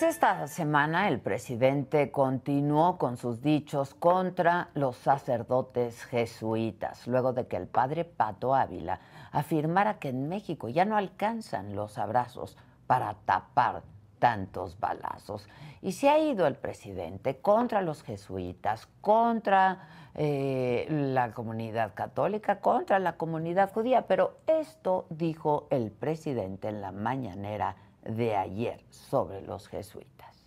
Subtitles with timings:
[0.00, 7.46] Pues esta semana el presidente continuó con sus dichos contra los sacerdotes jesuitas, luego de
[7.46, 8.98] que el padre Pato Ávila
[9.30, 13.82] afirmara que en México ya no alcanzan los abrazos para tapar
[14.18, 15.46] tantos balazos.
[15.82, 23.00] Y se ha ido el presidente contra los jesuitas, contra eh, la comunidad católica, contra
[23.00, 29.68] la comunidad judía, pero esto dijo el presidente en la mañanera de ayer sobre los
[29.68, 30.46] jesuitas.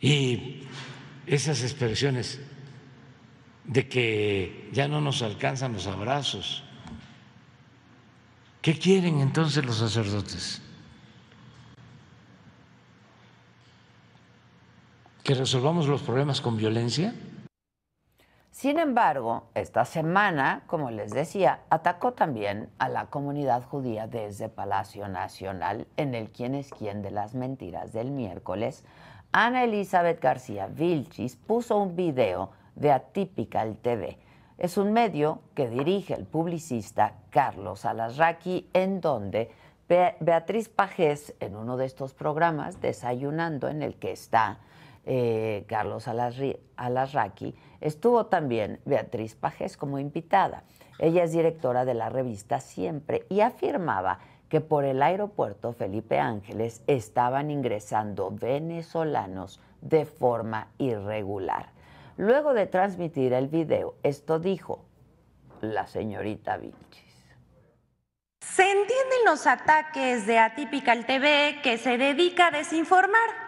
[0.00, 0.66] Y
[1.26, 2.40] esas expresiones
[3.64, 6.62] de que ya no nos alcanzan los abrazos,
[8.60, 10.60] ¿qué quieren entonces los sacerdotes?
[15.22, 17.14] ¿Que resolvamos los problemas con violencia?
[18.54, 25.08] Sin embargo, esta semana, como les decía, atacó también a la comunidad judía desde Palacio
[25.08, 28.84] Nacional en el quién es quién de las mentiras del miércoles.
[29.32, 34.18] Ana Elizabeth García Vilchis puso un video de Atypical TV.
[34.56, 39.50] Es un medio que dirige el publicista Carlos Alasraqui, en donde
[39.88, 44.60] Beatriz Pajés, en uno de estos programas, desayunando en el que está
[45.06, 47.54] eh, Carlos Alasraqui,
[47.84, 50.64] estuvo también Beatriz Pajés como invitada.
[50.98, 54.18] Ella es directora de la revista Siempre y afirmaba
[54.48, 61.68] que por el aeropuerto Felipe Ángeles estaban ingresando venezolanos de forma irregular.
[62.16, 64.84] Luego de transmitir el video, esto dijo
[65.60, 67.04] la señorita Vilchis.
[68.40, 73.43] Se entienden los ataques de Atypical TV que se dedica a desinformar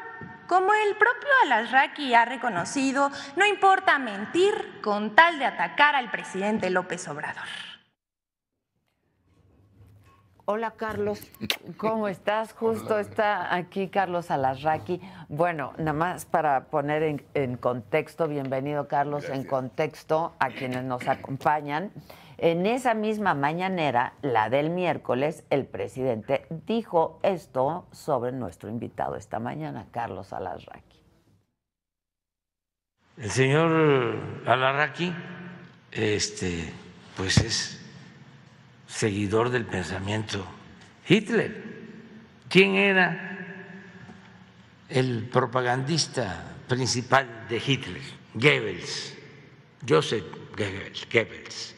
[0.47, 6.71] como el propio Alasraqui ha reconocido, no importa mentir con tal de atacar al presidente
[6.71, 7.45] López Obrador.
[10.49, 11.29] Hola Carlos,
[11.77, 12.53] ¿cómo estás?
[12.53, 15.01] Justo está aquí Carlos Alasraqui.
[15.29, 21.91] Bueno, nada más para poner en, contexto, bienvenido Carlos, en contexto a quienes nos acompañan.
[22.39, 29.39] En esa misma mañanera, la del miércoles, el presidente dijo esto sobre nuestro invitado esta
[29.39, 31.01] mañana, Carlos Alarraqui.
[33.17, 35.15] El señor Alarraqui,
[35.93, 36.71] este,
[37.17, 37.83] pues es
[38.87, 40.45] seguidor del pensamiento
[41.09, 41.77] Hitler.
[42.51, 43.39] ¿Quién era
[44.91, 48.03] el propagandista principal de Hitler?
[48.35, 49.17] Goebbels,
[49.89, 51.76] Joseph Goebbels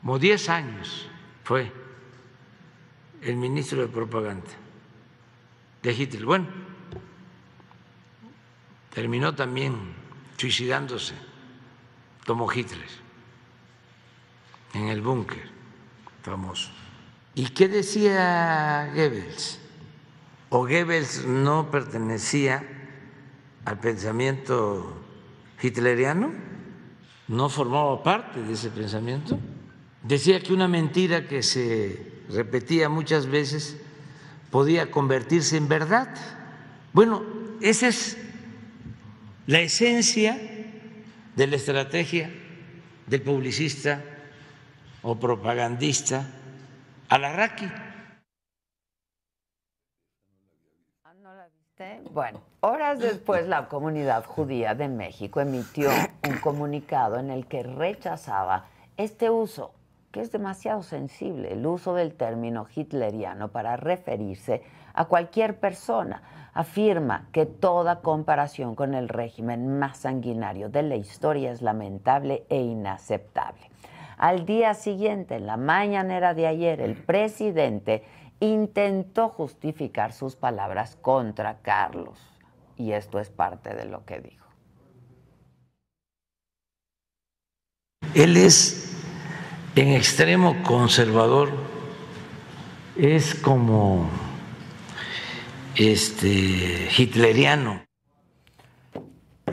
[0.00, 1.06] como 10 años
[1.44, 1.70] fue
[3.20, 4.48] el ministro de propaganda
[5.82, 6.24] de Hitler.
[6.24, 6.46] Bueno,
[8.94, 9.74] terminó también
[10.38, 11.14] suicidándose
[12.26, 12.88] como Hitler
[14.72, 15.50] en el búnker
[16.22, 16.70] famoso.
[17.34, 19.60] ¿Y qué decía Goebbels?
[20.48, 22.64] ¿O Goebbels no pertenecía
[23.66, 24.96] al pensamiento
[25.62, 26.32] hitleriano?
[27.28, 29.38] ¿No formaba parte de ese pensamiento?
[30.02, 33.76] Decía que una mentira que se repetía muchas veces
[34.50, 36.08] podía convertirse en verdad.
[36.92, 37.22] Bueno,
[37.60, 38.16] esa es
[39.46, 40.38] la esencia
[41.36, 42.30] de la estrategia
[43.06, 44.02] del publicista
[45.02, 46.26] o propagandista
[47.08, 47.66] Alarraqui.
[51.04, 51.12] Ah,
[51.52, 52.02] viste?
[52.10, 55.90] Bueno, horas después la comunidad judía de México emitió
[56.26, 59.74] un comunicado en el que rechazaba este uso,
[60.10, 64.62] que es demasiado sensible, el uso del término hitleriano para referirse
[64.92, 66.22] a cualquier persona.
[66.52, 72.60] Afirma que toda comparación con el régimen más sanguinario de la historia es lamentable e
[72.60, 73.70] inaceptable.
[74.16, 78.02] Al día siguiente, en la mañanera de ayer, el presidente
[78.40, 82.18] intentó justificar sus palabras contra Carlos.
[82.76, 84.46] Y esto es parte de lo que dijo.
[88.14, 88.99] Él es
[89.76, 91.50] en extremo conservador,
[92.96, 94.10] es como
[95.76, 97.84] este hitleriano.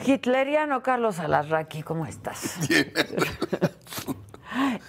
[0.06, 2.58] Hitleriano Carlos Alarraqui, ¿cómo estás?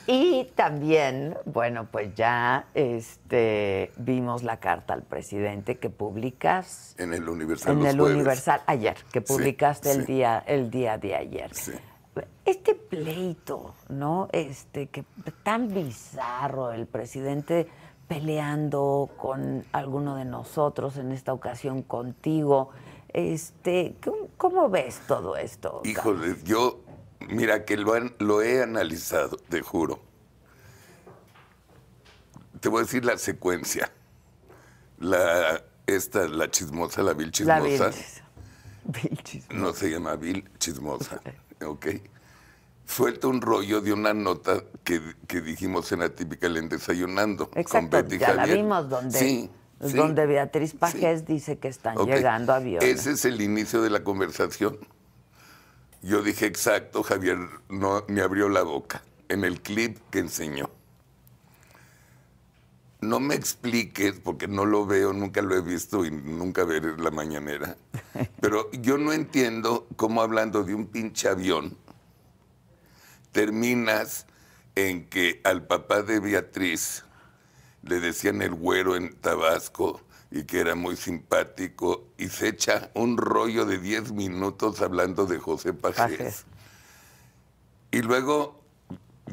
[0.06, 7.28] Y también, bueno, pues ya este, vimos la carta al presidente que publicas en el
[7.28, 7.78] Universal.
[7.78, 8.14] En el jueves.
[8.16, 10.12] Universal ayer, que Sí, publicaste el sí.
[10.14, 11.54] día el día de ayer.
[11.54, 11.72] Sí.
[12.44, 14.28] Este pleito, ¿no?
[14.32, 15.04] Este que
[15.42, 17.68] tan bizarro el presidente
[18.08, 22.70] peleando con alguno de nosotros en esta ocasión contigo.
[23.12, 23.96] Este,
[24.36, 25.82] ¿cómo, ves todo esto?
[25.84, 26.80] Híjole, yo,
[27.28, 30.00] mira que lo, han- lo he analizado, te juro.
[32.60, 33.90] Te voy a decir la secuencia.
[34.98, 37.90] La, esta, la chismosa, la vil La chismosa.
[37.90, 38.22] Vilchis.
[38.84, 39.50] Vilchis.
[39.50, 41.20] No se llama Bill Chismosa.
[41.64, 41.86] Ok.
[42.86, 47.50] Suelta un rollo de una nota que, que dijimos en Atípica en Desayunando.
[47.50, 48.56] con Exacto, Betty ya la Javier.
[48.58, 49.50] vimos donde, Sí,
[49.84, 49.92] sí.
[49.96, 51.26] donde Beatriz Pajés Sí.
[51.34, 52.06] dice que están Ok.
[52.08, 52.88] llegando aviones.
[52.88, 54.78] Ese es el inicio de la conversación.
[56.00, 57.38] Yo dije exacto, Javier
[57.68, 60.70] no me abrió la boca en el clip que enseñó.
[63.00, 67.10] No me expliques, porque no lo veo, nunca lo he visto y nunca veré la
[67.10, 67.76] mañanera.
[68.40, 71.76] Pero yo no entiendo cómo hablando de un pinche avión
[73.32, 74.26] terminas
[74.74, 77.04] en que al papá de Beatriz
[77.82, 80.00] le decían el güero en Tabasco
[80.30, 85.38] y que era muy simpático y se echa un rollo de 10 minutos hablando de
[85.38, 86.18] José Pajés.
[86.18, 86.44] Pajés.
[87.90, 88.60] Y luego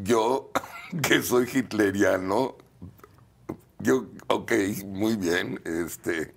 [0.03, 0.51] yo,
[1.01, 2.55] que soy hitleriano,
[3.85, 4.51] yo, ok,
[4.85, 6.33] muy bien, este,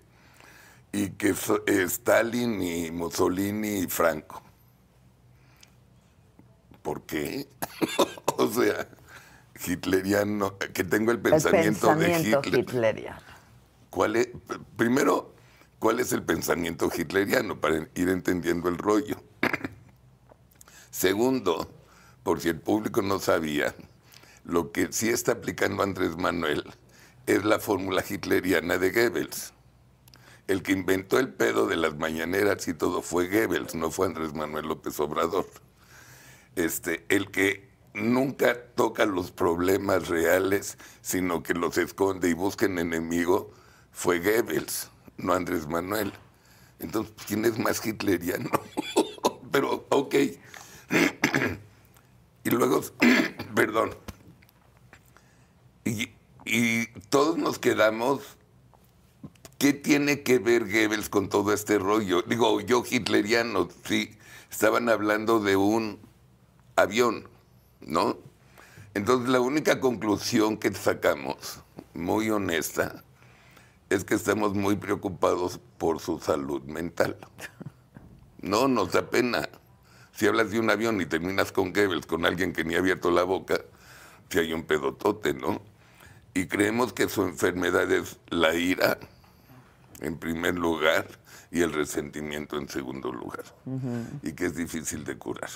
[0.92, 4.42] y que so- eh, Stalin y Mussolini y Franco.
[6.82, 7.48] ¿Por qué?
[8.36, 8.88] o sea,
[9.66, 12.60] hitleriano, que tengo el pensamiento de Hitler.
[12.60, 13.20] hitleriano.
[13.90, 14.28] ¿Cuál es,
[14.76, 15.34] primero,
[15.78, 19.16] ¿cuál es el pensamiento hitleriano para ir entendiendo el rollo?
[20.90, 21.70] Segundo,
[22.22, 23.74] por si el público no sabía,
[24.44, 26.64] lo que sí está aplicando Andrés Manuel
[27.28, 29.52] es la fórmula hitleriana de Goebbels.
[30.46, 34.32] El que inventó el pedo de las mañaneras y todo fue Goebbels, no fue Andrés
[34.32, 35.46] Manuel López Obrador.
[36.56, 42.78] Este, el que nunca toca los problemas reales, sino que los esconde y busca en
[42.78, 43.52] enemigo,
[43.92, 46.14] fue Goebbels, no Andrés Manuel.
[46.78, 48.48] Entonces, ¿quién es más hitleriano?
[49.52, 50.14] Pero, ok.
[52.44, 52.80] y luego,
[53.54, 53.94] perdón.
[55.84, 56.08] Y,
[56.48, 58.38] y todos nos quedamos
[59.58, 62.22] ¿Qué tiene que ver Goebbels con todo este rollo?
[62.22, 64.16] Digo, yo hitleriano, sí,
[64.48, 65.98] estaban hablando de un
[66.76, 67.28] avión,
[67.80, 68.18] ¿no?
[68.94, 71.60] Entonces la única conclusión que sacamos,
[71.92, 73.02] muy honesta,
[73.90, 77.16] es que estamos muy preocupados por su salud mental.
[78.40, 79.48] No, nos da pena.
[80.12, 83.10] Si hablas de un avión y terminas con Goebbels, con alguien que ni ha abierto
[83.10, 83.60] la boca,
[84.30, 85.60] si hay un pedotote, ¿no?
[86.38, 88.96] Y creemos que su enfermedad es la ira,
[90.00, 91.04] en primer lugar,
[91.50, 93.42] y el resentimiento en segundo lugar.
[94.22, 95.50] Y que es difícil de curar.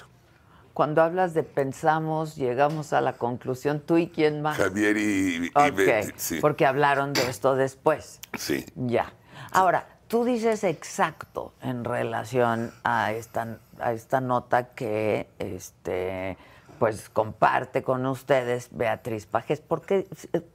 [0.75, 4.57] Cuando hablas de pensamos, llegamos a la conclusión, tú y quién más.
[4.57, 6.39] Javier y, y Ok, Betty, sí.
[6.41, 8.19] porque hablaron de esto después.
[8.37, 8.67] Sí.
[8.75, 9.13] Ya.
[9.53, 16.37] Ahora, tú dices exacto en relación a esta, a esta nota que este
[16.83, 20.09] pues comparte con ustedes Beatriz Pajes, porque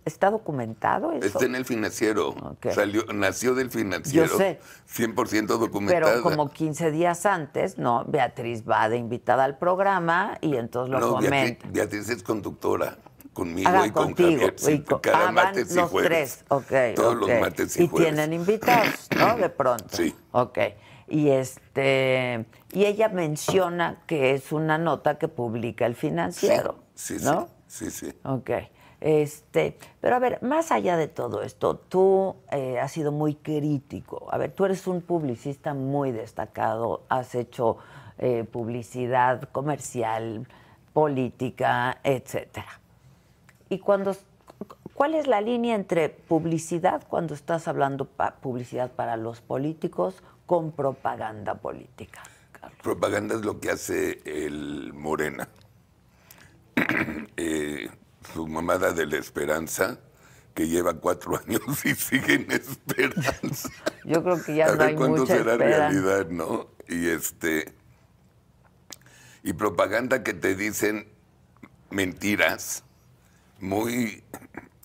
[0.04, 1.26] está documentado eso.
[1.26, 2.36] Está en el financiero.
[2.76, 4.28] Salió, nació del financiero.
[4.28, 4.60] Yo sé.
[4.94, 6.02] 100% documentada.
[6.16, 8.04] Pero como 15 días antes, ¿no?
[8.10, 11.30] Beatriz va de invitada al programa y entonces lo no, comenta.
[11.70, 12.98] Beatriz, Beatriz es conductora.
[13.32, 14.30] Conmigo Ah, y con contigo.
[14.32, 14.54] Javier.
[14.58, 16.10] sí, y con- cada ah, van martes y los jueves.
[16.10, 16.96] tres, ok.
[16.98, 17.22] Todos ok.
[17.22, 18.08] los martes y, Y jueves.
[18.14, 19.38] tienen invitados, ¿no?
[19.38, 19.86] De pronto.
[19.96, 20.14] Sí.
[20.32, 20.58] Ok.
[21.08, 26.76] Y este y ella menciona que es una nota que publica el financiero.
[26.96, 27.48] Sí, sí, ¿no?
[27.68, 28.14] sí, sí.
[28.24, 28.50] Ok.
[29.00, 34.28] Este, pero a ver, más allá de todo esto, tú eh, has sido muy crítico.
[34.32, 37.78] A ver, tú eres un publicista muy destacado, has hecho
[38.18, 40.48] eh, publicidad comercial,
[40.94, 42.80] política, etcétera.
[43.70, 44.16] Y cuando,
[44.96, 50.72] ¿cuál es la línea entre publicidad cuando estás hablando pa- publicidad para los políticos con
[50.72, 52.24] propaganda política?
[52.51, 52.80] Carlos?
[52.82, 55.48] Propaganda es lo que hace el Morena.
[57.39, 57.88] Eh,
[58.34, 60.00] su mamada de la esperanza,
[60.56, 63.70] que lleva cuatro años y sigue en esperanza.
[64.04, 65.89] Yo creo que ya a no ver hay cuándo mucha será esperanza.
[65.89, 66.72] realidad, ¿no?
[66.88, 67.75] Y este
[69.44, 71.08] y propaganda que te dicen
[71.92, 72.84] mentiras
[73.60, 74.24] muy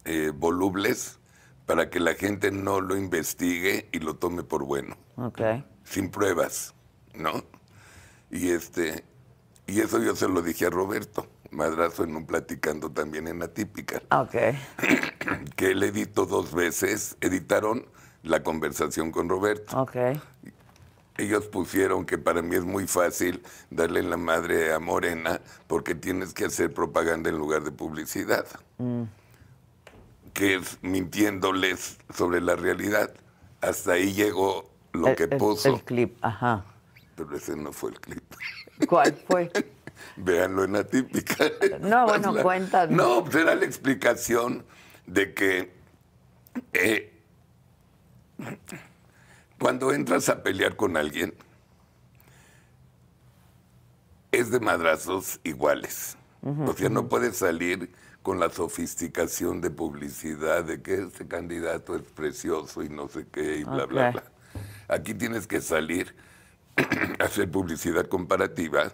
[0.04, 1.18] eh, volubles
[1.66, 5.40] para que la gente no lo investigue y lo tome por bueno, Ok.
[5.84, 6.74] sin pruebas,
[7.14, 7.44] ¿no?
[8.30, 9.04] Y este
[9.66, 14.02] y eso yo se lo dije a Roberto Madrazo en un platicando también en Atípica
[14.10, 14.34] Ok.
[15.56, 17.86] que él editó dos veces, editaron
[18.22, 19.80] la conversación con Roberto.
[19.80, 19.96] Ok.
[21.18, 26.32] Ellos pusieron que para mí es muy fácil darle la madre a Morena porque tienes
[26.32, 28.46] que hacer propaganda en lugar de publicidad.
[30.32, 33.12] Que es mintiéndoles sobre la realidad.
[33.60, 35.74] Hasta ahí llegó lo El- que puso.
[35.74, 36.64] El clip, ajá.
[37.16, 38.24] Pero ese no fue el clip.
[38.88, 39.50] ¿Cuál fue?
[40.16, 41.44] Véanlo en Atípica.
[41.80, 42.96] No, bueno, La- cuéntanos.
[42.96, 44.64] No, pues era la explicación
[45.06, 45.72] de que
[46.72, 47.12] eh,
[49.58, 51.34] cuando entras a pelear con alguien,
[54.32, 56.16] es de madrazos iguales.
[56.66, 62.02] O sea, no puedes salir con la sofisticación de publicidad de que este candidato es
[62.02, 64.24] precioso y no sé qué y bla, bla, bla.
[64.92, 66.14] Aquí tienes que salir
[67.18, 68.92] a hacer publicidad comparativa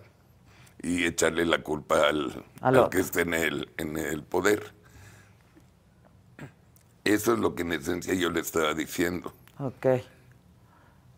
[0.80, 4.72] y echarle la culpa al, Al que esté en el, en el poder.
[7.02, 9.32] Eso es lo que en esencia yo le estaba diciendo.
[9.58, 9.86] Ok.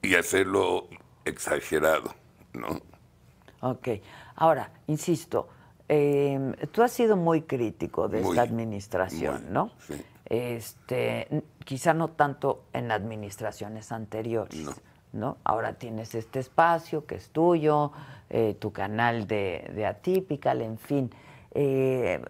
[0.01, 0.89] Y hacerlo
[1.27, 2.15] exagerado,
[2.55, 2.81] ¿no?
[3.61, 3.89] Ok.
[4.37, 5.51] Ahora, insisto,
[5.91, 9.73] eh, tú has sido muy crítico de Muy, esta administración, muy, ¿no?
[9.87, 10.03] sí.
[10.31, 11.27] Este,
[11.65, 14.73] quizá no tanto en administraciones anteriores, No.
[15.13, 15.37] ¿no?
[15.43, 17.91] Ahora tienes este espacio que es tuyo,
[18.31, 21.11] eh, tu canal de, de Atypical, en fin.
[21.53, 22.23] Eh,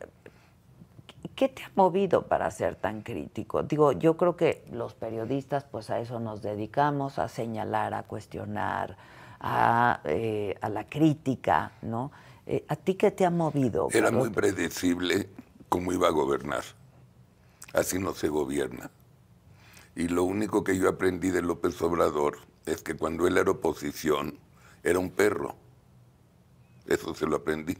[1.36, 3.62] ¿Qué te ha movido para ser tan crítico?
[3.62, 8.96] Digo, yo creo que los periodistas, pues a eso nos dedicamos, a señalar, a cuestionar,
[9.40, 12.12] a, eh, a la crítica, ¿no?
[12.66, 13.88] ¿A ti qué te ha movido?
[13.92, 15.28] Era muy predecible
[15.68, 16.64] cómo iba a gobernar.
[17.72, 18.90] Así no se gobierna.
[19.94, 24.38] Y lo único que yo aprendí de López Obrador es que cuando él era oposición,
[24.82, 25.56] era un perro.
[26.86, 27.76] Eso se lo aprendí.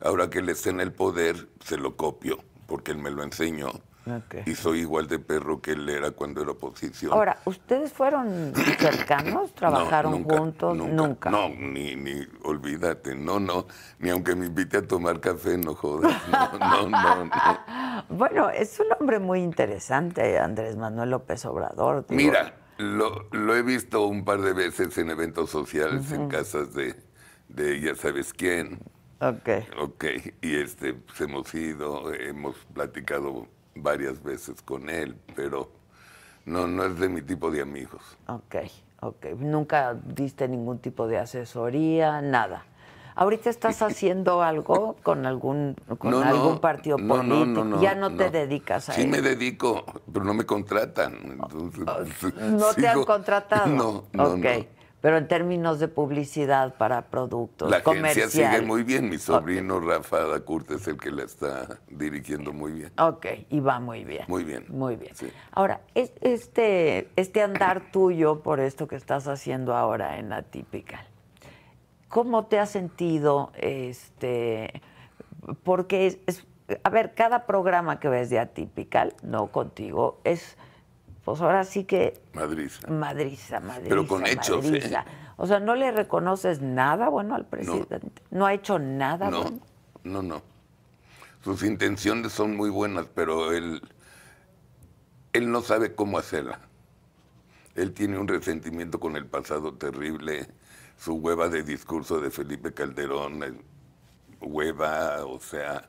[0.00, 3.72] Ahora que él está en el poder, se lo copio, porque él me lo enseñó.
[4.10, 4.46] Ok.
[4.46, 7.12] Y soy igual de perro que él era cuando era oposición.
[7.12, 9.52] Ahora, ¿ustedes fueron cercanos?
[9.54, 10.76] ¿Trabajaron No, nunca, juntos?
[10.76, 11.30] Nunca.
[11.30, 13.66] No, ni, ni, olvídate, no, no.
[13.98, 16.12] Ni aunque me invite a tomar café, no jodas.
[16.30, 17.30] No, no, no, no.
[18.08, 22.06] Bueno, es un hombre muy interesante, Andrés Manuel López Obrador.
[22.08, 22.16] digo.
[22.22, 26.94] Mira, lo, lo he visto un par de veces en eventos sociales, en casas de,
[27.48, 28.78] de ya sabes quién.
[29.20, 29.48] Ok.
[29.80, 30.04] Ok,
[30.42, 33.48] y este, pues hemos ido, hemos platicado
[33.82, 35.70] varias veces con él, pero
[36.44, 38.02] no, no es de mi tipo de amigos.
[38.26, 38.56] Ok,
[39.00, 39.26] ok.
[39.38, 42.64] Nunca diste ningún tipo de asesoría, nada.
[43.14, 47.64] ¿Ahorita estás haciendo algo con algún, con No, no, algún partido político?
[47.64, 49.10] no, ya no, te dedicas a Sí eso.
[49.10, 51.18] me dedico, pero no me contratan.
[51.32, 51.84] entonces,
[52.52, 53.68] ¿No te han contratado?
[53.76, 54.46] No, no, Ok.
[55.00, 59.08] Pero en términos de publicidad para productos La agencia sigue muy bien.
[59.08, 62.92] Mi sobrino Rafa Dacurte es el que la está dirigiendo muy bien.
[62.98, 64.24] Ok, y va muy bien.
[64.26, 65.14] Muy bien, Muy bien.
[65.14, 65.30] sí.
[65.52, 71.06] Ahora, es- este, este andar tuyo por esto que estás haciendo ahora en Atypical,
[72.08, 73.52] ¿cómo te has sentido?
[73.56, 74.82] Este,
[75.62, 76.44] porque es, es-
[76.82, 80.58] a ver, cada programa que ves de Atypical, no contigo, es,
[81.28, 82.70] pues ahora sí que Madrid.
[82.88, 84.70] madriza, madriza, Pero con hechos, ¿eh?
[84.70, 85.04] madriza.
[85.36, 88.22] O sea, ¿no le reconoces nada bueno al presidente?
[88.30, 89.60] ¿No, ha hecho nada No, bueno?
[90.04, 90.42] no, no.
[91.44, 93.82] Sus intenciones son muy buenas, pero él,
[95.34, 96.60] él no sabe cómo hacerla.
[97.74, 100.48] Él tiene un resentimiento con el pasado terrible,
[100.96, 103.62] su hueva de discurso de Felipe Calderón,
[104.40, 105.88] hueva, o sea,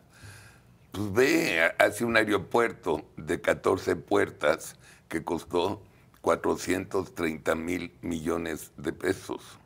[0.91, 4.75] pues ve, ha- hace un aeropuerto de 14 puertas
[5.09, 5.81] que costó
[6.21, 9.59] 430 mil millones de pesos,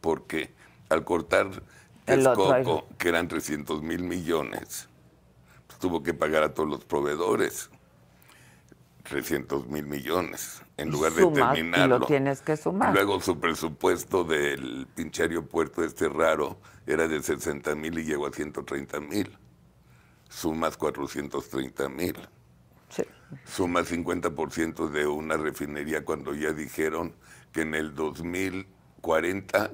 [0.00, 0.52] porque
[0.88, 1.62] al cortar
[2.04, 4.88] Texcoco, que eran 300 mil millones,
[5.80, 7.70] tuvo que pagar a todos los proveedores
[9.04, 11.96] 300 mil millones en lugar de Sumas, terminarlo.
[11.96, 12.92] Y lo tienes que sumar.
[12.94, 18.32] Luego su presupuesto del pinche aeropuerto este raro era de 60 mil y llegó a
[18.32, 19.36] 130 mil.
[20.28, 22.16] Sumas 430 mil.
[22.88, 23.02] Sí.
[23.44, 27.14] Sumas 50% de una refinería cuando ya dijeron
[27.52, 29.70] que en el 2040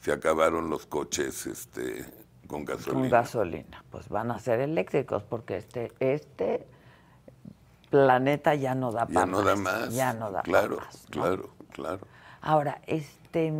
[0.00, 2.04] se acabaron los coches este,
[2.46, 3.00] con gasolina.
[3.00, 3.84] Con gasolina.
[3.90, 6.66] Pues van a ser eléctricos porque este, este
[7.90, 9.94] planeta ya no da Ya no da más.
[9.94, 11.10] Ya no da Claro, más, ¿no?
[11.10, 12.06] claro, claro.
[12.40, 13.52] Ahora, este,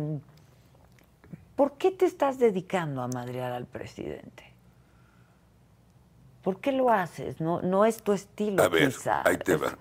[1.55, 4.54] ¿por qué te estás dedicando a madrear al presidente?
[6.45, 7.41] ¿Por qué lo haces?
[7.41, 9.27] No, no es tu estilo, A ver, quizá.
[9.27, 9.75] ahí te va.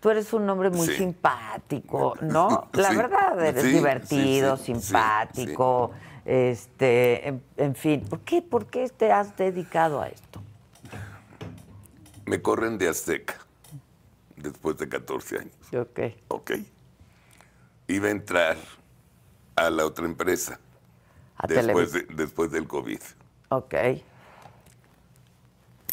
[0.00, 0.94] Tú eres un hombre muy Sí.
[0.96, 2.68] simpático, ¿no?
[2.74, 5.90] La Sí, verdad, eres sí, divertido, simpático,
[6.26, 8.02] este, en, en fin.
[8.02, 10.42] ¿Por qué, ¿Por qué te has dedicado a esto?
[12.26, 13.38] Me corren de Azteca
[14.36, 15.54] después de 14 años.
[15.74, 16.00] Ok.
[16.28, 16.50] Ok.
[17.86, 18.56] Iba a entrar
[19.56, 20.60] a la otra empresa
[21.38, 23.00] A después, Televis- de- después del COVID.
[23.48, 23.74] Ok.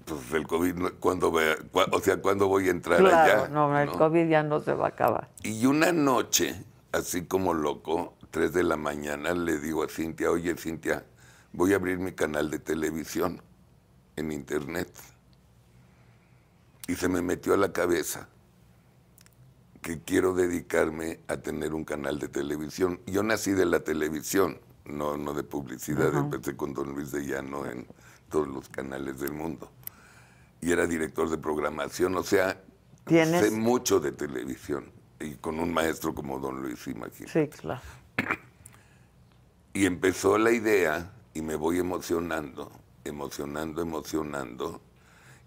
[0.06, 3.44] Pues el COVID, no- ¿cuándo voy a- cua- o sea, ¿cuándo voy a entrar Claro,
[3.44, 3.50] allá?
[3.50, 3.98] no, el ¿No?
[3.98, 5.30] COVID ya no se va a acabar.
[5.44, 10.56] Y una noche, así como loco, tres de la mañana, le digo a Cintia, oye
[10.58, 11.06] Cintia,
[11.54, 13.42] voy a abrir mi canal de televisión
[14.16, 14.92] en internet.
[16.88, 18.28] Y se me metió a la cabeza
[19.82, 23.00] que quiero dedicarme a tener un canal de televisión.
[23.08, 27.66] Yo nací de la televisión, no, no de publicidad, empecé con Don Luis de Llano
[27.66, 27.88] en
[28.30, 29.72] todos los canales del mundo.
[30.66, 32.60] Y era director de programación, o sea,
[33.06, 33.40] ¿Tienes?
[33.40, 34.92] sé mucho de televisión.
[35.20, 37.28] Y con un maestro como Don Luis, imagínate.
[37.46, 37.82] Sí, claro.
[39.76, 42.72] Y empezó la idea y me voy emocionando,
[43.04, 44.82] emocionando, emocionando.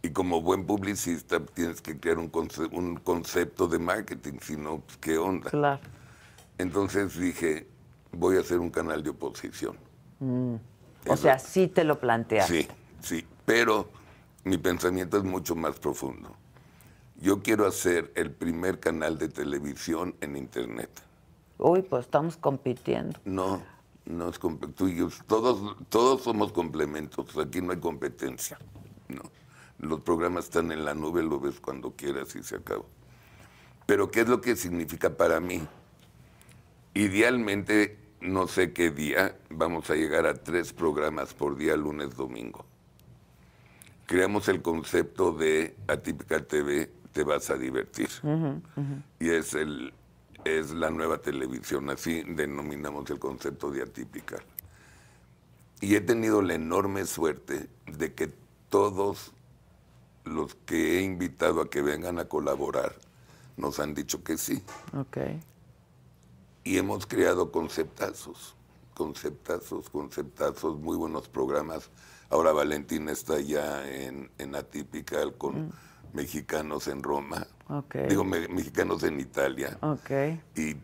[0.02, 4.82] Y como buen publicista tienes que crear un, conce- un concepto de marketing, si no,
[4.82, 5.50] pues, ¿qué onda?
[5.50, 5.80] Claro.
[6.58, 7.66] Entonces dije,
[8.12, 9.76] voy a hacer un canal de oposición.
[10.20, 10.60] O
[11.04, 12.46] Eso- sea, sí te lo planteas.
[12.46, 12.68] Sí,
[13.02, 13.90] sí, pero
[14.48, 16.34] mi pensamiento es mucho más profundo.
[17.20, 20.90] Yo quiero hacer el primer canal de televisión en Internet.
[21.58, 23.18] Uy, pues estamos compitiendo.
[23.24, 23.62] No,
[24.06, 24.38] no es
[24.74, 28.58] tú y yo, todos, todos somos complementos, aquí no hay competencia.
[29.08, 29.22] No.
[29.78, 32.86] Los programas están en la nube, lo ves cuando quieras y se acabó.
[33.86, 35.66] Pero ¿qué es lo que significa para mí?
[36.94, 42.67] Idealmente, no sé qué día, vamos a llegar a tres programas por día, lunes, domingo.
[44.08, 48.08] Creamos el concepto de Atípica TV, te vas a divertir.
[49.20, 49.92] Y es, el,
[50.46, 54.38] es la nueva televisión, así denominamos el concepto de Atípica.
[55.82, 58.32] Y he tenido la enorme suerte de que
[58.70, 59.32] todos
[60.24, 62.94] los que he invitado a que vengan a colaborar
[63.58, 64.62] nos han dicho que sí.
[66.64, 68.54] Y hemos creado conceptazos,
[68.94, 71.90] conceptazos, conceptazos, muy buenos programas.
[72.30, 75.72] Ahora Valentina está ya en, en Atypical con
[76.12, 77.96] mexicanos en Roma, Ok.
[78.08, 80.10] digo me- mexicanos en Italia, Ok.
[80.56, 80.76] y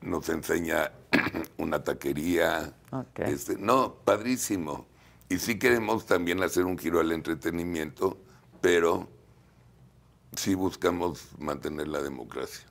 [0.00, 0.90] nos enseña
[1.58, 2.72] una taquería.
[2.92, 3.20] Ok.
[3.20, 4.86] Este, no, padrísimo.
[5.28, 8.16] Y sí queremos también hacer un giro al entretenimiento,
[8.60, 9.08] pero
[10.34, 12.66] sí buscamos mantener la democracia.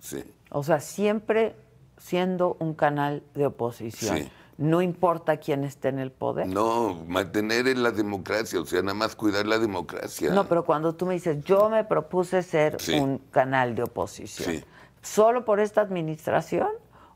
[0.00, 0.22] Sí.
[0.50, 1.56] O sea, siempre
[1.98, 4.18] siendo un canal de oposición.
[4.18, 4.30] Sí.
[4.60, 6.46] No importa quién esté en el poder.
[6.46, 10.30] No, mantener en la democracia, o sea, nada más cuidar la democracia.
[10.34, 12.92] No, pero cuando tú me dices, yo me propuse ser Sí.
[12.92, 14.64] un canal de oposición, Sí.
[15.00, 16.68] ¿solo por esta administración?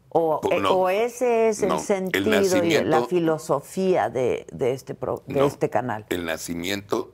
[0.09, 0.71] ¿O, eh, no.
[0.73, 5.41] o ese es No, el el sentido y la filosofía de, de este, pro- de
[5.41, 6.07] No, este canal?
[6.09, 7.13] El nacimiento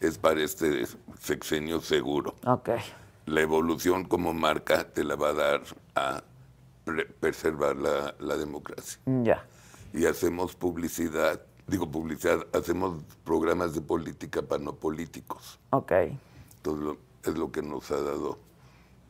[0.00, 0.86] es para este
[1.20, 2.34] sexenio seguro.
[2.46, 2.70] Ok.
[3.26, 5.60] La evolución como marca te la va a dar
[5.94, 6.22] a
[6.82, 8.98] pre- preservar la, la democracia.
[9.06, 9.44] Ya.
[9.92, 15.58] Y hacemos publicidad, digo publicidad, hacemos programas de política para no políticos.
[15.70, 15.92] Ok.
[16.56, 18.38] Entonces lo- es lo que nos ha dado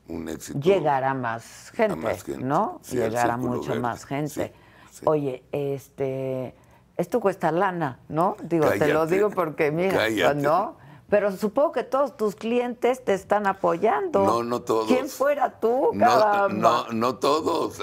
[0.09, 0.59] un éxito.
[0.61, 2.43] Llegar a más gente, más gente.
[2.45, 2.81] ¿no?
[2.83, 3.81] Sí, Llegar a mucha verde.
[3.83, 4.53] más gente.
[4.91, 5.03] Sí, sí.
[5.07, 6.55] Oye, este,
[6.97, 8.37] esto cuesta lana, ¿no?
[8.43, 10.41] Digo, te lo digo porque mira, Cállate.
[10.41, 10.77] ¿no?
[11.11, 14.25] Pero supongo que todos tus clientes te están apoyando.
[14.25, 14.89] No, no todos.
[14.89, 17.79] ¿Quién fuera tú, No, no, no todos.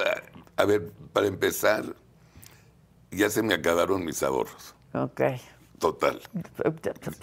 [0.57, 1.83] A ver, para empezar,
[3.11, 4.73] ya se me acabaron mis ahorros.
[4.93, 5.21] Ok.
[5.79, 6.21] Total.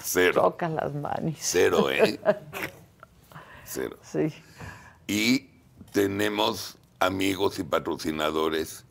[0.03, 0.43] Cero.
[0.43, 1.35] Toca las manos.
[1.39, 2.21] Cero, ¿eh?
[3.65, 3.97] Cero.
[4.03, 4.33] Sí.
[5.07, 5.49] Y
[5.93, 8.85] tenemos amigos y patrocinadores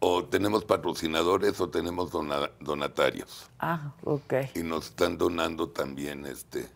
[0.00, 3.48] o tenemos patrocinadores o tenemos dona- donatarios.
[3.58, 4.34] Ah, ok.
[4.54, 6.68] Y nos están donando también este.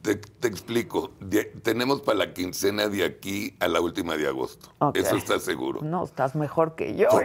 [0.00, 1.12] Te, te explico.
[1.20, 4.72] De- tenemos para la quincena de aquí a la última de agosto.
[4.94, 5.80] Eso está seguro.
[5.82, 7.08] No, estás mejor que yo.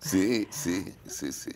[0.00, 1.50] Sí, sí, sí, sí.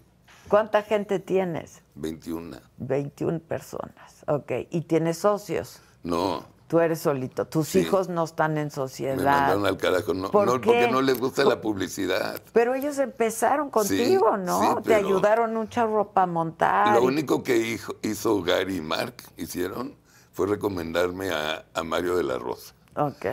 [0.49, 1.83] ¿Cuánta gente tienes?
[1.97, 2.57] 21.
[2.79, 4.25] 21 personas.
[4.27, 4.51] Ok.
[4.71, 5.81] ¿Y tienes socios?
[6.03, 7.47] No, Tú eres solito.
[7.47, 7.81] Tus Sí.
[7.81, 9.17] hijos no están en sociedad.
[9.17, 10.13] me mandaron al carajo.
[10.13, 12.43] No, ¿Por no, porque no les gusta la publicidad.
[12.53, 14.61] Pero ellos empezaron contigo, ¿no?
[14.77, 16.95] sí, Te ayudaron un chorro para montar.
[16.95, 19.97] Lo único que hizo Gary y Mark hicieron
[20.33, 22.75] fue recomendarme a, a Mario de la Rosa.
[22.97, 23.27] Ok.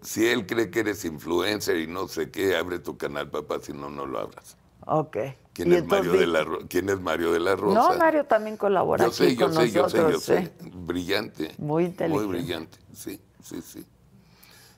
[0.00, 3.72] Si él cree que eres influencer y no sé qué, abre tu canal, papá, si
[3.72, 4.56] no, no lo abras.
[4.86, 5.16] Ok.
[5.52, 7.78] ¿Quién, es Mario, de la, ¿Quién es Mario de la Rosa?
[7.78, 10.38] No, Mario también colabora Yo aquí sé, yo con sé, yo sé, yo sé.
[10.38, 10.52] ¿eh?
[10.72, 11.54] Brillante.
[11.58, 12.26] Muy inteligente.
[12.26, 13.84] Muy brillante, sí, sí, sí.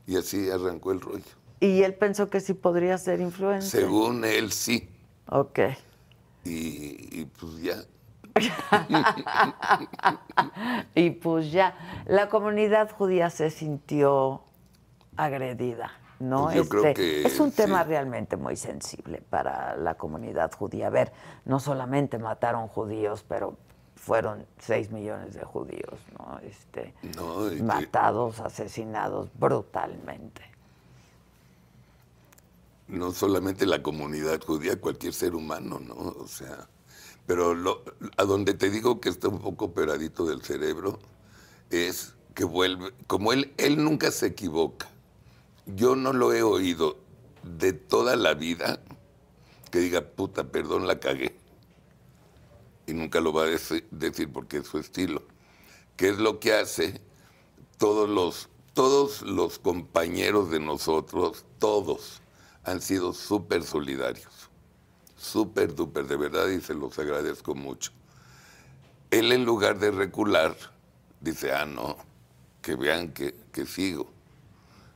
[0.07, 1.23] Y así arrancó el rollo.
[1.61, 3.83] Y él pensó que sí podría ser influencer.
[3.83, 4.89] Según él, sí.
[5.29, 5.61] Ok.
[6.45, 7.77] Y, y pues ya.
[10.95, 14.43] Y pues ya, la comunidad judía se sintió
[15.17, 16.51] agredida, ¿no?
[16.51, 17.89] Este, Yo creo que es un tema sí.
[17.91, 20.87] realmente muy sensible para la comunidad judía.
[20.87, 21.13] A ver,
[21.45, 23.57] no solamente mataron judíos, pero
[23.97, 26.39] fueron 6 millones de judíos, ¿no?
[26.41, 30.43] Este, No, y que- matados, asesinados brutalmente.
[32.87, 35.95] no solamente la comunidad judía, cualquier ser humano, ¿no?
[35.95, 36.69] O sea,
[37.27, 37.83] pero lo,
[38.19, 40.99] a donde te digo que está un poco operadito del cerebro
[41.71, 44.89] es que vuelve, como él, él nunca se equivoca.
[45.67, 46.99] Yo no lo he oído
[47.43, 48.81] de toda la vida
[49.71, 51.37] que diga, puta, perdón, la cagué.
[52.87, 55.23] Y nunca lo va a deci- decir porque es su estilo.
[55.97, 57.01] ¿Qué es lo que hace?
[57.79, 62.21] Todos los, todos los compañeros de nosotros, todos,
[62.65, 64.51] han sido súper solidarios.
[65.17, 67.93] Súper, duper, de verdad, y se los agradezco mucho.
[69.11, 70.57] Él en lugar de recular,
[71.21, 71.97] dice, ah, no,
[72.61, 74.14] que vean que, que sigo.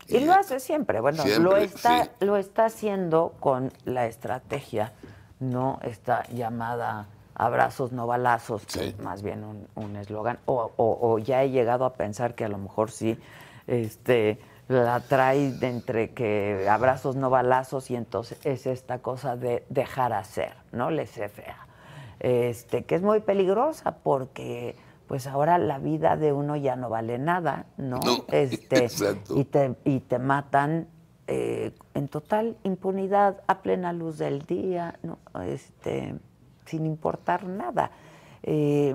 [0.08, 2.10] Y lo hace siempre, bueno, lo está, sí.
[2.20, 4.92] lo está haciendo con la estrategia,
[5.40, 8.80] no esta llamada abrazos no balazos, que Sí.
[8.80, 12.44] es más bien un- un eslogan, o, o- o ya he llegado a pensar que
[12.44, 13.16] a lo mejor sí
[13.68, 19.64] este, la trae de entre que abrazos no balazos y entonces es esta cosa de
[19.68, 20.90] dejar hacer, ¿no?
[20.90, 21.66] Les fea.
[22.20, 24.74] Este, que es muy peligrosa porque
[25.08, 27.98] pues ahora la vida de uno ya no vale nada, ¿no?
[27.98, 29.36] No, este, exacto.
[29.36, 30.86] Y te, y te matan
[31.26, 35.18] eh, en total impunidad, a plena luz del día, ¿no?
[35.42, 36.14] este,
[36.66, 37.90] sin importar nada.
[38.42, 38.94] Eh,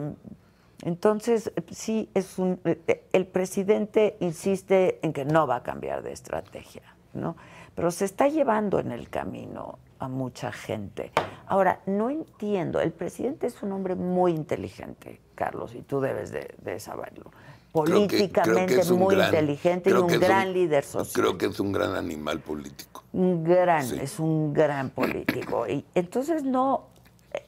[0.83, 6.11] entonces, sí, es un, eh, el presidente insiste en que no va a cambiar de
[6.11, 7.35] estrategia, ¿no?
[7.73, 11.11] Pero se está llevando en el camino a mucha gente.
[11.47, 16.53] Ahora, no entiendo, el presidente es un hombre muy inteligente, Carlos, y tú debes de,
[16.61, 17.31] de saberlo.
[17.73, 21.13] Creo que- creo que Políticamente muy gran- inteligente y un gran líder social.
[21.23, 23.03] Creo que es un gran animal político.
[23.13, 23.97] Un gran, Sí.
[24.01, 25.67] es un gran político.
[25.67, 26.85] Y entonces no,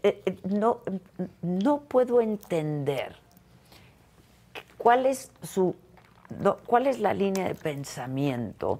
[0.04, 0.80] eh, eh, no,
[1.44, 3.16] no puedo entender
[4.78, 5.76] cuál es su,
[6.40, 8.80] no, cuál es la línea de pensamiento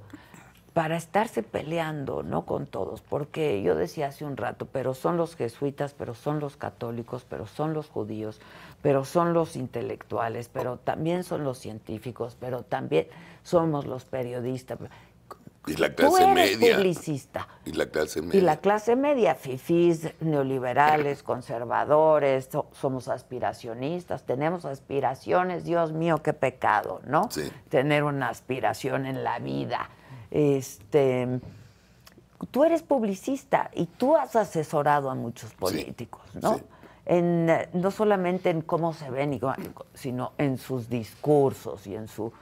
[0.76, 5.38] para estarse peleando, no con todos, porque yo decía hace un rato, pero son los
[5.38, 8.42] jesuitas, pero son los católicos, pero son los judíos,
[8.82, 13.08] pero son los intelectuales, pero también son los científicos, pero también
[13.42, 14.78] somos los periodistas.
[15.66, 16.76] Y la Tú clase eres media.
[16.76, 17.48] publicista.
[17.64, 18.38] Y la clase media.
[18.38, 26.34] Y la clase media, fifís, neoliberales, conservadores, so- somos aspiracionistas, tenemos aspiraciones, Dios mío, qué
[26.34, 27.30] pecado, ¿no?
[27.32, 27.50] Sí.
[27.70, 29.90] Tener una aspiración en la vida.
[30.38, 31.40] Este,
[32.52, 36.56] tú eres publicista y tú has asesorado a muchos políticos, ¿no?
[36.56, 36.64] sí.
[37.06, 39.40] En, eh, no solamente en cómo se ven,
[39.94, 42.34] sino en sus discursos y en su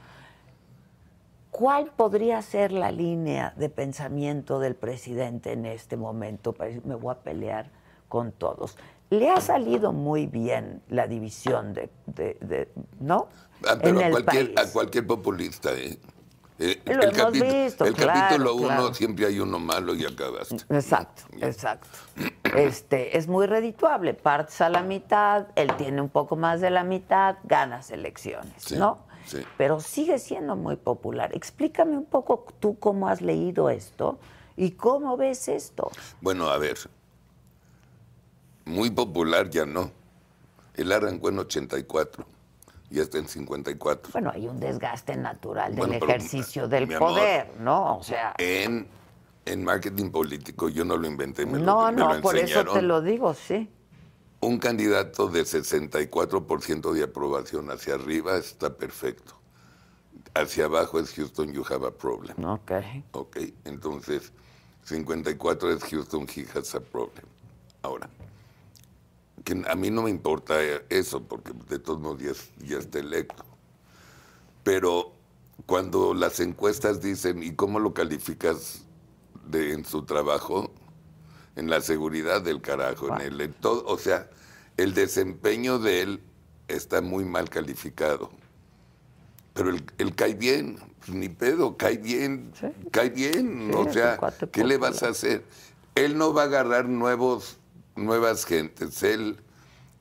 [1.51, 6.55] ¿Cuál podría ser la línea de pensamiento del presidente en este momento?
[6.85, 7.69] Me voy a pelear
[8.09, 8.75] con todos.
[9.11, 13.27] Le ha salido muy bien la división de, de- de- ¿no?
[13.67, 14.69] Ah, pero en a el cualquier, país.
[14.69, 15.99] a cualquier populista, ¿eh?
[16.65, 18.93] Eh, Lo hemos capitu- visto, el claro, capítulo uno claro.
[18.93, 20.55] siempre hay uno malo y acabaste.
[20.69, 21.87] Exacto, exacto.
[22.55, 26.85] Este, es muy redituable, partes a la mitad, él tiene un poco más de la
[26.85, 28.99] mitad, ganas elecciones, Sí, ¿no?
[29.25, 29.43] sí.
[29.57, 31.35] Pero sigue siendo muy popular.
[31.35, 34.17] Explícame un poco tú cómo has leído esto
[34.55, 35.91] y cómo ves esto.
[36.21, 36.77] Bueno, a ver.
[38.65, 39.91] Muy popular ya no.
[40.75, 42.25] Él arrancó en 84.
[42.93, 44.11] Ya está en 54.
[44.13, 47.97] Bueno, hay un desgaste natural del pero, ejercicio del amor, poder, ¿no?
[47.97, 48.87] O sea, En,
[49.45, 52.81] en marketing político, yo no lo inventé, me lo, no, lo no, por eso te
[52.81, 53.69] lo digo, sí.
[54.41, 59.33] Un candidato de 64% de aprobación hacia arriba está perfecto.
[60.35, 62.43] Hacia abajo es Houston, you have a problem.
[62.43, 62.71] Ok.
[63.11, 64.31] Ok, entonces
[64.83, 67.25] 54 es Houston, he has a problem.
[67.81, 68.09] Ahora,
[69.43, 70.55] que a mí no me importa
[70.89, 72.31] eso, porque de todos modos ya,
[72.65, 73.43] ya está electo.
[74.63, 75.13] Pero
[75.65, 78.83] cuando las encuestas dicen, ¿y cómo lo calificas
[79.47, 80.71] de, en su trabajo?
[81.55, 84.27] En la seguridad del carajo, en el, en todo, o sea,
[84.77, 86.21] el desempeño de él
[86.67, 88.31] está muy mal calificado.
[89.53, 92.67] Pero él, él cae bien, pues ni pedo, cae bien, Sí.
[92.91, 93.69] cae bien.
[93.71, 94.17] Sí, o sea,
[94.51, 95.43] ¿qué le vas a hacer?
[95.93, 97.57] Él no va a agarrar nuevos,
[97.95, 99.03] nuevas gentes.
[99.03, 99.37] Él,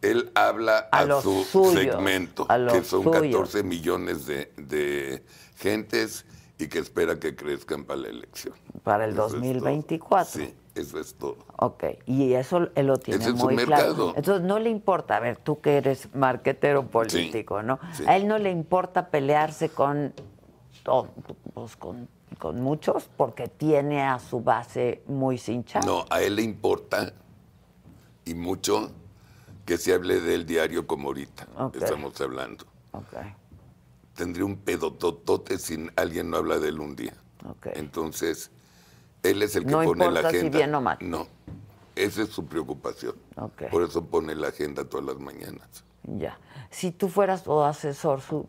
[0.01, 3.23] él habla A su suyos, segmento, a que son suyos.
[3.23, 5.25] 14 millones de, de
[5.57, 6.25] gentes
[6.59, 8.55] y que espera que crezcan para la elección.
[8.83, 9.41] Para el Eso es todo.
[9.41, 10.41] 2024.
[10.41, 11.37] Sí, eso es todo.
[11.57, 13.95] Ok, y eso él lo tiene Ese es su muy mercado.
[13.95, 14.13] claro.
[14.17, 17.79] Entonces no le importa, a ver, tú que eres marquetero político, ¿no?
[17.95, 18.05] sí.
[18.07, 20.15] A él no le importa pelearse con,
[21.55, 25.85] pues, con, con muchos porque tiene a su base muy cinchada.
[25.87, 27.13] No, a él le importa
[28.25, 28.91] y mucho
[29.65, 32.65] que se hable del diario como ahorita estamos hablando.
[34.15, 37.15] Tendría un pedototote si alguien no habla de él un día.
[37.75, 38.51] Entonces,
[39.23, 40.59] él es el que No pone la importa si agenda.
[40.59, 40.99] bien o mal.
[41.01, 41.27] No,
[41.97, 43.15] esa es su preocupación.
[43.71, 45.85] Por eso pone la agenda todas las mañanas.
[46.03, 46.39] Ya.
[46.71, 48.47] Si tú fueras su asesor, su,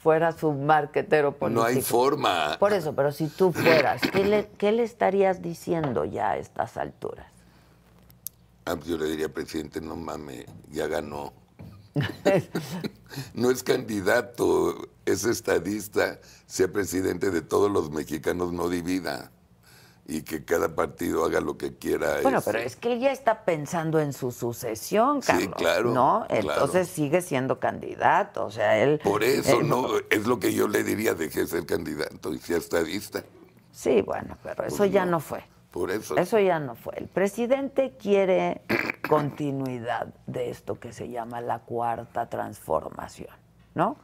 [0.00, 1.62] fuera su marquetero político.
[1.62, 2.56] No hay forma.
[2.58, 6.76] Por eso, pero si tú fueras, ¿qué le, qué le estarías diciendo ya a estas
[6.76, 7.26] alturas?
[8.68, 11.32] Ah, Yo le diría, presidente, no mame, ya ganó.
[13.34, 19.32] no es candidato, es estadista, sea presidente de todos los mexicanos, no divida.
[20.10, 22.20] Y que cada partido haga lo que quiera.
[22.22, 22.50] Bueno, este.
[22.52, 25.54] pero es que él ya está pensando en su sucesión, Sí, Carlos.
[25.58, 26.24] claro, ¿No?
[26.28, 26.50] claro.
[26.52, 28.46] Entonces sigue siendo candidato.
[28.46, 29.00] O sea, él.
[29.04, 32.38] Por eso, él no, es lo que yo le diría, deje de ser candidato y
[32.38, 33.22] sea estadista.
[33.70, 35.12] Sí, bueno, pero eso Pues ya no.
[35.12, 35.44] no fue.
[35.70, 36.16] Por eso.
[36.16, 36.94] Eso ya no fue.
[36.96, 38.62] El presidente quiere
[39.08, 43.34] continuidad de esto que se llama la cuarta transformación,
[43.74, 43.96] ¿no?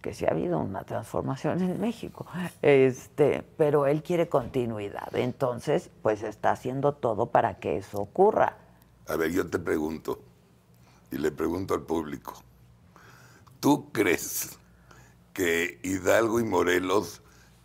[0.00, 2.26] Que sí ha habido una transformación en México,
[2.62, 5.14] este, pero él quiere continuidad.
[5.16, 8.56] Entonces, pues está haciendo todo para que eso ocurra.
[9.08, 10.20] A ver, yo te pregunto,
[11.10, 12.34] y le pregunto al público,
[13.60, 14.58] ¿tú crees
[15.32, 17.23] que Hidalgo y Morelos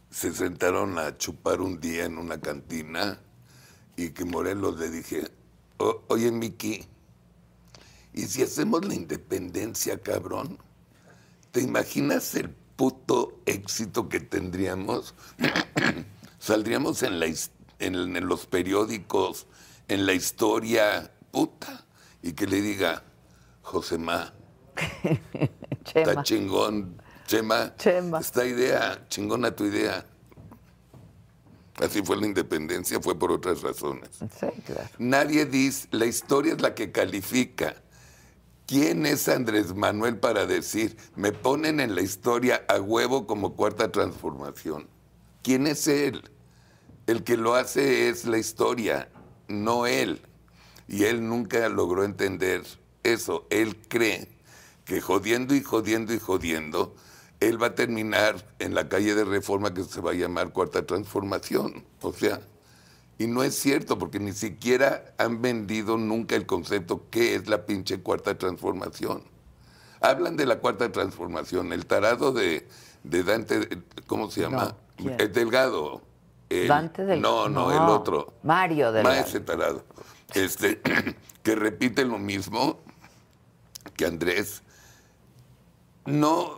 [0.10, 3.20] se sentaron a chupar un día en una cantina
[3.96, 5.30] y que Morelos le dije,
[5.78, 6.86] "O- oye Miki,
[8.14, 10.58] ¿y si hacemos la independencia, cabrón?
[11.52, 15.16] ¿Te imaginas el puto éxito que tendríamos?
[16.40, 17.36] Saldríamos en, la, en,
[18.16, 19.48] en los periódicos,
[19.88, 21.86] en la historia, puta,
[22.24, 23.04] y que le diga,
[23.62, 24.34] Josemá,
[25.94, 26.99] está chingón,
[27.30, 28.20] Chema, Chema.
[28.20, 30.04] esta idea, chingona tu idea.
[31.76, 34.10] Así fue la independencia, fue por otras razones.
[34.18, 34.90] Sí, claro.
[34.98, 37.76] Nadie dice, la historia es la que califica.
[38.66, 43.92] ¿Quién es Andrés Manuel para decir, me ponen en la historia a huevo como cuarta
[43.92, 44.88] transformación?
[45.44, 46.32] ¿Quién es él?
[47.06, 49.08] El que lo hace es la historia,
[49.48, 50.24] no él.
[50.88, 52.64] Y él nunca logró entender
[53.04, 53.46] eso.
[53.52, 54.30] Él cree
[54.84, 56.96] que jodiendo y jodiendo y jodiendo,
[57.40, 60.86] él va a terminar en la calle de reforma que se va a llamar cuarta
[60.86, 61.86] transformación.
[62.02, 62.42] O sea,
[63.18, 67.66] y no es cierto, porque ni siquiera han vendido nunca el concepto qué es la
[67.66, 69.24] pinche cuarta transformación.
[70.02, 72.68] Hablan de la cuarta transformación, el tarado de,
[73.04, 73.68] de Dante,
[74.08, 74.64] ¿cómo se llama?
[74.66, 75.16] No, ¿quién?
[75.20, 76.02] el Delgado.
[76.50, 78.34] El- Dante del- No, no, el no, otro.
[78.44, 79.16] Mario Delgado.
[79.16, 79.84] Ma, ese tarado.
[80.34, 80.80] Este,
[81.44, 82.80] que repite lo mismo
[83.98, 84.64] que Andrés.
[86.06, 86.58] No,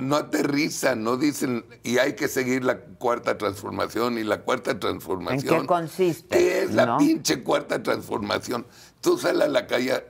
[0.00, 5.54] no aterrizan, no dicen, y hay que seguir la cuarta transformación y la cuarta transformación.
[5.54, 6.98] ¿En qué consiste, ¿Qué es la no?
[6.98, 8.66] pinche cuarta transformación?
[9.00, 10.04] Tú sal a la calle,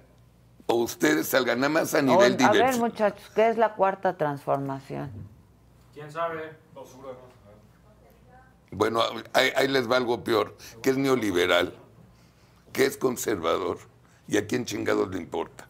[0.67, 4.17] o ustedes salgan nada más a nivel O- a ver, muchachos, ¿qué es la cuarta
[4.17, 5.11] transformación?
[5.95, 6.53] ¿Quién sabe?
[6.75, 7.11] Basura.
[8.73, 11.75] Bueno, ahí, ahí les va algo peor, que es neoliberal,
[12.73, 13.79] que es conservador,
[14.29, 15.67] y a quién chingados le importa,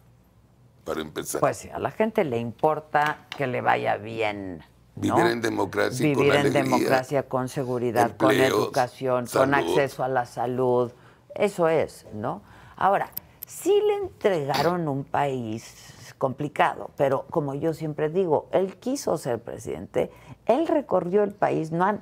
[0.83, 1.41] para empezar.
[1.41, 4.63] Pues sí, a la gente le importa que le vaya bien.
[4.95, 5.15] ¿no?
[5.15, 6.63] Vivir en democracia Vivir con en alegría.
[6.63, 10.91] democracia, con seguridad, con educación, con acceso a la salud.
[11.33, 12.41] Eso es, ¿no?
[12.75, 13.09] Ahora,
[13.47, 20.11] sí le entregaron un país complicado, pero como yo siempre digo, él quiso ser presidente,
[20.45, 21.99] él recorrió el país, no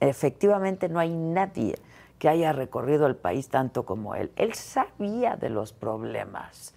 [0.00, 1.78] efectivamente no hay nadie
[2.18, 4.30] que haya recorrido el país tanto como él.
[4.36, 6.74] Él sabía de los problemas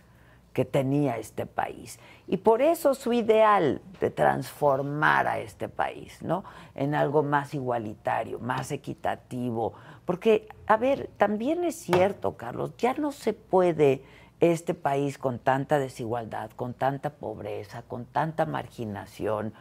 [0.58, 2.00] que tenía este país.
[2.26, 6.44] Y por eso su ideal de transformar a este país, ¿no?
[6.74, 9.74] En algo más igualitario, más equitativo.
[10.04, 14.02] Porque, a ver, también es cierto, Carlos, ya no se puede
[14.40, 19.54] este país con tanta desigualdad, con tanta pobreza, con tanta marginación.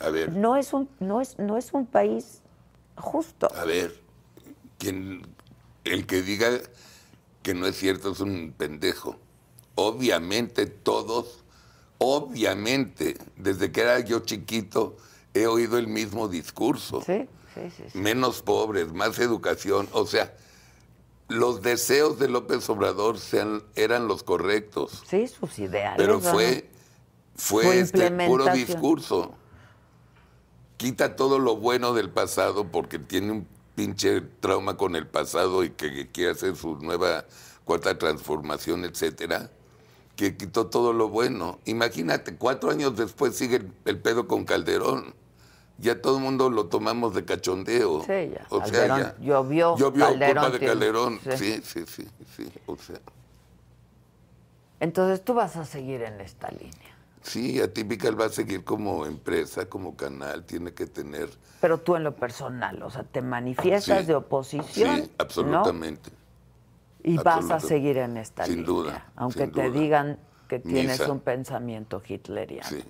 [0.00, 0.32] A ver.
[0.32, 2.40] No es un, no es, no es un país
[2.96, 3.50] justo.
[3.54, 3.92] A ver,
[4.78, 5.20] quien,
[5.84, 6.48] el que diga
[7.42, 9.18] que no es cierto es un pendejo
[9.74, 11.44] obviamente todos,
[11.98, 14.96] obviamente, desde que era yo chiquito,
[15.32, 17.02] he oído el mismo discurso.
[17.04, 17.60] Sí, sí,
[17.92, 17.98] sí.
[17.98, 19.88] Menos pobres, más educación.
[19.92, 20.34] O sea,
[21.28, 25.02] los deseos de López Obrador sean, eran los correctos.
[25.08, 25.96] Sí, sus ideales.
[25.96, 26.68] Pero fue,
[27.34, 29.34] fue este puro discurso.
[30.76, 35.70] Quita todo lo bueno del pasado porque tiene un pinche trauma con el pasado y
[35.70, 37.24] que quiere hacer su nueva
[37.64, 39.50] cuarta transformación, etcétera
[40.16, 41.58] que quitó todo lo bueno.
[41.64, 45.14] Imagínate, cuatro años después sigue el, pedo con Calderón.
[45.78, 48.02] Ya todo el mundo lo tomamos de cachondeo.
[48.02, 48.46] Sí, ya.
[48.48, 51.20] O sea, ya, llovió, llovió culpa de Calderón.
[51.36, 51.60] Sí.
[51.64, 53.00] sí, sí, sí, O sea.
[54.80, 56.94] Entonces tú vas a seguir en esta línea.
[57.22, 61.30] Sí, Atípical va a seguir como empresa, como canal, tiene que tener...
[61.60, 65.04] Pero tú en lo personal, o sea, te manifiestas de oposición.
[65.04, 66.10] Sí, absolutamente.
[67.04, 68.66] Y vas a seguir en esta sin línea.
[68.66, 72.68] Duda, aunque te digan que tienes un pensamiento hitleriano.
[72.68, 72.82] Sí.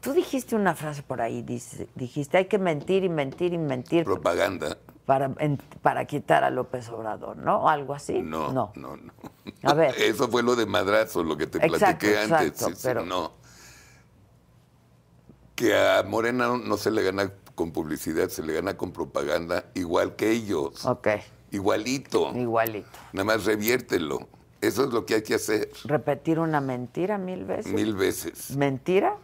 [0.00, 4.04] Tú dijiste una frase por ahí, dijiste, hay que mentir y mentir y mentir.
[4.04, 4.76] Propaganda.
[5.06, 5.34] Para,
[5.82, 7.68] para quitar a López Obrador, ¿no?
[7.68, 8.20] ¿Algo así?
[8.22, 8.96] No, no, no.
[9.62, 9.94] A ver.
[9.98, 12.80] Eso fue lo de madrazo, lo que te platiqué antes.
[12.82, 13.04] pero...
[13.04, 13.32] No.
[15.54, 20.16] Que a Morena no se le gana con publicidad, se le gana con propaganda, igual
[20.16, 20.86] que ellos.
[20.86, 21.08] Ok.
[21.50, 22.32] Igualito.
[22.34, 22.88] Igualito.
[23.12, 24.28] Nada más reviértelo.
[24.60, 25.70] Eso es lo que hay que hacer.
[25.84, 27.72] Repetir una mentira mil veces.
[27.72, 28.56] Mil veces.
[28.56, 29.16] ¿Mentira?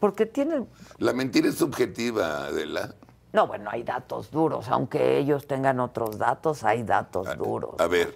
[0.00, 0.64] Porque tiene...
[0.98, 2.94] La mentira es subjetiva, Adela.
[3.32, 4.68] No, bueno, hay datos duros.
[4.68, 7.74] Aunque ellos tengan otros datos, hay datos duros.
[7.78, 8.14] A ver,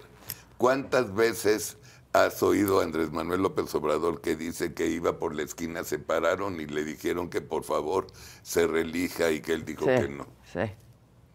[0.57, 1.77] ¿cuántas veces
[2.13, 5.99] has oído a Andrés Manuel López Obrador que dice que iba por la esquina, se
[5.99, 8.07] pararon y le dijeron que por favor
[8.41, 10.25] se relija y que él dijo que no?
[10.51, 10.71] Sí.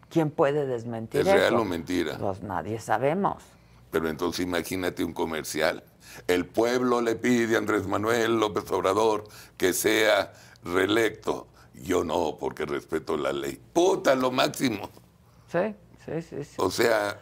[0.09, 1.35] ¿Quién puede desmentir ¿Es eso?
[1.35, 2.17] real o mentira?
[2.17, 3.43] Pues nadie sabemos.
[3.91, 5.83] Pero entonces imagínate un comercial.
[6.27, 9.25] El pueblo le pide a Andrés Manuel López Obrador
[9.57, 11.47] que sea reelecto.
[11.73, 13.59] Yo no, porque respeto la ley.
[13.73, 14.89] Puta, lo máximo.
[15.51, 16.43] Sí, sí, sí.
[16.43, 16.55] sí.
[16.57, 17.19] O sea...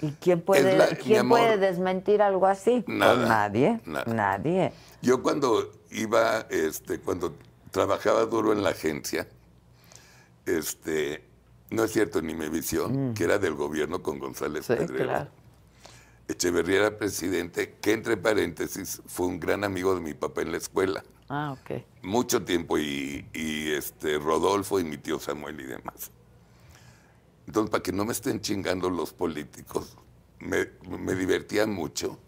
[0.00, 2.82] ¿Y quién puede, ¿quién puede desmentir algo así?
[2.84, 3.80] Pues nada, nadie.
[3.84, 4.12] Nada.
[4.12, 4.72] Nadie.
[5.00, 7.34] Yo cuando iba, este, cuando
[7.70, 9.28] trabajaba duro en la agencia,
[10.46, 11.24] este,
[11.70, 13.14] no es cierto, ni mi visión, mm.
[13.14, 15.28] que era del gobierno con González sí, Pedrero.
[16.28, 20.58] Echeverría era presidente, que entre paréntesis fue un gran amigo de mi papá en la
[20.58, 21.02] escuela.
[21.28, 21.82] Ah, ok.
[22.02, 26.10] Mucho tiempo, y, este Rodolfo y mi tío Samuel y demás.
[27.46, 29.96] Entonces, para que no me estén chingando los políticos,
[30.38, 32.18] me, me divertía mucho.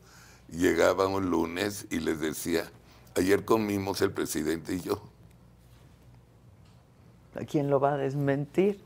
[0.49, 2.71] Llegaba un lunes y les decía,
[3.17, 5.03] ayer comimos el presidente y yo.
[7.37, 8.81] ¿A quién lo va a desmentir?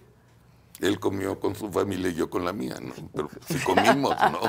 [0.80, 2.94] Él comió con su familia y yo con la mía, ¿no?
[3.12, 4.40] Pero si comimos, ¿no?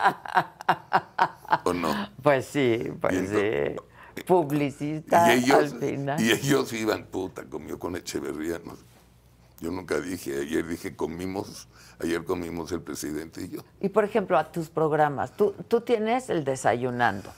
[1.63, 2.09] ¿O no?
[2.21, 4.23] Pues sí, pues sí.
[4.25, 6.21] Publicista y ellos, al final.
[6.21, 8.75] Y ellos iban, puta, comió con Echeverría, ¿no?
[9.59, 11.67] Yo nunca dije, ayer dije comimos,
[11.99, 13.61] ayer comimos el presidente y yo.
[13.81, 17.29] Y por ejemplo, a tus programas, tú, tú tienes el desayunando,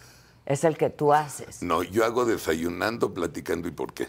[0.46, 1.64] es el que tú haces.
[1.64, 4.08] No, yo hago desayunando, platicando y por qué.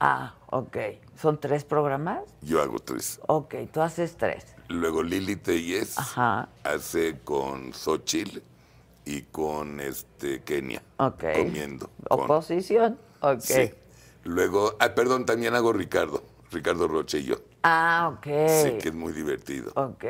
[0.00, 0.76] Ah, ok.
[1.16, 2.20] ¿Son tres programas?
[2.42, 3.20] Yo hago tres.
[3.26, 4.44] Ok, tú haces tres.
[4.68, 5.96] Luego Lili Teyes
[6.62, 8.38] hace con Xochitl
[9.04, 10.82] y con este Kenia.
[10.98, 11.24] Ok.
[11.34, 11.90] Comiendo.
[12.10, 12.98] Oposición.
[13.20, 13.40] Ok.
[13.40, 13.70] Sí.
[14.24, 16.22] Luego, ah, perdón, también hago Ricardo.
[16.50, 17.36] Ricardo Roche y yo.
[17.62, 18.24] Ah, ok.
[18.24, 19.72] Sí, que es muy divertido.
[19.74, 20.04] Ok.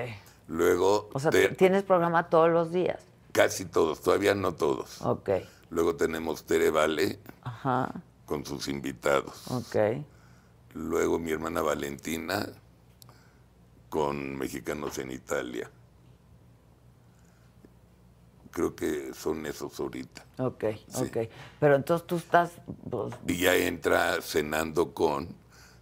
[0.49, 1.09] Luego.
[1.13, 3.03] O sea, ¿tienes programa todos los días?
[3.33, 5.01] Casi todos, todavía no todos.
[5.03, 5.31] Ok.
[5.71, 7.19] Luego tenemos Tere Vale.
[7.43, 9.43] Ajá con sus invitados.
[9.51, 9.77] Ok.
[10.75, 12.47] Luego mi hermana Valentina
[13.89, 15.71] con Mexicanos en Italia.
[18.51, 20.25] Creo que son esos ahorita.
[20.39, 20.65] Ok,
[20.97, 21.17] ok.
[21.59, 22.53] Pero entonces tú estás...
[22.91, 25.29] Pues, y ya entra cenando con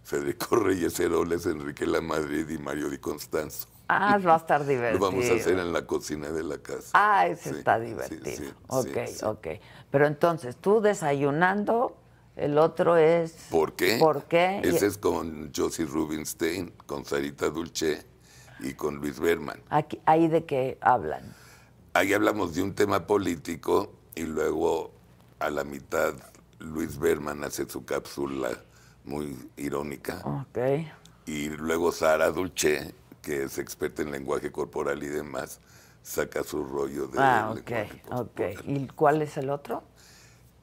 [0.03, 3.67] Federico Reyes Heroles, Enrique La Madrid y Mario Di Constanzo.
[3.89, 4.99] Ah, va a estar Lo divertido.
[4.99, 6.91] vamos a hacer en la cocina de la casa.
[6.93, 8.25] Ah, ese Sí, está sí, divertido.
[8.25, 9.25] sí, ok, sí, sí.
[9.25, 9.47] ok.
[9.91, 11.96] Pero entonces, tú desayunando,
[12.37, 13.31] el otro es...
[13.49, 13.97] ¿Por qué?
[13.99, 14.61] ¿Por qué?
[14.63, 18.05] Ese es con Josie Rubinstein, con Sarita Dulce
[18.59, 19.59] y con Luis Berman.
[19.69, 21.35] Aquí, ¿Ahí de qué hablan?
[21.93, 24.91] Ahí hablamos de un tema político y luego
[25.39, 26.13] a la mitad
[26.59, 28.49] Luis Berman hace su cápsula
[29.03, 30.85] muy irónica Ok.
[31.25, 35.59] y luego Sara Dulce, que es experta en lenguaje corporal y demás,
[36.03, 37.71] saca su rollo de Ah, ok,
[38.11, 38.41] ok.
[38.65, 39.83] ¿Y cuál es el otro?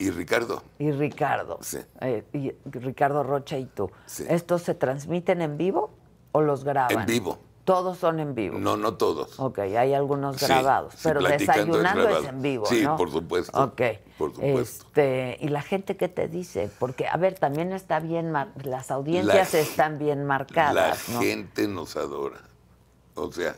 [0.05, 1.59] Y Ricardo, Y Ricardo.
[1.63, 1.79] Sí.
[2.03, 3.91] Eh, y Ricardo Rocha y tú.
[4.05, 4.25] Sí.
[4.29, 5.91] ¿Estos se transmiten en vivo
[6.33, 6.99] o los graban?
[7.01, 7.39] en vivo.
[7.65, 8.59] Todos son en vivo.
[8.59, 9.41] No, no todos.
[9.41, 12.99] Ok, hay algunos grabados, sí, pero es desayunando es, en vivo, Sí, ¿no?
[12.99, 13.81] por supuesto, Ok.
[14.19, 14.85] por supuesto.
[14.91, 18.91] Este, y la gente qué te dice, porque a ver, también está bien, mar- las
[18.91, 21.21] audiencias La- están bien marcadas, La ¿no?
[21.23, 22.43] gente nos adora.
[23.15, 23.57] O sea,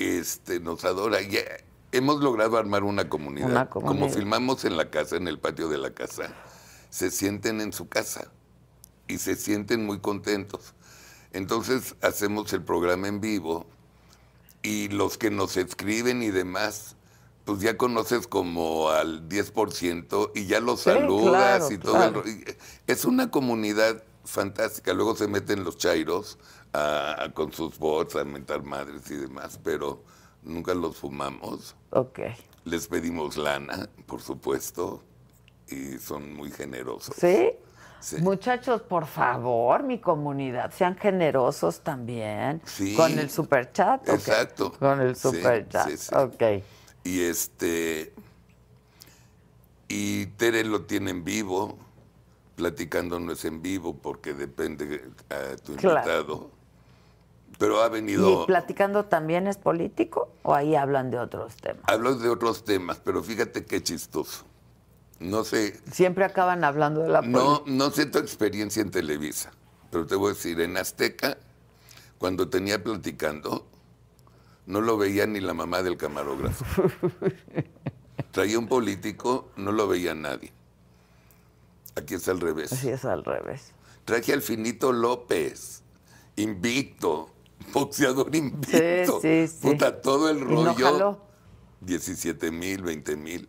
[0.00, 1.18] este, nos adora.
[1.92, 3.50] Hemos logrado armar una comunidad.
[3.50, 4.00] Una comunidad.
[4.00, 6.34] Como filmamos en la casa, en el patio de la casa,
[6.88, 8.30] se sienten en su casa
[9.08, 10.74] y se sienten muy contentos.
[11.32, 13.66] Entonces hacemos el programa en vivo
[14.62, 16.96] y los que nos escriben y demás,
[17.44, 21.92] pues ya conoces como al 10% y ya los Sí, saludas claro, y todo.
[21.94, 22.22] el claro.
[22.22, 22.44] ro- y
[22.86, 24.92] Es una comunidad fantástica.
[24.92, 26.38] Luego se meten los chairos
[26.72, 30.04] a- a- con sus bots a mentar madres y demás, pero
[30.42, 31.76] nunca los fumamos.
[31.90, 32.20] Ok.
[32.64, 35.02] Les pedimos lana, por supuesto,
[35.68, 37.14] y son muy generosos.
[37.16, 37.50] ¿Sí?
[38.00, 38.16] Sí.
[38.22, 42.62] Muchachos, por favor, mi comunidad, sean generosos también.
[42.64, 42.94] Sí.
[42.96, 44.08] Con el super chat.
[44.08, 44.72] Exacto.
[44.78, 45.88] Con el Sí, super chat.
[45.88, 46.14] sí, sí.
[46.14, 46.42] Ok.
[47.04, 48.12] Y este.
[49.88, 51.78] Y Tere lo tiene en vivo.
[52.56, 55.98] Platicando no es en vivo porque depende a tu Claro.
[55.98, 56.50] invitado.
[57.60, 58.46] Pero ha ¿Y venido.
[58.46, 61.82] platicando también es político o ahí hablan de otros temas?
[61.86, 64.44] Hablo de otros temas, pero fíjate qué chistoso.
[65.18, 67.70] No sé, Siempre acaban hablando de la no, política.
[67.76, 69.50] no sé tu experiencia en Televisa,
[69.90, 71.36] pero te voy a decir, en Azteca,
[72.16, 73.66] cuando tenía platicando,
[74.64, 76.64] no lo veía ni la mamá del camarógrafo.
[78.30, 80.50] Traía un político, no lo veía nadie.
[81.94, 82.72] Aquí es al revés.
[82.72, 83.72] Así es al revés.
[84.06, 85.82] Traje al Finito López,
[86.36, 87.28] invicto,
[87.72, 89.20] boxeador invicto.
[89.20, 89.58] sí, sí.
[89.60, 90.74] Puta, todo el ¿Y no rollo.
[90.92, 91.20] jaló?
[91.80, 93.48] 17 mil, 20 mil.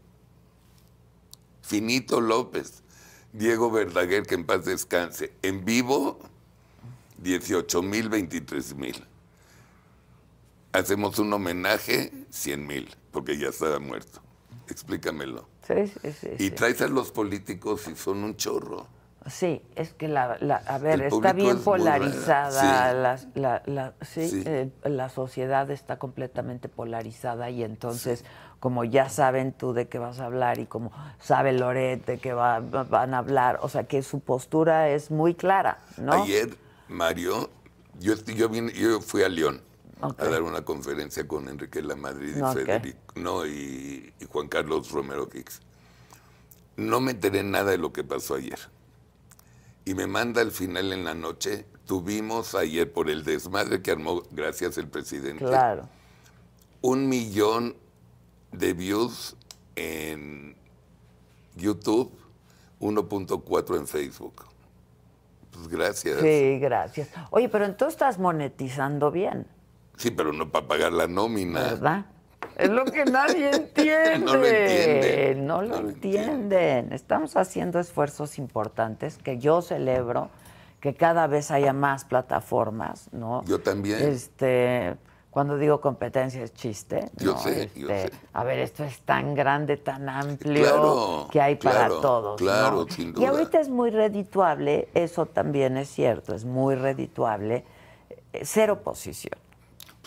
[1.61, 2.83] Finito López,
[3.33, 5.33] Diego Verdaguer, que en paz descanse.
[5.41, 6.19] En vivo,
[7.19, 9.05] 18 mil, 23 mil.
[10.73, 14.21] Hacemos un homenaje, 100 mil, porque ya estaba muerto.
[14.69, 15.47] Explícamelo.
[15.67, 16.29] Sí, sí, sí.
[16.39, 16.51] Y sí.
[16.51, 18.87] traes a los políticos y son un chorro.
[19.29, 23.19] Sí, es que la, la- a ver, El está bien es muy polarizada, raro.
[23.35, 24.43] la, la- sí, Sí.
[24.45, 28.25] eh, la sociedad está completamente polarizada y entonces,
[28.59, 32.33] como ya saben tú de qué vas a hablar y como sabe Loret de qué
[32.33, 36.13] va- va- van a hablar, o sea que su postura es muy clara, ¿no?
[36.23, 36.57] Ayer,
[36.87, 37.51] Mario,
[37.99, 39.61] yo, yo, vine- yo fui a León
[40.01, 42.53] a dar una conferencia con Enrique Lamadrid y Ok.
[42.53, 45.61] Federico, no, y, y Juan Carlos Romero Hicks.
[46.75, 48.57] No me enteré nada de lo que pasó ayer.
[49.85, 54.23] Y me manda al final en la noche, tuvimos ayer por el desmadre que armó,
[54.31, 55.87] gracias el presidente, Claro.
[56.81, 57.75] un millón
[58.51, 59.35] de views
[59.75, 60.55] en
[61.55, 62.11] YouTube,
[62.79, 64.45] 1.4 en Facebook.
[65.51, 66.21] Pues gracias.
[66.21, 67.09] Sí, gracias.
[67.31, 69.47] Oye, pero entonces estás monetizando bien,
[69.97, 71.59] Sí, pero no para pagar la nómina.
[71.61, 72.05] ¿verdad?
[72.61, 74.19] Es lo que nadie entiende.
[74.25, 75.45] No lo entienden.
[75.47, 76.93] No lo No lo entienden.
[76.93, 80.29] Estamos haciendo esfuerzos importantes que yo celebro,
[80.79, 83.43] que cada vez haya más plataformas, ¿no?
[83.45, 84.01] Yo también.
[84.01, 84.95] Este,
[85.29, 87.09] cuando digo competencia es chiste.
[87.17, 87.39] Yo ¿no?
[87.39, 88.23] sé, yo Este, sé.
[88.33, 92.41] A ver, esto es tan grande, tan amplio Claro, que hay para claro, todos.
[92.41, 92.47] ¿no?
[92.47, 93.29] claro, sin Y duda.
[93.29, 97.63] ahorita es muy redituable, eso también es cierto, es muy redituable.
[98.33, 99.37] eh, Ser oposición.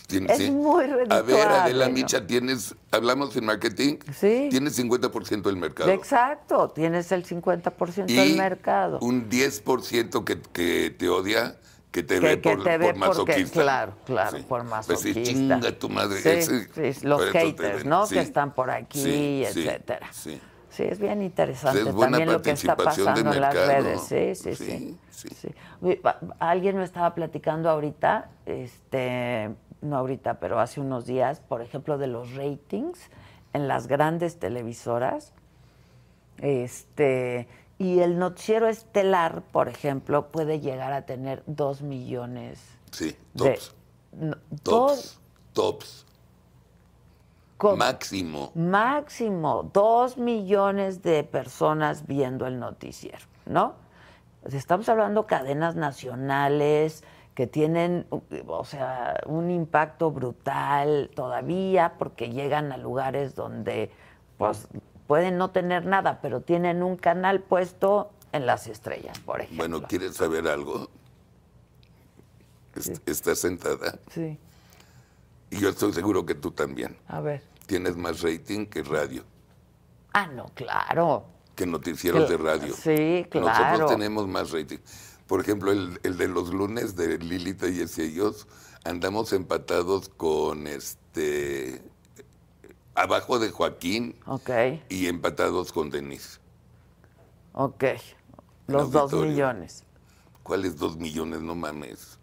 [0.07, 0.51] Tienes- Es sí.
[0.51, 1.93] muy A ver, redituable, Adela ¿no?
[1.95, 4.49] Micha, tienes, hablamos en marketing, Sí.
[4.51, 5.91] tienes 50% del mercado.
[5.91, 8.99] Exacto, tienes el 50% y del mercado.
[9.01, 11.57] un 10% que, que te odia,
[11.91, 12.99] que te Que- ve que por, te ve por porque-
[13.33, 13.63] masoquista.
[13.63, 15.23] claro, claro, por Pues sí, masoquista.
[15.23, 16.21] chinga tu madre.
[16.21, 17.85] Sí, ese- los por haters.
[17.87, 18.07] ¿no?
[18.07, 20.09] Que están por aquí, etcétera.
[20.13, 20.41] sí.
[20.71, 24.01] Sí, es bien interesante Es buena también lo que está pasando en las redes.
[24.09, 24.99] Sí, sí, sí.
[25.11, 25.49] Sí,
[26.41, 29.51] Alguien me estaba platicando ahorita, este,
[29.85, 33.11] no ahorita, pero hace unos días, por ejemplo, de los ratings
[33.53, 35.33] en las grandes televisoras.
[36.39, 37.47] Este,
[37.79, 42.61] y el noticiero estelar, por ejemplo, puede llegar a tener dos millones
[42.91, 43.75] Sí, de, tops.
[44.13, 45.21] No, Tops.
[45.53, 46.07] Tops.
[47.57, 47.77] ¿Cómo?
[47.77, 48.53] Máximo.
[48.55, 53.75] máximo dos millones de personas viendo el noticiero, ¿no?
[54.45, 57.03] Estamos hablando cadenas nacionales
[57.35, 58.07] que tienen,
[58.47, 63.91] o sea, un impacto brutal todavía porque llegan a lugares donde,
[64.39, 64.69] pues,
[65.09, 69.69] pueden no tener nada, pero tienen un canal puesto en las estrellas, por ejemplo.
[69.69, 70.89] Bueno, ¿quieres saber algo?
[72.75, 74.39] Est- Estás sentada Sí,
[75.51, 76.97] y yo estoy seguro que tú también.
[77.09, 77.43] a ver.
[77.67, 79.25] Tienes más rating que radio,
[80.13, 81.25] Ah, no, claro.
[81.57, 82.75] que noticieros de radio.
[82.75, 83.49] Sí, claro.
[83.49, 84.79] Nosotros tenemos más rating.
[85.27, 88.47] Por ejemplo, el, el de los lunes de Lilita y ese ellos,
[88.85, 91.83] andamos empatados con este
[92.95, 94.51] abajo de Joaquín Ok,
[94.89, 96.39] y empatados con Denise.
[97.55, 97.85] ok.
[98.67, 99.85] Los dos millones.
[100.43, 101.41] ¿Cuáles dos millones?
[101.41, 102.19] No mames.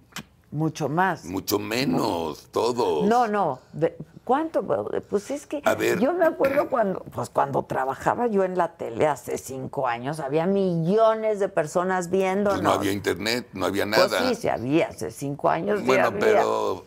[0.51, 1.25] Mucho más.
[1.25, 3.07] Mucho menos, todos.
[3.07, 3.59] No, no.
[3.73, 4.63] de- ¿Cuánto?
[5.09, 5.99] Pues es que ver.
[5.99, 10.45] yo me acuerdo cuando, pues cuando trabajaba yo en la tele hace cinco años, había
[10.45, 12.59] millones de personas viéndonos.
[12.59, 14.29] Pues no había internet, no había Pues nada.
[14.29, 16.19] sí, sí había, hace cinco años bueno, había.
[16.19, 16.85] pero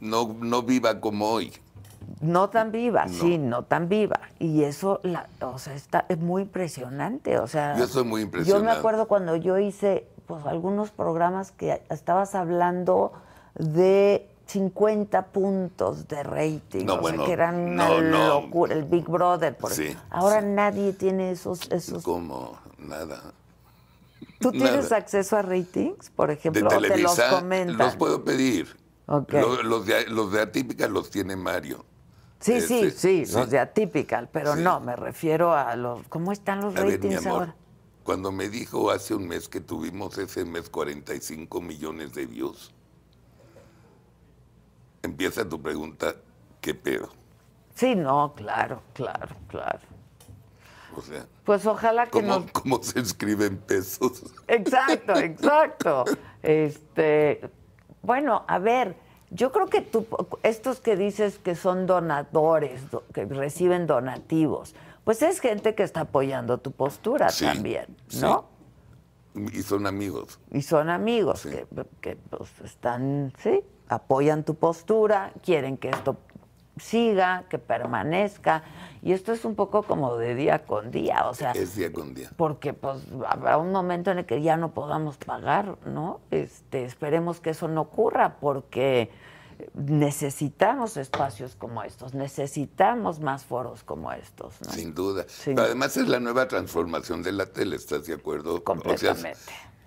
[0.00, 1.52] no, no viva como hoy.
[2.20, 3.12] No tan viva, No.
[3.12, 4.20] sí, no tan viva.
[4.38, 7.38] Y eso, la, o sea, está, es muy impresionante.
[7.38, 11.82] O sea, Yo estoy muy Yo me acuerdo cuando yo hice pues algunos programas que
[11.90, 13.12] estabas hablando
[13.54, 18.84] de 50 puntos de rating, No, o sea, bueno, que eran una no, locura, el
[18.84, 19.96] Big Brother, por Sí.
[20.10, 20.46] Ahora sí.
[20.48, 22.02] nadie tiene esos, esos.
[22.02, 23.32] Como nada.
[24.40, 24.96] ¿Tú tienes nada.
[24.96, 26.66] acceso a ratings, por De ejemplo?
[26.66, 27.78] o te los Televisa comentan.
[27.78, 28.76] los puedo pedir.
[29.06, 29.32] Ok.
[29.32, 31.84] Lo- Los, de, los de Atípica los tiene Mario.
[32.40, 33.34] Sí, sí, Este, sí, sí.
[33.36, 34.62] los de Atypical, pero Sí.
[34.62, 36.00] no, me refiero a los.
[36.08, 37.54] ¿Cómo están los A ver, mi ratings amor, ahora?
[38.02, 42.72] cuando me dijo hace un mes que tuvimos ese mes 45 millones de views,
[45.02, 46.14] empieza tu pregunta,
[46.60, 47.08] ¿qué pedo?
[47.74, 49.80] Sí, no, claro, claro, claro.
[50.96, 54.22] O sea, Pues ojalá que ¿cómo, nos cómo se escriben pesos?
[54.46, 56.04] Exacto, exacto.
[56.42, 57.40] Este,
[58.02, 58.94] bueno, a ver,
[59.30, 60.06] yo creo que tú,
[60.42, 64.74] estos que dices que son donadores, do- que reciben donativos,
[65.04, 68.20] pues es gente que está apoyando tu postura Sí, también, sí.
[68.20, 68.44] ¿no?
[69.34, 70.38] Y son amigos.
[70.50, 71.48] Y son amigos Sí.
[71.48, 71.66] que,
[72.02, 73.62] que, pues, están, sí,
[73.94, 76.16] apoyan tu postura, quieren que esto
[76.78, 78.62] siga, que permanezca.
[79.02, 82.14] Y esto es un poco como de día con día, o sea, Es día con
[82.14, 82.30] día.
[82.36, 86.20] porque pues habrá un momento en el que ya no podamos pagar, ¿no?
[86.30, 89.10] Este, esperemos que eso no ocurra porque
[89.74, 94.72] necesitamos espacios como estos, necesitamos más foros como estos, ¿no?
[94.72, 95.24] Sin duda.
[95.44, 98.54] Pero además es la nueva transformación de la tele, ¿estás de acuerdo?
[98.54, 99.38] O sea, Completamente.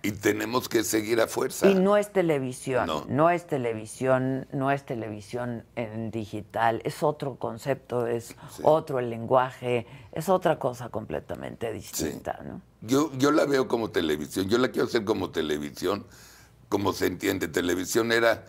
[0.06, 1.68] Y tenemos que seguir a fuerza.
[1.68, 3.06] Y no es televisión, No.
[3.08, 3.30] no.
[3.30, 8.62] es televisión, no es televisión en digital, es otro concepto, es Sí.
[8.64, 12.62] otro el lenguaje, es otra cosa completamente distinta, ¿no?
[12.82, 16.06] Yo, yo la veo como televisión, yo la quiero hacer como televisión,
[16.70, 17.48] como se entiende.
[17.48, 18.44] Televisión era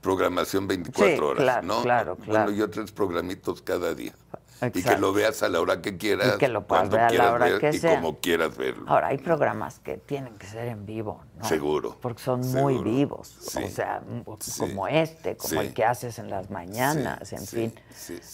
[0.00, 1.82] programación 24 Sí, horas, claro, ¿no?
[1.82, 2.44] claro, claro.
[2.44, 4.14] Bueno, yo tres programitos cada día.
[4.62, 7.10] Y que lo veas a la hora que quieras, Y que lo puedas ver a
[7.10, 7.96] la hora ver que y sea.
[7.96, 8.84] como quieras verlo.
[8.88, 11.44] Ahora, hay programas que tienen que ser en vivo, ¿no?
[11.46, 13.34] Seguro, Porque son muy vivos.
[13.40, 13.62] Sí.
[13.64, 14.02] O sea,
[14.40, 14.60] Sí.
[14.60, 15.66] como este, como Sí.
[15.68, 17.74] el que haces en las mañanas, en fin.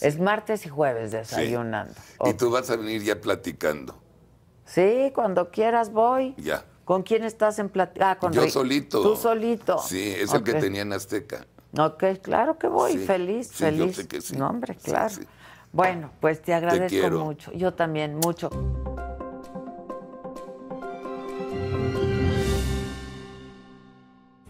[0.01, 1.95] Es martes y jueves desayunando.
[2.25, 3.97] Y tú vas a venir ya platicando,
[4.65, 6.35] Sí, cuando quieras voy.
[6.39, 6.65] ya.
[6.85, 8.13] ¿Con quién estás en plática?
[8.13, 8.51] Ah, con Yo Rick.
[8.53, 9.03] solito.
[9.03, 9.79] Tú solito.
[9.81, 11.45] Sí, es el que tenía en Azteca.
[11.77, 13.97] Ok, claro que voy, Sí, feliz, sí, yo feliz.
[13.97, 14.37] sé que sí.
[14.37, 15.09] No, hombre, claro.
[15.11, 15.23] sí.
[15.77, 17.53] Bueno, pues te agradezco mucho.
[17.53, 18.49] Yo también, mucho.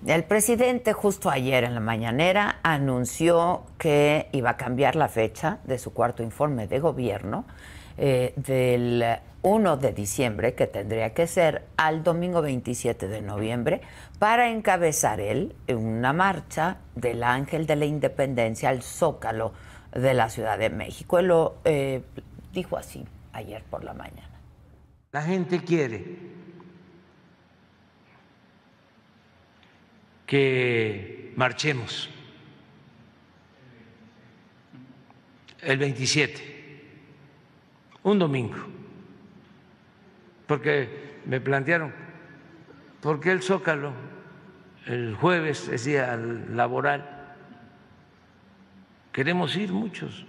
[0.06, 5.78] El presidente justo ayer en la mañanera anunció que iba a cambiar la fecha de
[5.78, 7.44] su cuarto informe de gobierno
[7.98, 9.04] eh, del
[9.42, 13.80] 1 de diciembre, que tendría que ser al domingo 27 de noviembre,
[14.20, 19.65] para encabezar él una marcha del Ángel de la Independencia al Zócalo
[19.96, 21.18] de la Ciudad de México.
[21.18, 22.02] Él lo eh,
[22.52, 24.40] dijo así ayer por la mañana.
[25.12, 26.04] La gente quiere
[30.26, 32.10] que marchemos
[35.60, 36.84] el 27,
[38.02, 38.56] un domingo,
[40.46, 41.92] porque me plantearon,
[43.00, 43.92] ¿por qué el Zócalo
[44.86, 47.15] el jueves es día laboral?
[49.16, 50.26] Queremos ir muchos.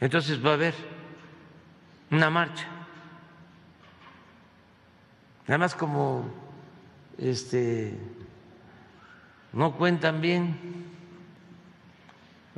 [0.00, 0.74] Entonces va a haber
[2.10, 2.66] una marcha.
[5.46, 6.28] Nada más como
[7.16, 7.96] este
[9.52, 10.56] no cuentan bien.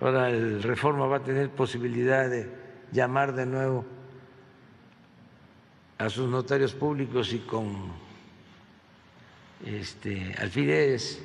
[0.00, 2.50] Ahora el Reforma va a tener posibilidad de
[2.90, 3.84] llamar de nuevo
[5.98, 7.92] a sus notarios públicos y con
[9.66, 11.22] este, alfileres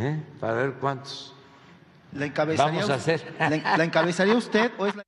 [0.00, 0.22] ¿eh?
[0.40, 1.34] para ver cuántos
[2.12, 3.34] ¿La encabezaría, vamos a hacer.
[3.38, 5.04] ¿La, la encabezaría usted o es la...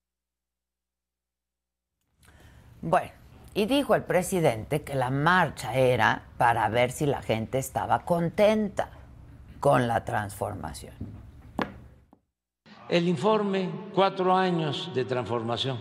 [2.81, 3.11] Bueno,
[3.55, 8.91] y dijo el presidente que la marcha era para ver si la gente estaba contenta
[9.61, 10.95] con la transformación.
[12.89, 15.79] El informe, cuatro años de transformación.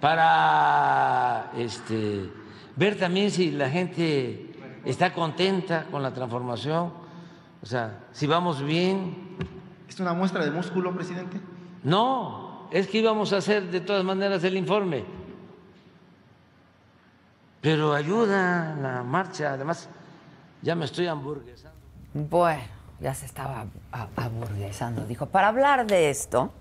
[0.00, 2.30] Para este,
[2.76, 4.51] ver también si la gente
[4.84, 6.92] está contenta con la transformación,
[7.62, 9.36] o sea, si vamos bien.
[9.88, 11.40] ¿Es una muestra de músculo, presidente?
[11.84, 15.04] No, es que íbamos a hacer de todas maneras el informe.
[17.60, 19.88] Pero ayuda la marcha, además
[20.62, 21.78] ya me estoy hamburguesando.
[22.14, 22.62] Bueno,
[23.00, 23.66] ya se estaba
[24.16, 25.06] aburguesando.
[25.06, 26.52] Dijo, para hablar de esto,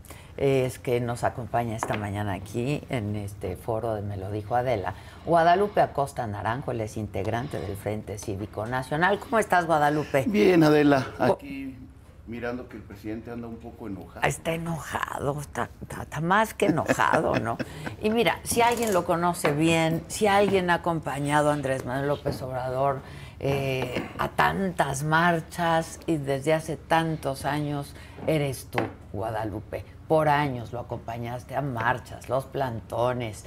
[0.42, 4.96] es que nos acompaña esta mañana aquí en este foro de Me lo dijo Adela,
[5.26, 9.20] Guadalupe Acosta Naranjo, él es integrante del Frente Cívico Nacional.
[9.20, 10.26] ¿Cómo estás, Guadalupe?
[10.28, 11.78] Bien, Adela, aquí
[12.26, 14.26] mirando que el presidente anda un poco enojado.
[14.26, 17.58] Está enojado, está, está- está más que enojado, ¿no?
[18.02, 22.42] Y mira, si alguien lo conoce bien, si alguien ha acompañado a Andrés Manuel López
[22.42, 23.02] Obrador
[23.40, 27.94] eh, a tantas marchas y desde hace tantos años,
[28.26, 28.80] eres tú,
[29.14, 29.84] Guadalupe.
[30.12, 33.46] Por años lo acompañaste a marchas, los plantones.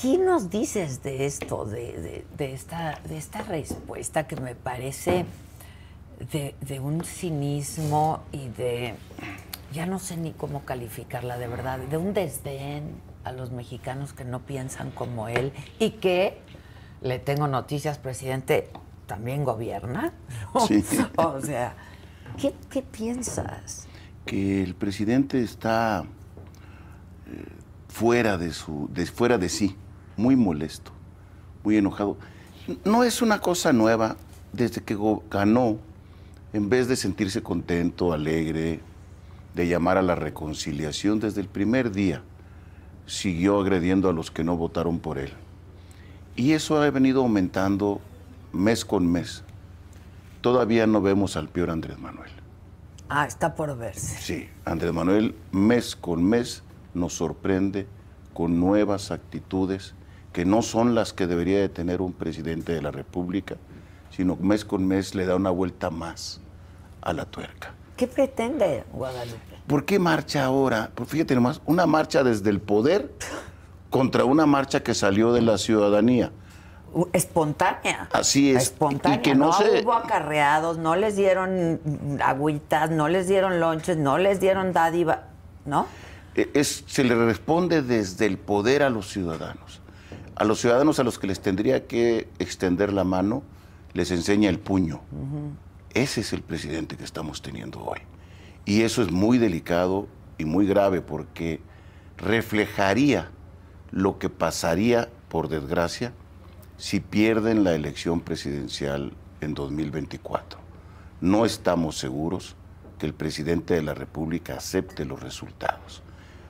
[0.00, 5.26] ¿Qué nos dices de esto, de, de- de esta, de esta respuesta que me parece
[6.32, 8.94] de, de un cinismo y de,
[9.70, 12.90] ya no sé ni cómo calificarla de verdad, de un desdén
[13.24, 16.40] a los mexicanos que no piensan como él y que,
[17.02, 18.70] le tengo noticias, presidente,
[19.06, 20.14] también gobierna?
[20.66, 20.82] Sí.
[21.18, 21.74] O sea,
[22.40, 23.87] ¿qué, qué piensas?
[24.28, 26.04] Que el presidente está
[27.26, 27.44] eh,
[27.88, 29.74] fuera de su, de, fuera de sí,
[30.18, 30.92] muy molesto,
[31.64, 32.18] muy enojado.
[32.84, 34.18] No es una cosa nueva
[34.52, 34.98] desde que
[35.30, 35.78] ganó,
[36.52, 38.80] en vez de sentirse contento, alegre,
[39.54, 42.20] de llamar a la reconciliación desde el primer día,
[43.06, 45.32] siguió agrediendo a los que no votaron por él.
[46.36, 48.02] Y eso ha venido aumentando
[48.52, 49.42] mes con mes.
[50.42, 52.37] Todavía no vemos al peor Andrés Manuel.
[53.08, 54.20] Ah, está por verse.
[54.20, 56.62] Sí, Andrés Manuel mes con mes
[56.94, 57.86] nos sorprende
[58.34, 59.94] con nuevas actitudes
[60.32, 63.56] que no son las que debería de tener un presidente de la República,
[64.10, 66.40] sino mes con mes le da una vuelta más
[67.00, 67.72] a la tuerca.
[67.96, 69.38] ¿Qué pretende Guadalupe?
[69.66, 70.90] ¿Por qué marcha ahora?
[70.94, 73.12] Pues fíjate nomás, una marcha desde el poder
[73.90, 76.30] contra una marcha que salió de la ciudadanía.
[77.12, 78.08] Espontánea.
[78.12, 78.62] Así es.
[78.64, 79.18] Espontánea.
[79.18, 81.80] Y que no se- hubo acarreados, no les dieron
[82.24, 85.24] agüitas, no les dieron lonches, no les dieron dádiva,
[85.64, 85.86] ¿no?
[86.34, 89.80] Eh, es- se le responde desde el poder a los ciudadanos.
[90.36, 93.42] A los ciudadanos a los que les tendría que extender la mano,
[93.92, 95.00] les enseña el puño.
[95.94, 97.98] Ese es el presidente que estamos teniendo hoy.
[98.64, 101.60] Y eso es muy delicado y muy grave porque
[102.18, 103.30] reflejaría
[103.90, 106.12] lo que pasaría, por desgracia,
[106.78, 110.58] si pierden la elección presidencial en 2024.
[111.20, 112.56] No estamos seguros
[112.98, 116.02] que el presidente de la República acepte los resultados.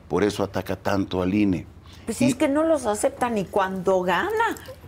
[0.08, 1.66] Por eso ataca tanto al INE.
[2.04, 4.30] Pues Y- es que no los acepta ni cuando gana.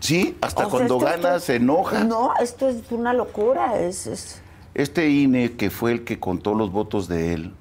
[0.01, 2.05] Sí, hasta O cuando gana se enoja.
[2.05, 3.79] No, esto es una locura.
[3.81, 4.41] Es, es-
[4.75, 7.55] Este INE, que fue el que contó los votos de él,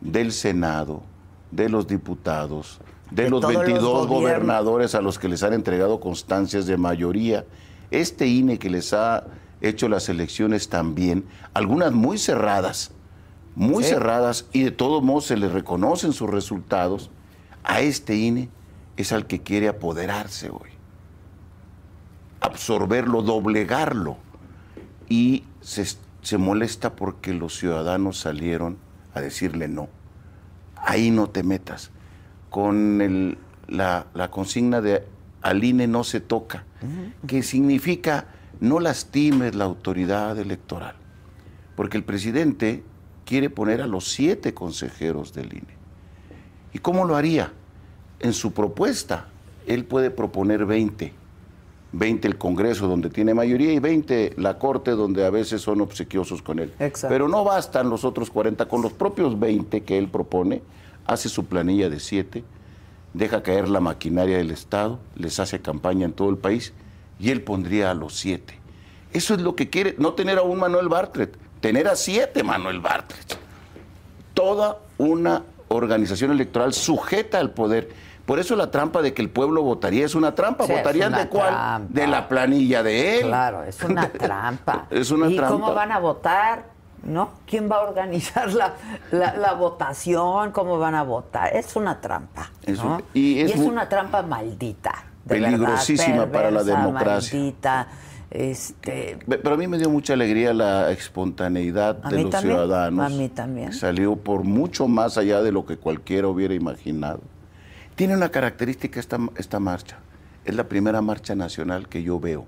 [0.00, 1.02] del Senado,
[1.50, 2.80] de los diputados,
[3.10, 4.08] de, De los todos los 22 gobiernos.
[4.08, 7.44] gobernadores a los que les han entregado constancias de mayoría,
[7.90, 9.24] este INE que les ha
[9.60, 12.92] hecho las elecciones también, algunas muy cerradas,
[13.56, 13.90] muy Sí.
[13.90, 17.10] cerradas, y de todos modos se les reconocen sus resultados,
[17.64, 18.48] a este INE
[18.96, 20.70] es al que quiere apoderarse hoy,
[22.40, 24.16] absorberlo, doblegarlo
[25.08, 25.84] y se,
[26.22, 28.78] se molesta porque los ciudadanos salieron
[29.14, 29.88] a decirle no.
[30.76, 31.90] Ahí no te metas.
[32.50, 33.38] Con el-
[33.68, 35.04] la, la consigna de
[35.42, 36.64] al INE no se toca,
[37.26, 38.26] que significa
[38.60, 40.94] no lastimes la autoridad electoral.
[41.76, 42.82] Porque el presidente
[43.24, 45.80] quiere poner a los siete consejeros del INE.
[46.72, 47.52] ¿Y cómo lo haría?
[48.18, 49.28] En su propuesta,
[49.66, 51.12] él puede proponer 20.
[51.92, 56.42] 20 el Congreso, donde tiene mayoría, y 20 la Corte, donde a veces son obsequiosos
[56.42, 56.72] con él.
[56.78, 57.12] Exacto.
[57.14, 58.66] Pero no bastan los otros 40.
[58.66, 60.62] Con los propios 20 que él propone,
[61.10, 62.44] hace su planilla de 7,
[63.14, 66.72] deja caer la maquinaria del Estado, les hace campaña en todo el país,
[67.18, 68.58] y él pondría a los 7.
[69.12, 72.78] Eso es lo que quiere, no tener a un Manuel Bartlett, tener a siete Manuel
[72.78, 73.36] Bartlett.
[74.34, 77.90] Toda una organización electoral sujeta al poder.
[78.24, 80.64] Por eso la trampa de que el pueblo votaría es una trampa.
[80.66, 81.48] Sí, ¿Votarían una de cuál?
[81.48, 81.86] trampa.
[81.92, 83.26] De la planilla de él.
[83.26, 84.86] Claro, es una trampa.
[84.90, 85.52] Es una ¿Y trampa.
[85.54, 86.69] cómo van a votar?
[87.02, 87.30] ¿No?
[87.46, 88.74] ¿Quién va a organizar la,
[89.10, 90.52] la- la votación?
[90.52, 91.56] ¿Cómo van a votar?
[91.56, 92.50] Es una trampa.
[92.62, 92.96] Es ¿no?
[92.96, 95.04] un- y es una trampa maldita.
[95.24, 97.38] de Peligrosísima verdad, para la democracia.
[97.38, 97.88] Maldita.
[98.30, 103.06] Este, Pe- Pero a mí me dio mucha alegría la espontaneidad de los también, ciudadanos.
[103.12, 103.72] a mí también.
[103.72, 107.20] Salió por mucho más allá de lo que cualquiera hubiera imaginado.
[107.96, 109.98] Tiene una característica esta, esta marcha.
[110.44, 112.46] Es la primera marcha nacional que yo veo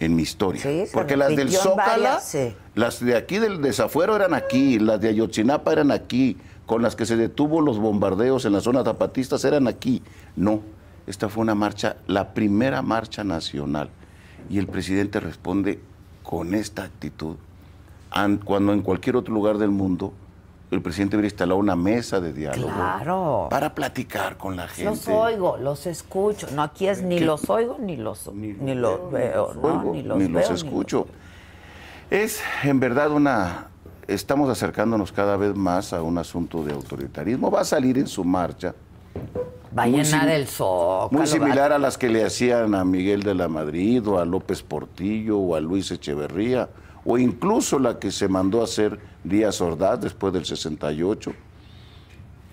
[0.00, 0.62] en mi historia.
[0.62, 2.20] Sí, Porque las del Zócala,
[2.74, 6.36] las de aquí del desafuero eran aquí, las de Ayotzinapa eran aquí,
[6.66, 10.02] con las que se detuvo los bombardeos en la zona zapatistas eran aquí.
[10.34, 10.60] No,
[11.06, 13.88] esta fue una marcha, la primera marcha nacional.
[14.50, 15.80] Y el presidente responde
[16.22, 17.36] con esta actitud,
[18.10, 20.12] An- cuando en cualquier otro lugar del mundo
[20.70, 23.46] el presidente hubiera instalado una mesa de diálogo Claro.
[23.50, 24.90] para platicar con la gente.
[24.90, 26.48] los oigo, los escucho.
[26.54, 27.24] No, aquí es ni ¿Qué?
[27.24, 29.62] los oigo ni los, ni los veo, los ¿no?
[29.80, 31.06] oigo, Ni los ni veo, los escucho.
[32.10, 33.68] Es en verdad una...
[34.08, 37.50] Estamos acercándonos cada vez más a un asunto de autoritarismo.
[37.50, 38.72] Va a salir en su marcha.
[39.76, 41.08] Va a llenar el zócalo.
[41.18, 44.62] Muy similar a las que le hacían a Miguel de la Madrid o a López
[44.62, 46.68] Portillo o a Luis Echeverría
[47.04, 48.98] o incluso la que se mandó a hacer
[49.28, 51.32] Díaz Ordaz después del 68.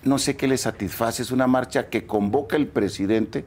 [0.04, 3.44] No sé qué le satisface, es una marcha que convoca el presidente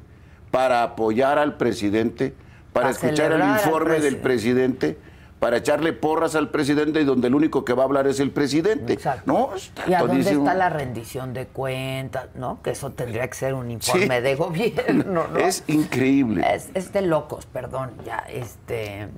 [0.52, 2.34] para apoyar al presidente,
[2.74, 4.98] para escuchar el informe del presidente.
[5.40, 8.32] Para echarle porras al presidente y donde el único que va a hablar es el
[8.32, 8.94] presidente.
[8.94, 9.32] Exacto.
[9.32, 12.28] No, está ¿Y a dónde está la rendición de cuentas?
[12.36, 12.62] ¿No?
[12.64, 14.22] Que eso tendría que ser un informe Sí.
[14.24, 15.38] de gobierno, ¿no?
[15.38, 16.44] Es increíble.
[16.54, 19.10] Es, es de locos, perdón, ya, este,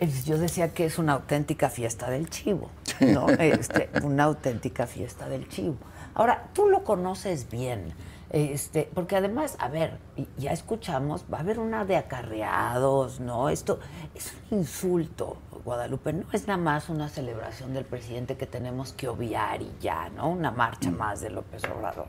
[0.00, 3.26] es- yo decía que es una auténtica fiesta del chivo, ¿no?
[3.38, 5.76] Este, una auténtica fiesta del chivo.
[6.14, 7.92] Ahora, tú lo conoces bien,
[8.34, 10.00] este, porque además, a ver,
[10.36, 13.48] ya escuchamos, va a haber una de acarreados, ¿no?
[13.48, 13.78] Esto
[14.12, 19.06] es un insulto, Guadalupe, no es nada más una celebración del presidente que tenemos que
[19.06, 20.30] obviar y ya, ¿no?
[20.30, 22.08] Una marcha más de López Obrador.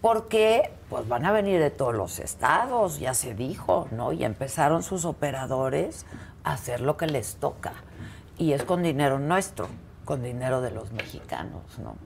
[0.00, 4.12] Porque pues van a venir de todos los estados, ya se dijo, ¿no?
[4.12, 6.06] Y empezaron sus operadores
[6.44, 7.72] a hacer lo que les toca.
[8.38, 9.66] Y es con dinero nuestro,
[10.04, 11.96] con dinero de los mexicanos, ¿no?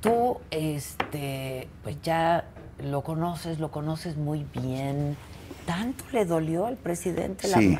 [0.00, 2.46] Tú, este, pues ya
[2.82, 5.16] lo conoces, lo conoces muy bien.
[5.66, 7.78] ¿Tanto le dolió al presidente la Sí,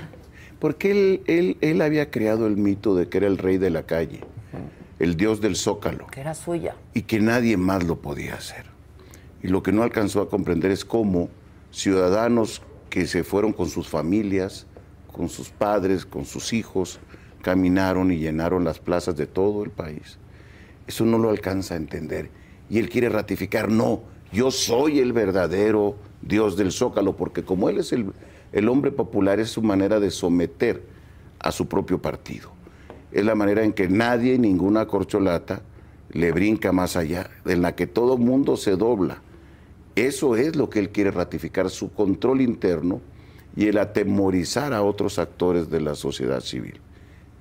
[0.59, 3.84] porque él, él, él había creado el mito de que era el rey de la
[3.84, 4.20] calle,
[4.98, 6.76] el dios del zócalo, que era suya?
[6.94, 8.66] y que nadie más lo podía hacer.
[9.42, 11.30] Y lo que no alcanzó a comprender es cómo
[11.70, 14.66] ciudadanos que se fueron con sus familias,
[15.11, 17.01] con sus padres, con sus hijos,
[17.42, 20.18] caminaron y llenaron las plazas de todo el país.
[20.86, 22.30] Eso no lo alcanza a entender.
[22.68, 24.03] Y él quiere ratificar, no,
[24.33, 28.12] yo soy el verdadero Dios del Zócalo, porque como él es el,
[28.53, 30.83] el hombre popular, es su manera de someter
[31.39, 32.51] a su propio partido.
[33.12, 35.62] Es la manera en que nadie, ninguna corcholata,
[36.12, 39.22] le brinca más allá, en la que todo mundo se dobla.
[39.97, 43.01] Eso es lo que él quiere ratificar, su control interno
[43.57, 46.81] y el atemorizar a otros actores de la sociedad civil.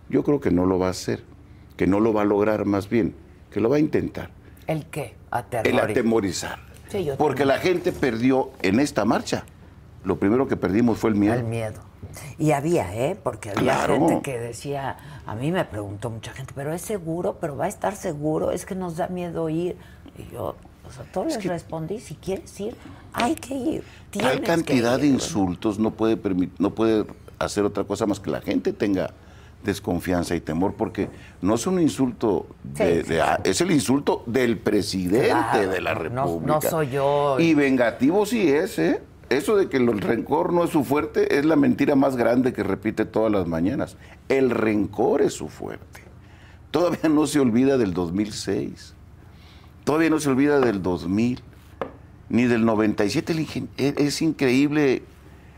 [0.09, 1.23] Yo creo que no lo va a hacer,
[1.77, 3.13] que no lo va a lograr más bien,
[3.51, 4.31] que lo va a intentar.
[4.65, 5.13] ¿El qué?
[5.63, 6.68] El atemorizar.
[6.89, 9.43] Sí, yo Porque la gente perdió en esta marcha.
[10.03, 11.35] Lo primero que perdimos fue el miedo.
[11.35, 11.81] El miedo.
[12.37, 13.17] Y había, ¿eh?
[13.21, 13.99] Porque había Claro.
[14.07, 17.67] gente que decía, a mí me preguntó mucha gente, pero es seguro, pero va a
[17.67, 19.77] estar seguro, es que nos da miedo ir.
[20.17, 20.55] Y yo,
[20.87, 22.75] o sea, todos les respondí, si quieres ir,
[23.13, 23.83] hay que ir.
[24.09, 25.13] Que cantidad de ir".
[25.13, 27.05] insultos no puede, permit- no puede
[27.37, 29.11] hacer otra cosa más que la gente tenga
[29.63, 31.09] desconfianza y temor, porque
[31.41, 35.93] no es un insulto, de, Sí, de- es el insulto del presidente Claro, de la
[35.93, 36.53] no- República.
[36.53, 37.37] no soy yo.
[37.39, 39.01] Y vengativo sí es, ¿eh?
[39.29, 42.63] Eso de que el rencor no es su fuerte es la mentira más grande que
[42.63, 43.95] repite todas las mañanas.
[44.27, 46.01] El rencor es su fuerte.
[46.71, 48.95] Todavía no se olvida del 2006.
[49.83, 51.41] Todavía no se olvida del 2000.
[52.29, 53.33] Ni del 97.
[53.33, 55.03] El ingen- e- es increíble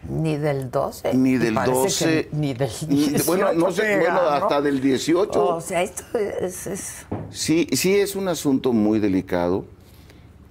[0.09, 1.13] Ni del 12.
[1.13, 2.05] ni del parece 12.
[2.05, 3.23] que ni del ni- 18.
[3.25, 4.29] bueno, no sé, bueno, ¿no?
[4.29, 5.55] hasta del 18.
[5.55, 6.67] O sea, esto es...
[6.67, 9.65] es- Sí, sí es un asunto muy delicado,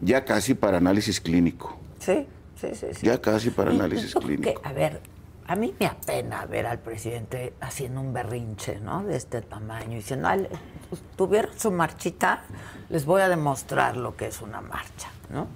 [0.01, 1.77] ya casi para análisis clínico.
[1.99, 2.27] sí,
[2.61, 2.87] sí, sí.
[2.95, 3.07] sí.
[3.07, 4.63] Ya casi para análisis creo que, clínico.
[4.65, 5.01] a ver,
[5.47, 9.03] a mí me apena ver al presidente haciendo un berrinche, ¿no?
[9.03, 10.47] De este tamaño, diciendo, "Ay,
[10.89, 12.45] pues, tuvieron su marchita,
[12.89, 15.49] les voy a demostrar lo que es una marcha, ¿no?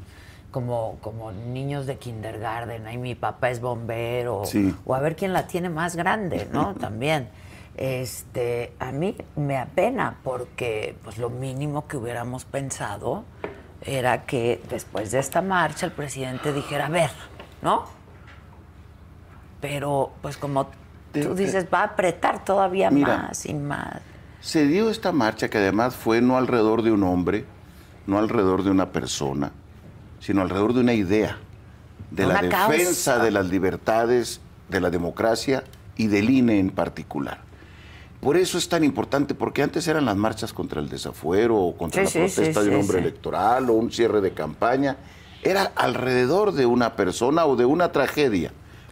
[0.55, 4.72] Como, como niños de kindergarten, ahí mi papá es bombero, Sí.
[4.86, 6.74] o a ver quién la tiene más grande, ¿no?
[6.80, 7.28] También.
[7.76, 13.24] Este, a mí me apena porque pues lo mínimo que hubiéramos pensado
[13.82, 17.11] era que después de esta marcha el presidente dijera, a ver,
[17.61, 17.86] ¿no?
[19.61, 20.68] Pero pues como
[21.12, 23.16] tú dices, va a apretar todavía Mira.
[23.16, 24.00] más y más.
[24.40, 27.44] Se dio esta marcha que además fue no alrededor de un hombre,
[28.07, 29.50] no alrededor de una persona,
[30.25, 31.37] sino alrededor de una idea,
[32.11, 32.68] de la causa.
[32.70, 35.64] defensa de las libertades, de la democracia
[35.99, 37.43] y del INE en particular.
[38.22, 42.07] Por eso es tan importante, porque antes eran las marchas contra el desafuero, o contra
[42.07, 44.97] Sí, la sí, protesta sí, de un hombre electoral, o un cierre de campaña.
[45.43, 48.51] Era alrededor de una persona o de una tragedia,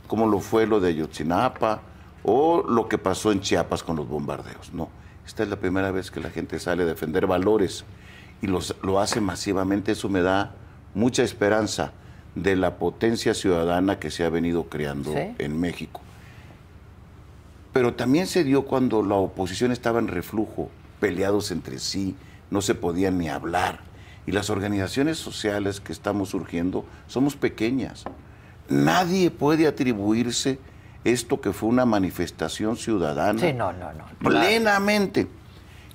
[0.08, 1.80] como lo fue lo de Ayotzinapa,
[2.24, 4.74] o lo que pasó en Chiapas con los bombardeos.
[4.74, 4.90] No,
[5.26, 7.86] esta es la primera vez que la gente sale a defender valores
[8.42, 9.92] y los, lo hace masivamente.
[9.92, 10.56] Eso me da
[10.94, 11.92] mucha esperanza
[12.34, 15.34] de la potencia ciudadana que se ha venido creando Sí.
[15.38, 16.00] en México.
[17.72, 20.70] Pero también se dio cuando la oposición estaba en reflujo,
[21.00, 22.14] peleados entre sí,
[22.50, 23.80] no se podían ni hablar.
[24.26, 28.04] Y las organizaciones sociales que estamos surgiendo somos pequeñas.
[28.68, 30.58] Nadie puede atribuirse
[31.04, 34.04] esto que fue una manifestación ciudadana Sí, no, no, no.
[34.20, 35.26] plenamente.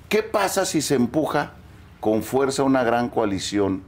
[0.08, 1.52] ¿Qué pasa si se empuja
[2.00, 3.82] con fuerza una gran coalición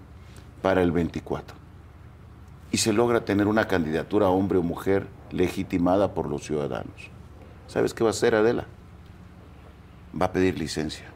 [0.63, 1.57] para el 24?
[2.73, 7.11] Y se logra tener una candidatura hombre o mujer legitimada por los ciudadanos.
[7.67, 8.65] ¿Sabes qué va a hacer Adela?
[10.21, 11.07] Va a pedir licencia.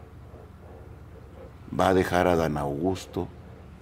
[1.78, 3.28] Va a dejar a Dan Augusto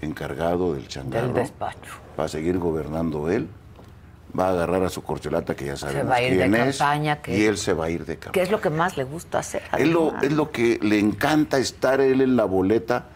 [0.01, 1.27] encargado del changarro.
[1.29, 1.95] Del despacho.
[2.19, 3.49] Va a seguir gobernando él.
[4.39, 6.79] Va a agarrar a su corcholata que ya sabemos va a ir de quién es.
[6.79, 8.33] campaña, que- Y él se va a ir de campaña.
[8.33, 9.63] ¿Qué es lo que más le gusta hacer?
[9.77, 10.25] Es lo, además?
[10.25, 13.07] es lo que le encanta estar él en la boleta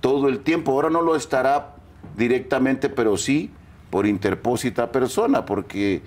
[0.00, 0.72] todo el tiempo.
[0.72, 1.74] Ahora no lo estará
[2.16, 3.50] directamente, pero sí
[3.90, 6.02] por interpósita persona, porque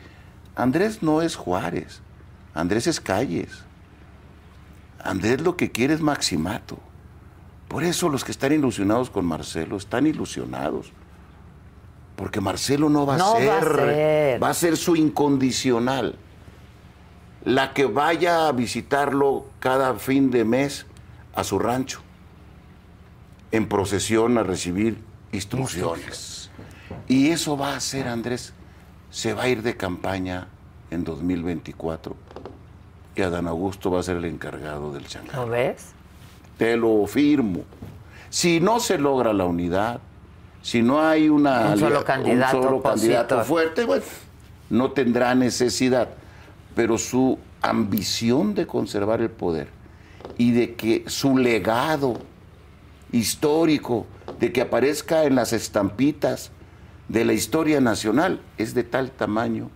[0.55, 2.01] Andrés no es Juárez,
[2.53, 3.63] Andrés es Calles.
[5.03, 6.79] Andrés lo que quiere es maximato.
[7.67, 10.91] Por eso los que están ilusionados con Marcelo están ilusionados.
[12.15, 14.43] Porque Marcelo no va a va a ser.
[14.43, 16.17] va a ser su incondicional
[17.45, 20.87] la que vaya a visitarlo cada fin de mes
[21.35, 22.01] a su rancho,
[23.51, 24.97] en procesión a recibir
[25.35, 26.49] instrucciones.
[27.07, 28.53] Y eso va a hacer Andrés.
[29.11, 30.47] Se va a ir de campaña
[30.91, 32.15] en 2024
[33.15, 35.45] y Adán Augusto va a ser el encargado del changarro.
[35.45, 35.91] ¿Lo ves?
[36.57, 37.63] Te lo firmo.
[38.29, 40.01] Si no se logra la unidad,
[40.61, 44.03] si no hay una Un solo candidato un solo candidato fuerte, bueno,
[44.69, 46.09] no tendrá necesidad.
[46.75, 49.69] Pero su ambición de conservar el poder
[50.37, 52.19] y de que su legado
[53.11, 54.05] histórico,
[54.39, 56.51] de que aparezca en las estampitas
[57.09, 59.69] de la historia nacional, es de tal tamaño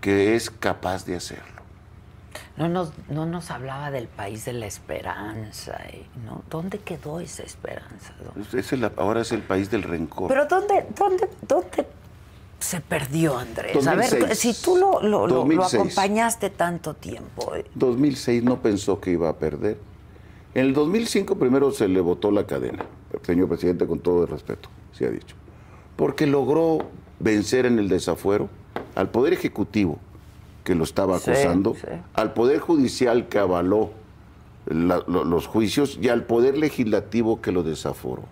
[0.00, 1.44] que es capaz de hacerlo.
[2.56, 5.78] No nos, no nos hablaba del país de la esperanza.
[5.92, 6.42] y, ¿no?
[6.50, 8.14] ¿Dónde quedó esa esperanza?
[8.54, 10.28] Es el- ahora es el país del rencor.
[10.28, 11.86] Pero ¿dónde, dónde, dónde
[12.58, 13.86] se perdió, Andrés?
[13.86, 14.38] A ver, 2006.
[14.38, 15.74] si tú lo, lo- lo- lo 2006.
[15.74, 17.54] acompañaste tanto tiempo.
[17.54, 19.78] eh, 2006 no pensó que iba a perder.
[20.54, 22.86] En el 2005 primero se le votó la cadena,
[23.26, 25.34] señor presidente, con todo el respeto, se ha dicho,
[25.96, 26.78] porque logró
[27.18, 28.48] vencer en el desafuero
[28.94, 29.98] al Poder Ejecutivo,
[30.64, 31.86] que lo estaba acusando, sí.
[32.14, 33.90] al Poder Judicial que avaló
[34.66, 38.22] la- lo- los juicios y al Poder Legislativo que lo desaforó.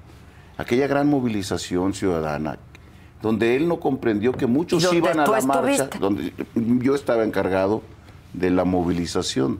[0.56, 2.58] Aquella gran movilización ciudadana,
[3.22, 7.24] donde él no comprendió que muchos ¿Y donde iban a la marcha, donde yo estaba
[7.24, 7.82] encargado
[8.32, 9.58] de la movilización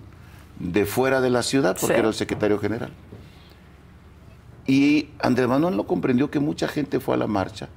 [0.60, 1.98] de fuera de la ciudad, porque Sí.
[2.00, 2.90] era el secretario general.
[4.66, 7.68] Y Andrés Manuel no comprendió que mucha gente fue a la marcha,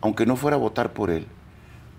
[0.00, 1.26] aunque no fuera a votar por él,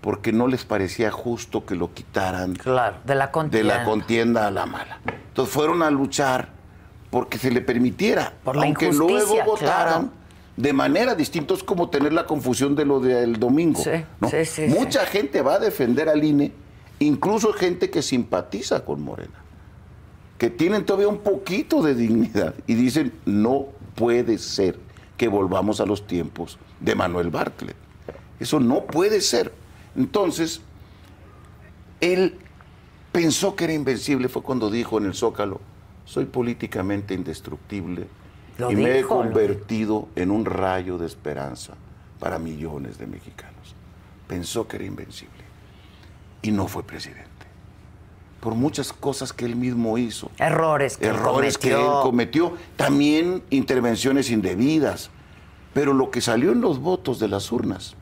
[0.00, 3.78] porque no les parecía justo que lo quitaran Claro, de la de contienda.
[3.78, 4.98] la contienda a la mala.
[5.28, 6.48] Entonces fueron a luchar
[7.10, 10.10] porque se le permitiera, Por la aunque luego votaran claro.
[10.56, 11.54] de manera distinta.
[11.54, 13.80] Es como tener la confusión de lo del domingo.
[13.80, 14.28] Sí, ¿no?
[14.28, 16.50] sí, sí, Mucha gente va a defender al INE,
[16.98, 19.34] incluso gente que simpatiza con Morena,
[20.38, 24.78] que tienen todavía un poquito de dignidad y dicen, no puede ser
[25.16, 27.76] que volvamos a los tiempos de Manuel Bartlett.
[28.40, 29.52] Eso no puede ser.
[29.96, 30.60] Entonces,
[32.00, 32.38] él
[33.12, 35.60] pensó que era invencible, fue cuando dijo en el Zócalo,
[36.04, 38.08] soy políticamente indestructible
[38.58, 41.74] Lo y me he convertido en un rayo de esperanza
[42.18, 43.74] para millones de mexicanos.
[44.26, 45.44] Pensó que era invencible
[46.42, 47.33] y no fue presidente.
[48.44, 52.50] Por muchas cosas que él mismo hizo Errores que él errores que él cometió.
[52.50, 55.10] cometió, también intervenciones indebidas,
[55.72, 57.96] pero lo que salió en los votos de las urnas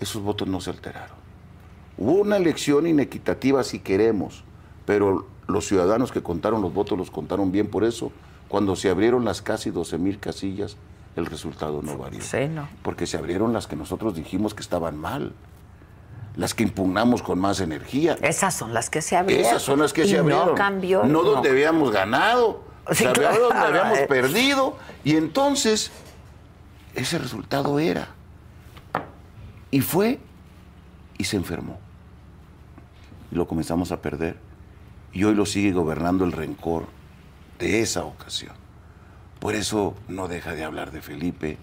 [0.00, 1.16] esos votos no se alteraron.
[1.96, 4.44] Hubo una elección inequitativa si queremos,
[4.86, 8.12] pero los ciudadanos que contaron los votos los contaron bien, por eso
[8.48, 10.76] cuando se abrieron las casi 12 mil casillas,
[11.16, 12.20] el resultado no varió.
[12.20, 12.68] Sí, no.
[12.82, 15.32] Porque se abrieron las que nosotros dijimos que estaban mal,
[16.36, 18.16] las que impugnamos con más energía.
[18.22, 19.46] Esas son las que se abrieron.
[19.46, 20.48] Esas son las que Y se abrieron.
[20.48, 21.04] No cambió.
[21.04, 24.76] No donde habíamos ganado, Sí, claro, donde habíamos perdido.
[25.04, 25.90] Y entonces,
[26.94, 28.08] ese resultado era.
[29.70, 30.18] Y fue
[31.18, 31.78] y se enfermó.
[33.30, 34.36] Y lo comenzamos a perder.
[35.12, 36.86] Y hoy lo sigue gobernando el rencor
[37.58, 38.52] de esa ocasión.
[39.38, 41.58] Por eso no deja de hablar de Felipe,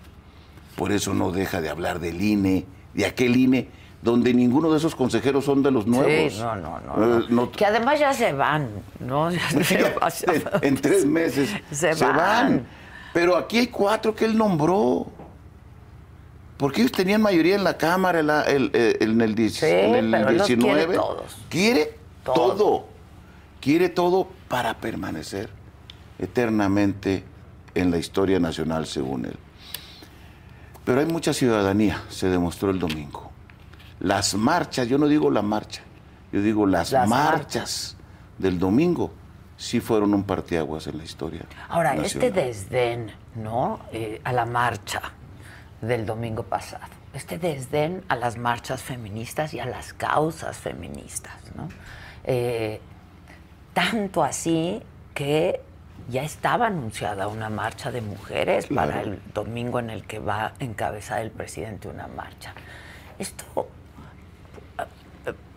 [0.76, 3.70] por eso no deja de hablar del INE, de aquel INE
[4.02, 6.34] donde ninguno de esos consejeros son de los nuevos.
[6.34, 7.52] Sí, no, no, no, Eh, no.
[7.52, 9.30] Que además ya se van, ¿no?
[9.32, 12.16] En, en tres meses Se se, van.
[12.18, 12.68] van.
[13.14, 15.08] Pero aquí hay cuatro que él nombró.
[16.58, 20.12] Porque ellos tenían mayoría en la Cámara el- el- el- en el, Sí, en el
[20.12, 20.96] pero él los quiere 19.
[20.96, 21.38] todos.
[21.50, 22.34] Quiere Todo.
[22.56, 22.86] todo.
[23.60, 25.50] Quiere todo para permanecer
[26.20, 27.24] eternamente
[27.74, 29.36] en la historia nacional, según él.
[30.86, 33.31] Pero hay mucha ciudadanía, se demostró el domingo.
[34.02, 35.82] Las marchas, yo no digo la marcha,
[36.32, 37.96] yo digo las, Las marchas
[38.38, 39.12] del domingo,
[39.58, 41.46] sí fueron un parteaguas en la historia.
[41.70, 43.80] Ahora, este desdén, ¿no?
[43.94, 45.02] Eh, a la marcha
[45.82, 46.86] del domingo pasado.
[47.14, 51.70] Este desdén a las marchas feministas y a las causas feministas, ¿no?
[52.24, 52.80] Eh,
[53.74, 54.82] tanto así
[55.14, 55.62] que
[56.10, 58.90] ya estaba anunciada una marcha de mujeres Claro.
[58.92, 62.54] para el domingo en el que va a encabezar el presidente una marcha.
[63.20, 63.68] Esto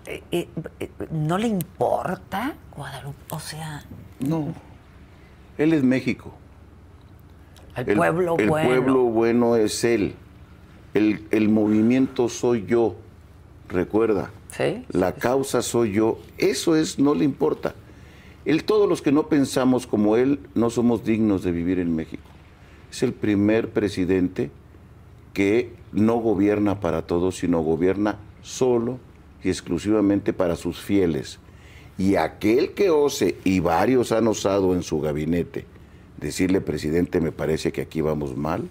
[0.07, 0.49] eh, eh,
[0.81, 3.85] eh, no le importa Guadalupe, o sea,
[4.21, 4.53] No,
[5.59, 6.33] él es México.
[7.77, 8.69] el, pueblo el bueno.
[8.69, 10.15] pueblo bueno es él.
[10.93, 12.97] El, el movimiento soy yo.
[13.69, 14.31] Recuerda.
[14.51, 16.19] Sí, La causa soy yo.
[16.39, 17.75] Eso es, no le importa.
[18.45, 22.23] Él, todos los que no pensamos como él, no somos dignos de vivir en México.
[22.91, 24.51] Es el primer presidente
[25.33, 28.99] que no gobierna para todos, sino gobierna solo
[29.45, 31.39] y exclusivamente para sus fieles.
[31.97, 35.67] Y aquel que ose, y varios han osado en su gabinete,
[36.17, 38.69] decirle, presidente, me parece que aquí vamos mal,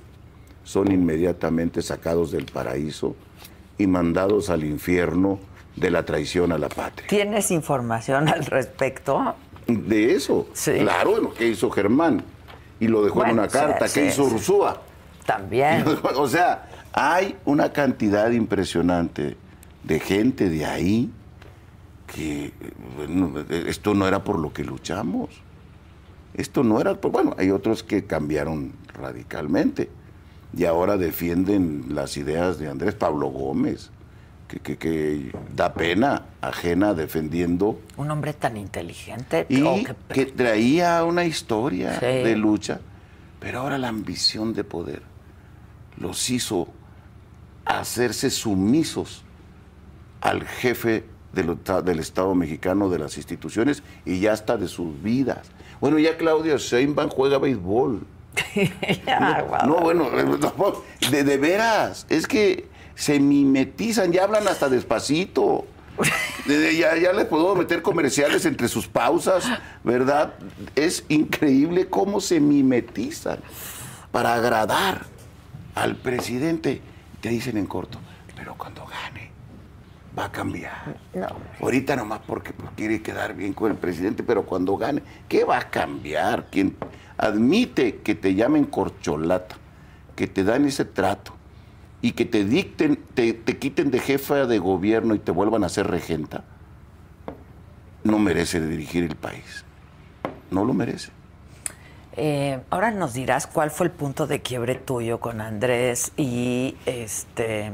[0.63, 3.15] son inmediatamente sacados del paraíso
[3.77, 5.39] y mandados al infierno
[5.75, 7.07] de la traición a la patria.
[7.07, 9.35] ¿Tienes información al respecto?
[9.67, 10.73] De eso, Sí.
[10.79, 12.23] claro, lo que hizo Germán
[12.79, 14.25] y lo dejó en una sí, carta, sí, que hizo.
[14.25, 14.81] Ursúa.
[15.25, 15.85] También.
[16.15, 19.37] O sea, hay una cantidad impresionante
[19.83, 21.11] de gente de ahí
[22.07, 22.53] que
[22.95, 25.29] bueno, esto no era por lo que luchamos.
[26.35, 29.89] Esto no era por, bueno, hay otros que cambiaron radicalmente
[30.55, 33.89] y ahora defienden las ideas de Andrés Pablo Gómez,
[34.47, 39.45] que, que- que da pena ajena defendiendo Un hombre tan inteligente.
[39.49, 39.77] y oh,
[40.09, 42.05] que traía una historia Sí.
[42.05, 42.79] de lucha,
[43.39, 45.01] pero ahora la ambición de poder
[45.97, 46.67] los hizo
[47.65, 49.22] hacerse sumisos
[50.23, 51.03] al jefe
[51.33, 55.47] del, del Estado mexicano, de las instituciones y ya hasta de sus vidas.
[55.81, 58.01] Bueno, ya Claudia Sheinbaum juega béisbol.
[59.47, 59.67] Guau.
[59.67, 60.73] No, bueno, no,
[61.11, 65.65] de, de veras, es que se mimetizan, ya hablan hasta despacito.
[66.47, 69.45] De- de- ya, ya les puedo meter comerciales entre sus pausas,
[69.83, 70.33] ¿verdad?
[70.75, 73.37] Es increíble cómo se mimetizan
[74.11, 75.05] para agradar
[75.75, 76.81] al presidente.
[77.21, 77.99] Te dicen en corto,
[78.35, 79.22] pero cuando gane,
[80.17, 80.95] va a cambiar.
[81.13, 81.27] No,
[81.59, 85.57] Ahorita nomás porque pues, quiere quedar bien con el presidente, pero cuando gane, ¿qué va
[85.57, 86.45] a cambiar?
[86.49, 86.75] Quien
[87.17, 89.55] admite que te llamen corcholata,
[90.15, 91.33] que te dan ese trato
[92.01, 95.69] y que te dicten, te, te quiten de jefa de gobierno y te vuelvan a
[95.69, 96.43] ser regenta,
[98.03, 99.63] no merece dirigir el país.
[100.51, 101.11] No lo merece.
[102.15, 107.71] Eh, ahora nos dirás cuál fue el punto de quiebre tuyo con Andrés y este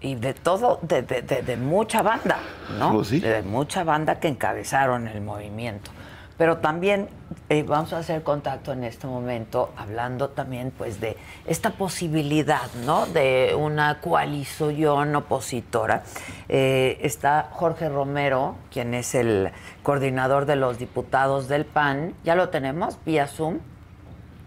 [0.00, 2.38] y de todo, de, de- de- de mucha banda,
[2.78, 2.92] ¿no?
[2.92, 3.20] Pues sí.
[3.20, 5.90] De mucha banda que encabezaron el movimiento.
[6.38, 7.08] Pero también
[7.48, 11.16] eh, vamos a hacer contacto en este momento, hablando también pues de
[11.46, 13.06] esta posibilidad, ¿no?
[13.06, 16.02] De una coalición opositora.
[16.50, 19.50] Eh, está Jorge Romero, quien es el
[19.82, 22.12] coordinador de los diputados del PAN.
[22.22, 23.60] ¿Ya lo tenemos vía Zoom?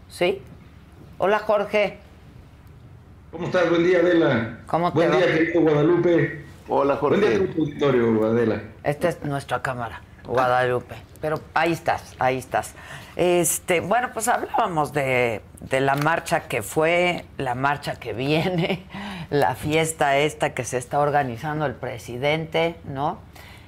[0.09, 0.43] ¿Sí?
[1.17, 1.97] Hola Jorge.
[3.31, 3.69] ¿Cómo estás?
[3.69, 4.59] Buen día, Adela.
[4.65, 5.17] ¿Cómo te Buen va?
[5.17, 6.45] día, querido Guadalupe.
[6.67, 7.47] Hola, Buen día, Jorge.
[7.53, 8.61] tu auditorio, Adela.
[8.83, 10.95] Esta es nuestra cámara, Guadalupe.
[11.21, 12.73] Pero ahí estás, ahí estás.
[13.15, 18.85] Este, bueno, pues hablábamos de, de la marcha que fue, la marcha que viene,
[19.29, 23.19] la fiesta esta que se está organizando el presidente, ¿no?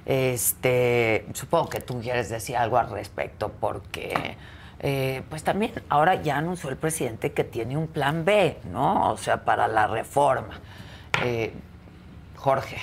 [0.06, 4.36] Este, supongo que tú quieres decir algo al respecto porque
[4.84, 9.12] eh, pues también ahora ya anunció el presidente que tiene un plan B, ¿no?
[9.12, 10.60] O sea, para la reforma.
[11.24, 11.54] Eh,
[12.36, 12.78] Jorge.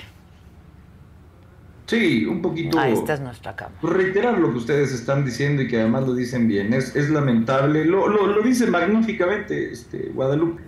[1.86, 2.78] Sí, un poquito.
[2.78, 3.80] Ah, esta es nuestra cámara.
[3.82, 6.72] Reiterar lo que ustedes están diciendo y que además lo dicen bien.
[6.72, 7.84] Es, es lamentable.
[7.84, 10.62] Lo, lo, lo dice magníficamente este, Guadalupe.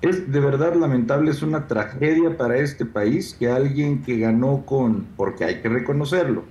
[0.00, 5.06] Es de verdad lamentable, es una tragedia para este país que alguien que ganó con,
[5.16, 6.44] porque hay que reconocerlo,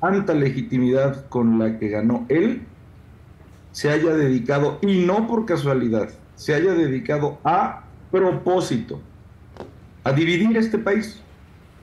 [0.00, 2.62] tanta legitimidad con la que ganó él,
[3.72, 9.00] se haya dedicado, y no por casualidad, se haya dedicado a propósito,
[10.02, 11.20] a dividir este país.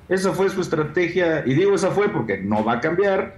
[0.09, 3.37] Esa fue su estrategia, y digo esa fue porque no va a cambiar.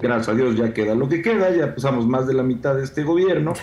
[0.00, 2.84] Gracias a Dios ya queda lo que queda, ya pasamos más de la mitad de
[2.84, 3.54] este gobierno,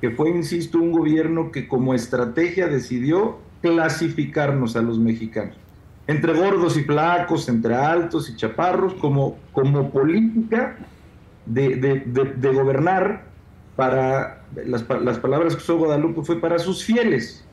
[0.00, 5.56] que fue, insisto, un gobierno que como estrategia decidió clasificarnos a los mexicanos,
[6.06, 10.76] entre gordos y flacos, entre altos y chaparros, como, como política
[11.46, 13.24] de, de, de, de gobernar
[13.76, 17.44] para, las, las palabras que usó Guadalupe fue para sus fieles,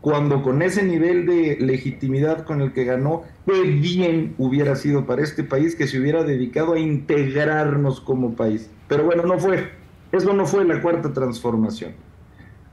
[0.00, 5.22] cuando con ese nivel de legitimidad con el que ganó, qué bien hubiera sido para
[5.22, 8.70] este país que se hubiera dedicado a integrarnos como país.
[8.88, 9.70] Pero bueno, no fue.
[10.10, 11.92] Eso no fue la cuarta transformación.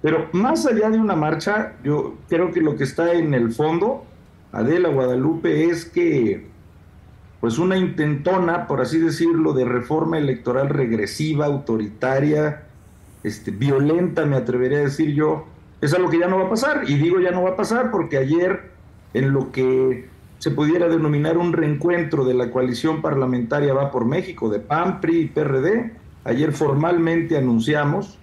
[0.02, 4.06] Pero más allá de una marcha, yo creo que lo que está en el fondo,
[4.52, 6.48] Adela Guadalupe, es que
[7.40, 12.64] pues una intentona, por así decirlo, de reforma electoral regresiva, autoritaria,
[13.24, 15.46] este, violenta, me atrevería a decir yo,
[15.82, 16.84] es algo que ya no va a pasar.
[16.88, 18.72] Y digo ya no va a pasar porque ayer,
[19.14, 24.50] en lo que se pudiera denominar un reencuentro de la coalición parlamentaria Va por México,
[24.50, 25.94] de PAN, PRI y PRD,
[26.24, 28.18] ayer formalmente anunciamos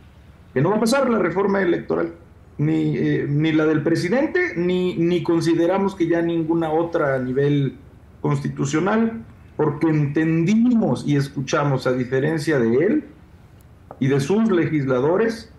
[0.53, 2.12] que no va a pasar la reforma electoral,
[2.59, 7.77] ni, eh, ni la del presidente, ni, ni consideramos que ya ninguna otra a nivel
[8.21, 9.25] constitucional,
[9.57, 13.05] porque entendimos y escuchamos, a diferencia de él
[14.01, 15.53] y de sus legisladores,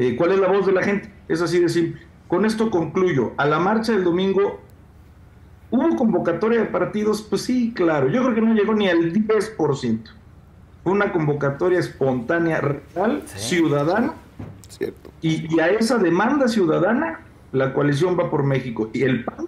[0.00, 1.12] eh, ¿Cuál es la voz de la gente?
[1.28, 2.00] Es así de simple.
[2.26, 3.32] Con esto concluyo.
[3.36, 4.60] A la marcha del domingo,
[5.70, 7.20] ¿hubo convocatoria de partidos?
[7.20, 8.08] Pues sí, claro.
[8.08, 10.00] Yo creo que no llegó ni al 10%.
[10.82, 13.56] Fue una convocatoria espontánea, real, sí.
[13.56, 14.14] ciudadana.
[14.70, 15.10] Cierto.
[15.20, 17.20] Y, y, a esa demanda ciudadana,
[17.52, 18.90] la coalición va por México.
[18.92, 19.46] Y el PAN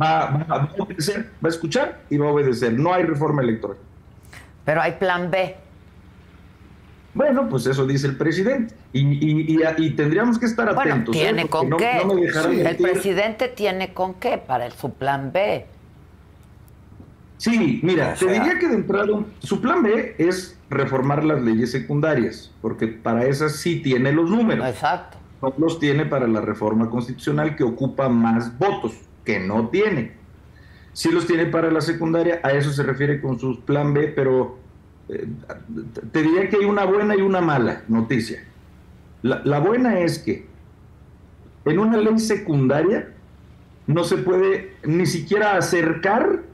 [0.00, 2.72] va, va, va a obedecer, va a escuchar y va a obedecer.
[2.72, 3.76] No hay reforma electoral.
[4.64, 5.56] Pero hay plan B.
[7.14, 8.74] Bueno, pues eso dice el presidente.
[8.92, 10.84] Y, y, y, y tendríamos que estar atentos.
[10.84, 11.48] Bueno, ¿tiene ¿eh?
[11.48, 12.02] con no, qué?
[12.04, 15.66] No sí, el presidente tiene con qué para el, su plan B.
[17.38, 19.06] Sí, mira, o sea, te diría que de entrada
[19.40, 24.66] su plan B es reformar las leyes secundarias, porque para esas sí tiene los números.
[24.66, 25.18] Exacto.
[25.42, 28.94] No los tiene para la reforma constitucional que ocupa más votos,
[29.24, 30.12] que no tiene.
[30.92, 34.58] Sí los tiene para la secundaria, a eso se refiere con su plan B, pero
[35.08, 35.28] eh,
[36.10, 38.42] te diría que hay una buena y una mala noticia.
[39.22, 40.46] La, la, buena es que
[41.64, 43.12] en una ley secundaria
[43.86, 46.45] no se puede ni siquiera acercar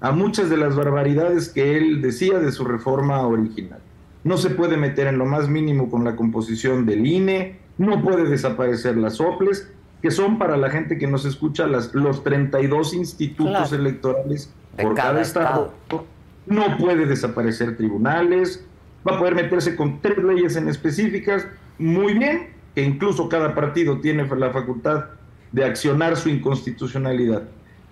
[0.00, 3.80] a muchas de las barbaridades que él decía de su reforma original.
[4.24, 8.28] No se puede meter en lo más mínimo con la composición del INE, no puede
[8.28, 9.70] desaparecer las OPLES,
[10.02, 13.76] que son para la gente que nos escucha las, los 32 institutos claro.
[13.76, 15.72] electorales por cada, cada estado.
[15.82, 16.04] estado
[16.46, 18.64] no puede desaparecer tribunales,
[19.06, 21.46] va a poder meterse con tres leyes en específicas,
[21.78, 25.06] muy bien, que incluso cada partido tiene la facultad
[25.52, 27.44] de accionar su inconstitucionalidad.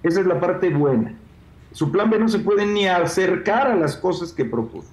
[0.02, 1.14] Esa es la parte buena.
[1.72, 4.88] Su plan B no se puede ni acercar a las cosas que propuso.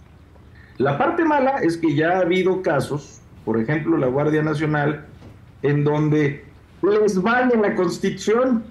[0.78, 5.06] La parte mala es que ya ha habido casos, por ejemplo, la Guardia Nacional,
[5.62, 6.44] en donde
[6.82, 8.64] les vale la Constitución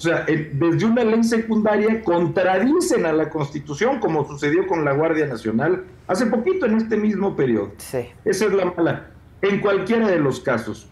[0.00, 5.26] o sea, desde una ley secundaria contradicen a la Constitución, como sucedió con la Guardia
[5.26, 7.72] Nacional hace poquito en este mismo periodo.
[7.76, 8.08] Sí.
[8.24, 9.10] Esa es la mala.
[9.42, 10.88] En cualquiera de los casos,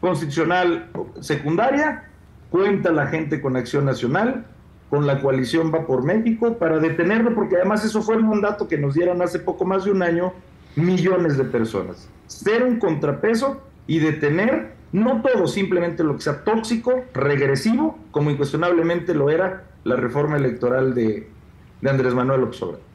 [0.00, 2.04] constitucional secundaria,
[2.50, 4.46] cuenta la gente con Acción Nacional,
[4.92, 8.76] con la coalición Va por México, para detenerlo, porque además eso fue el mandato que
[8.76, 10.34] nos dieron hace poco más de un año
[10.76, 12.10] millones de personas.
[12.26, 19.14] Ser un contrapeso y detener no todo, simplemente lo que sea tóxico, regresivo, como incuestionablemente
[19.14, 21.26] lo era la reforma electoral de,
[21.80, 22.91] de Andrés Manuel López Obrador.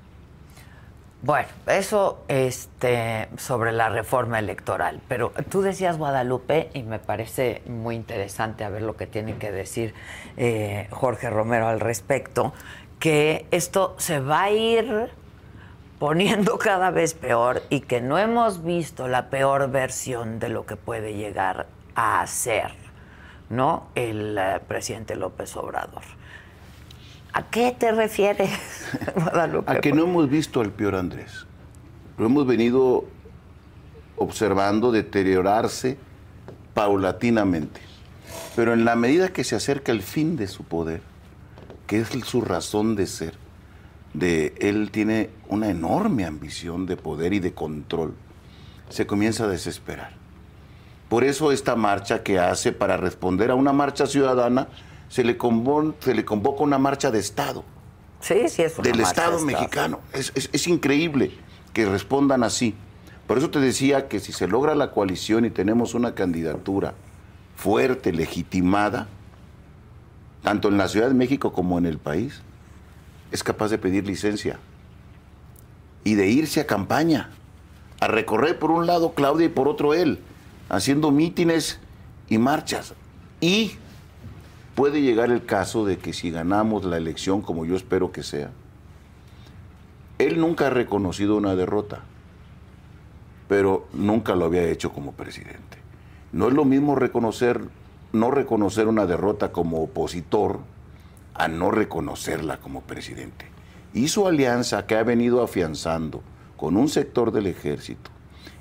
[1.23, 5.02] Bueno, eso este, sobre la reforma electoral.
[5.07, 9.52] Pero tú decías Guadalupe y me parece muy interesante a ver lo que tiene que
[9.52, 9.95] decir
[10.38, 12.53] eh, Jorge Romero al respecto,
[12.99, 15.10] que esto se va a ir
[15.98, 20.76] poniendo cada vez peor y que no hemos visto la peor versión de lo que
[20.76, 21.65] puede llegar
[21.95, 22.88] a hacer.
[23.49, 23.88] ¿no?
[23.95, 26.03] El eh, presidente López Obrador.
[27.38, 28.50] ¿A qué te refieres,
[29.16, 29.72] Guadalupe?
[29.72, 31.46] A que no hemos visto al peor Andrés.
[32.18, 33.06] Lo hemos venido
[34.16, 36.00] observando deteriorarse
[36.74, 37.80] paulatinamente.
[38.56, 41.02] Pero en la medida que se acerca el fin de su poder,
[41.86, 43.36] que es su razón de ser,
[44.16, 48.16] de él tiene una enorme ambición de poder y de control,
[48.90, 50.10] se comienza a desesperar.
[51.08, 54.70] Por eso esta marcha que hace para responder a una marcha ciudadana,
[55.10, 57.64] se le, convo- se le convoca una marcha de Estado
[58.20, 60.00] Sí, sí, es una del marcha Estado de mexicano.
[60.12, 61.32] Es, es- es increíble
[61.74, 62.74] que respondan así.
[63.28, 66.94] Por eso te decía que si se logra la coalición y tenemos una candidatura
[67.56, 69.08] fuerte, legitimada,
[70.44, 72.42] tanto en la Ciudad de México como en el país,
[73.32, 74.58] es capaz de pedir licencia
[76.04, 77.30] y de irse a campaña,
[78.00, 80.20] a recorrer por un lado Claudia y por otro él,
[80.70, 81.80] haciendo mítines
[82.30, 82.94] y marchas.
[83.42, 83.74] Y
[84.78, 88.52] puede llegar el caso de que si ganamos la elección, como yo espero que sea,
[90.20, 92.02] él nunca ha reconocido una derrota,
[93.48, 95.80] pero nunca lo había hecho como presidente.
[96.32, 97.60] No es lo mismo reconocer,
[98.14, 100.60] no reconocer una derrota como opositor
[101.34, 103.48] a no reconocerla como presidente.
[103.95, 106.22] Y su alianza que ha venido afianzando
[106.56, 108.12] con un sector del ejército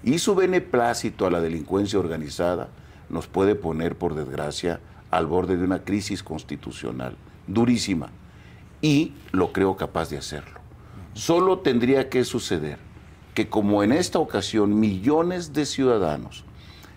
[0.02, 2.70] y su beneplácito a la delincuencia organizada
[3.10, 4.80] nos puede poner, por desgracia,
[5.16, 7.16] al borde de una crisis constitucional
[7.47, 8.10] durísima.
[8.82, 10.60] Y lo creo capaz de hacerlo.
[11.14, 12.78] Solo tendría que suceder
[13.34, 16.44] que como en esta ocasión millones de ciudadanos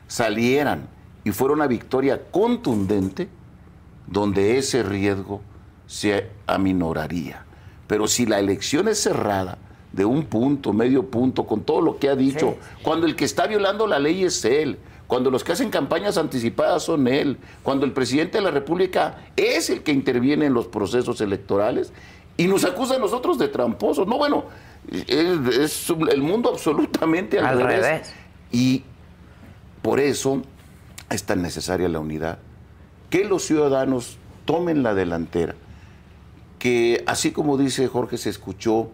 [0.07, 0.87] salieran
[1.23, 3.29] y fuera una victoria contundente,
[4.07, 5.41] donde ese riesgo
[5.85, 7.45] se aminoraría.
[7.87, 9.57] Pero si la elección es cerrada,
[9.91, 13.47] de un punto, medio punto, con todo lo que ha dicho, cuando el que está
[13.47, 14.77] violando la ley es él,
[15.09, 19.71] cuando los que hacen campañas anticipadas son él, cuando el presidente de la República es
[19.71, 21.91] el que interviene en los procesos electorales
[22.37, 24.05] y nos acusa a nosotros de tramposos.
[24.07, 24.45] No, bueno,
[25.07, 27.81] es, es el mundo absolutamente al, Al revés.
[27.81, 28.13] revés.
[28.51, 28.83] Y
[29.81, 30.43] por eso
[31.09, 32.37] es tan necesaria la unidad.
[33.09, 35.55] Que los ciudadanos tomen la delantera.
[36.59, 38.91] Que así como dice Jorge, se escuchó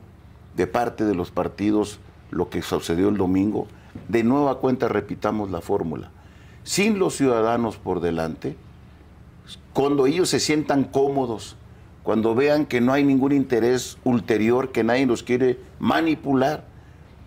[0.55, 1.99] de parte de los partidos
[2.31, 3.67] lo que sucedió el domingo,
[4.07, 6.11] de nueva cuenta repitamos la fórmula.
[6.63, 8.55] Sin los ciudadanos por delante,
[9.73, 11.55] cuando ellos se sientan cómodos,
[12.03, 16.63] cuando vean que no hay ningún interés ulterior, que nadie los quiere manipular,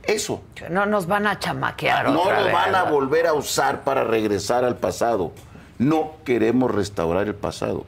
[0.04, 2.54] eso No nos van a chamaquear no otra lo vez.
[2.54, 5.32] van a volver a usar para regresar al pasado.
[5.78, 7.84] No queremos restaurar el pasado.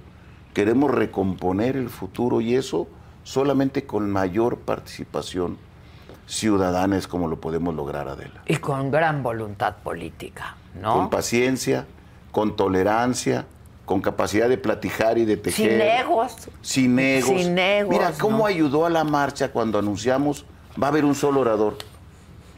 [0.53, 2.89] Queremos recomponer el futuro y eso
[3.25, 5.57] solamente con mayor participación
[6.31, 8.43] ciudadana es como lo podemos lograr, Adela.
[8.47, 10.95] Y con gran voluntad política, ¿no?
[10.95, 11.87] Con paciencia,
[12.31, 13.47] con tolerancia,
[13.85, 15.73] con capacidad de platicar y de tejer.
[15.73, 16.37] Sin egos.
[16.63, 17.41] Sin egos.
[17.43, 18.47] Sin egos, Mira cómo ¿no?
[18.47, 20.45] ayudó a la marcha cuando anunciamos
[20.81, 21.79] va a haber un solo orador.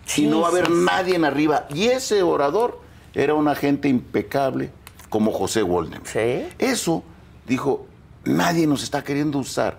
[0.05, 0.85] Sí, y no va a haber sí, sí.
[0.85, 1.67] nadie en arriba.
[1.71, 2.79] Y ese orador
[3.15, 4.71] era un agente impecable
[5.09, 5.65] como José.
[6.05, 6.47] Sí.
[6.59, 7.03] Eso,
[7.47, 7.87] dijo,
[8.25, 9.79] nadie nos está queriendo usar.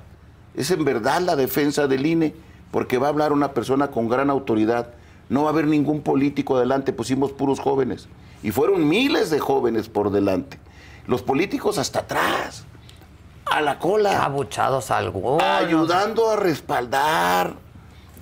[0.56, 2.34] Es en verdad la defensa del INE,
[2.74, 4.90] porque va a hablar una persona con gran autoridad.
[5.30, 8.08] No va a haber ningún político adelante, pusimos puros jóvenes.
[8.42, 10.58] Y fueron miles de jóvenes por delante.
[11.06, 12.66] Los políticos hasta atrás,
[13.46, 14.24] a la cola.
[14.24, 15.44] Abuchados algunos.
[15.44, 17.54] Ayudando a respaldar,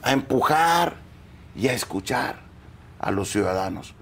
[0.04, 0.98] a empujar
[1.56, 2.36] y a escuchar
[3.00, 3.96] a los ciudadanos.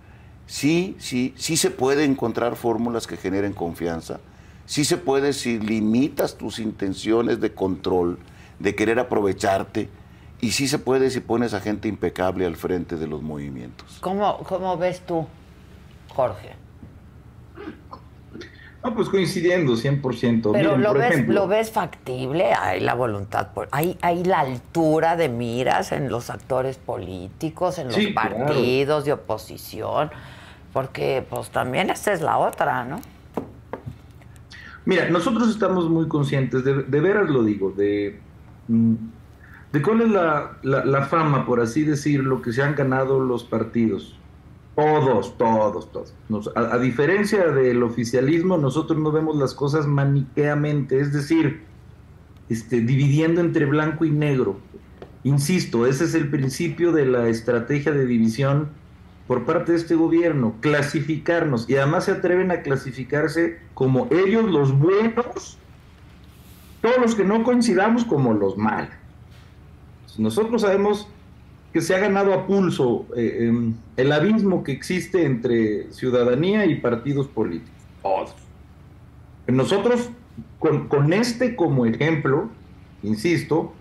[0.48, 4.20] Sí, sí, sí se puede encontrar fórmulas que generen confianza.
[4.66, 8.18] Sí se puede si limitas tus intenciones de control,
[8.58, 9.90] de querer aprovecharte.
[10.42, 13.98] Y sí se puede si pones a gente impecable al frente de los movimientos.
[14.00, 15.28] ¿Cómo, ¿Cómo ves tú,
[16.16, 16.54] Jorge?
[18.82, 20.52] No, pues coincidiendo 100%.
[20.54, 24.40] Pero Miren, lo por ves, ejemplo, lo ves factible, hay la voluntad, hay, hay la
[24.40, 28.38] altura de miras en los actores políticos, en los Sí, claro.
[28.38, 30.10] partidos de oposición,
[30.72, 33.02] porque pues también esa es la otra, ¿no?
[34.86, 38.18] Mira, nosotros estamos muy conscientes, de, de veras lo digo, de,
[38.70, 38.94] mm,
[39.72, 44.16] de cuál es la, la- fama, por así decirlo, que se han ganado los partidos.
[44.76, 46.14] Todos, todos, todos.
[46.56, 51.64] A diferencia del oficialismo, nosotros no vemos las cosas maniqueamente, es decir,
[52.48, 54.58] este, dividiendo entre blanco y negro.
[55.24, 58.70] Insisto, ese es el principio de la estrategia de división
[59.28, 64.72] por parte de este gobierno, clasificarnos, y además se atreven a clasificarse como ellos los
[64.80, 65.58] buenos,
[66.82, 68.90] todos los que no coincidamos como los malos.
[70.20, 71.08] Nosotros sabemos
[71.72, 76.76] que se ha ganado a pulso eh, em, el abismo que existe entre ciudadanía y
[76.76, 78.36] partidos políticos, todos.
[79.48, 80.10] Nosotros,
[80.60, 82.50] con, con este como ejemplo,
[83.02, 83.74] insisto,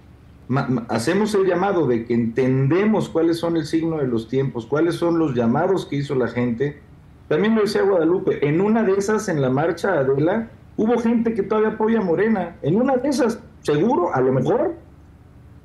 [0.89, 5.19] hacemos el llamado de que entendemos cuáles son el signo de los tiempos, cuáles son
[5.19, 6.81] los llamados que hizo la gente.
[7.29, 11.43] También lo decía Guadalupe, en una de esas, en la marcha Adela, hubo gente que
[11.43, 12.57] todavía apoya a Morena.
[12.63, 14.75] En una de esas, seguro, a lo mejor,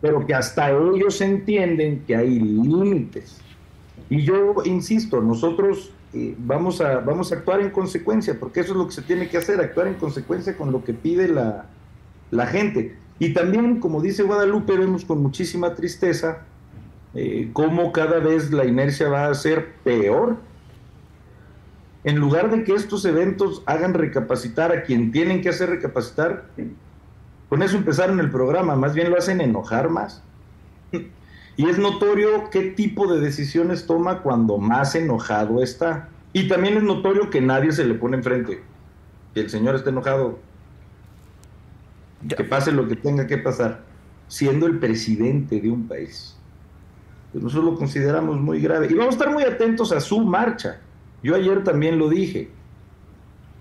[0.03, 3.39] pero que hasta ellos entienden que hay límites.
[4.09, 8.77] Y yo insisto, nosotros eh, vamos, a, vamos a actuar en consecuencia, porque eso es
[8.80, 11.67] lo que se tiene que hacer, actuar en consecuencia con lo que pide la,
[12.31, 12.97] la gente.
[13.17, 16.39] Y también, como dice Guadalupe, vemos con muchísima tristeza
[17.13, 20.35] eh, cómo cada vez la inercia va a ser peor.
[22.03, 26.49] En lugar de que estos eventos hagan recapacitar a quien tienen que hacer recapacitar,
[27.53, 30.23] con eso empezaron el programa, más bien lo hacen enojar más.
[31.55, 36.09] Y es notorio qué tipo de decisiones toma cuando más enojado está.
[36.34, 38.63] Y también es notorio que nadie se le pone enfrente.
[39.35, 40.39] Que el señor esté enojado,
[42.35, 43.84] que pase lo que tenga que pasar,
[44.27, 46.35] siendo el presidente de un país.
[47.34, 48.88] Pues nosotros lo consideramos muy grave.
[48.89, 50.81] Y vamos a estar muy atentos a su marcha.
[51.21, 52.49] Yo ayer también lo dije.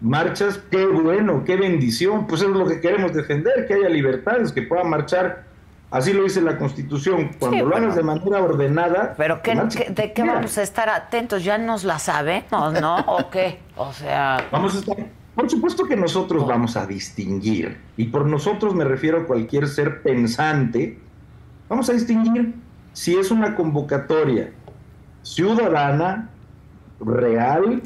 [0.02, 2.26] Marchas, qué bueno, qué bendición.
[2.26, 5.44] Pues eso es lo que queremos defender, que haya libertades, que pueda marchar.
[5.90, 7.30] Así lo dice la Constitución.
[7.38, 9.14] Cuando lo hagas de manera ordenada.
[9.16, 11.44] Pero ¿de qué vamos a estar atentos?
[11.44, 12.96] ¿Ya nos la sabemos, no?
[13.06, 13.60] ¿O qué?
[13.76, 14.48] O sea.
[14.50, 14.96] Vamos a estar
[15.34, 20.02] por supuesto que nosotros vamos a distinguir, y por nosotros me refiero a cualquier ser
[20.02, 20.98] pensante,
[21.70, 22.54] vamos a distinguir
[22.92, 24.52] si es una convocatoria
[25.22, 26.28] ciudadana,
[27.00, 27.80] real,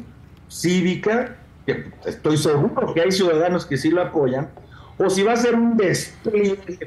[0.49, 1.37] cívica,
[1.67, 4.49] que estoy seguro que hay ciudadanos que sí lo apoyan,
[4.97, 6.79] o si va a ser un despliegue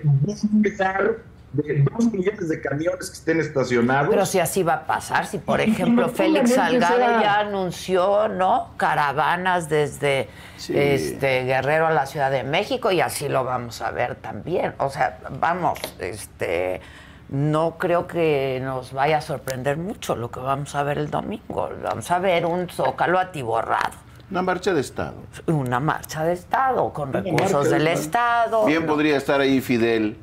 [1.52, 4.08] de dos millones de camiones que estén estacionados.
[4.08, 8.70] Pero si así va a pasar, si por ejemplo Félix Salgado ya anunció, ¿no?
[8.78, 14.14] Caravanas desde este Guerrero a la Ciudad de México y así lo vamos a ver
[14.14, 14.74] también.
[14.78, 16.80] O sea, vamos, este
[17.28, 21.68] no creo que nos vaya a sorprender mucho lo que vamos a ver el domingo.
[21.82, 24.09] Vamos a ver un zócalo atiborrado.
[24.30, 25.16] Una marcha de Estado.
[25.46, 28.64] Una marcha de Estado, con recursos del Estado.
[28.64, 30.16] Bien podría estar ahí Fidel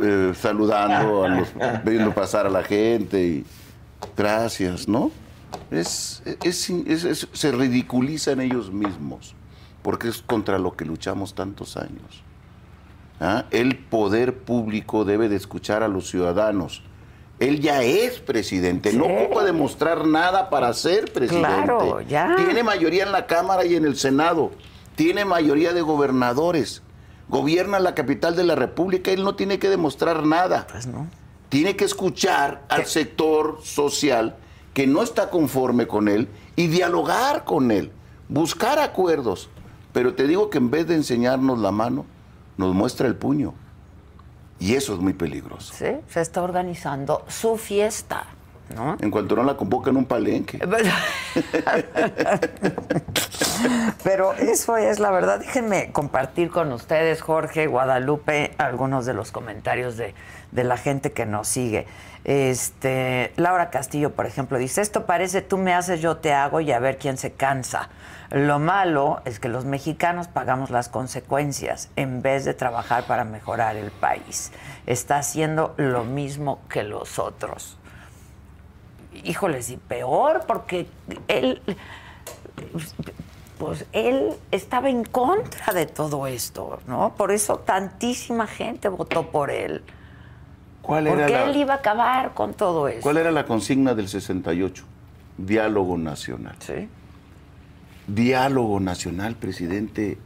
[0.00, 1.48] eh, saludando, a los,
[1.84, 3.46] viendo pasar a la gente y
[4.16, 5.10] gracias, ¿no?
[5.70, 9.34] Es, es, se ridiculizan ellos mismos,
[9.82, 12.22] porque es contra lo que luchamos tantos años.
[13.20, 13.44] ¿Ah?
[13.50, 16.82] El poder público debe de escuchar a los ciudadanos.
[17.42, 21.72] Él ya es presidente, no ocupa demostrar nada para ser presidente.
[22.36, 24.52] Tiene mayoría en la Cámara y en el Senado,
[24.94, 26.82] tiene mayoría de gobernadores
[27.32, 30.66] gobierna la capital de la República, él no tiene que demostrar nada.
[30.70, 31.06] Pues no.
[31.48, 34.36] Tiene que escuchar al sector social
[34.74, 37.90] que no está conforme con él y dialogar con él,
[38.28, 39.48] buscar acuerdos.
[39.94, 42.04] Pero te digo que en vez de enseñarnos la mano,
[42.58, 43.54] nos muestra el puño.
[44.62, 45.74] Y eso es muy peligroso.
[45.76, 48.26] Sí, se está organizando su fiesta.
[49.00, 50.58] En cuanto no la convocan un palenque.
[54.02, 55.40] Pero eso es la verdad.
[55.40, 60.14] Déjenme compartir con ustedes, Jorge, Guadalupe, algunos de los comentarios de,
[60.50, 61.86] de la gente que nos sigue.
[62.24, 66.70] Este, Laura Castillo, por ejemplo, dice, esto parece tú me haces, yo te hago y
[66.72, 67.88] a ver quién se cansa.
[68.30, 73.76] Lo malo es que los mexicanos pagamos las consecuencias en vez de trabajar para mejorar
[73.76, 74.52] el país.
[74.86, 77.78] Está haciendo lo mismo que los otros
[79.24, 80.86] híjoles, y peor, porque
[81.28, 81.60] él,
[83.62, 87.14] pues él estaba en contra de todo esto, ¿no?
[87.16, 89.82] Por eso tantísima gente votó por él.
[90.82, 93.02] ¿Cuál era porque él iba a acabar con todo eso.
[93.02, 94.84] ¿Cuál era la consigna del 68?
[95.38, 96.56] Diálogo nacional.
[96.58, 96.88] Sí.
[98.08, 100.18] Diálogo nacional, presidente.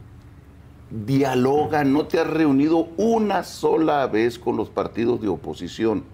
[0.89, 6.05] Dialoga, no te has reunido una sola vez con los partidos de oposición.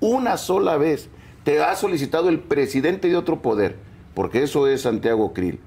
[0.00, 1.10] Una sola vez
[1.42, 3.76] te ha solicitado el presidente de otro poder,
[4.14, 5.60] porque eso es Santiago Krill,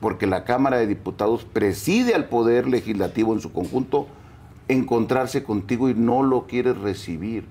[0.00, 4.06] porque la Cámara de Diputados preside al Poder Legislativo en su conjunto,
[4.68, 7.44] encontrarse contigo y no lo quieres recibir.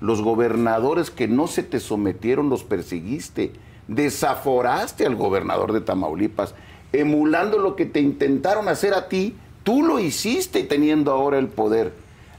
[0.00, 3.52] Los gobernadores que no se te sometieron los perseguiste,
[3.86, 6.54] desaforaste al gobernador de Tamaulipas,
[6.92, 11.92] emulando lo que te intentaron hacer a ti, tú lo hiciste teniendo ahora el poder.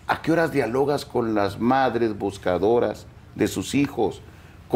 [0.07, 3.05] ¿A qué horas dialogas con las madres buscadoras
[3.35, 4.21] de sus hijos?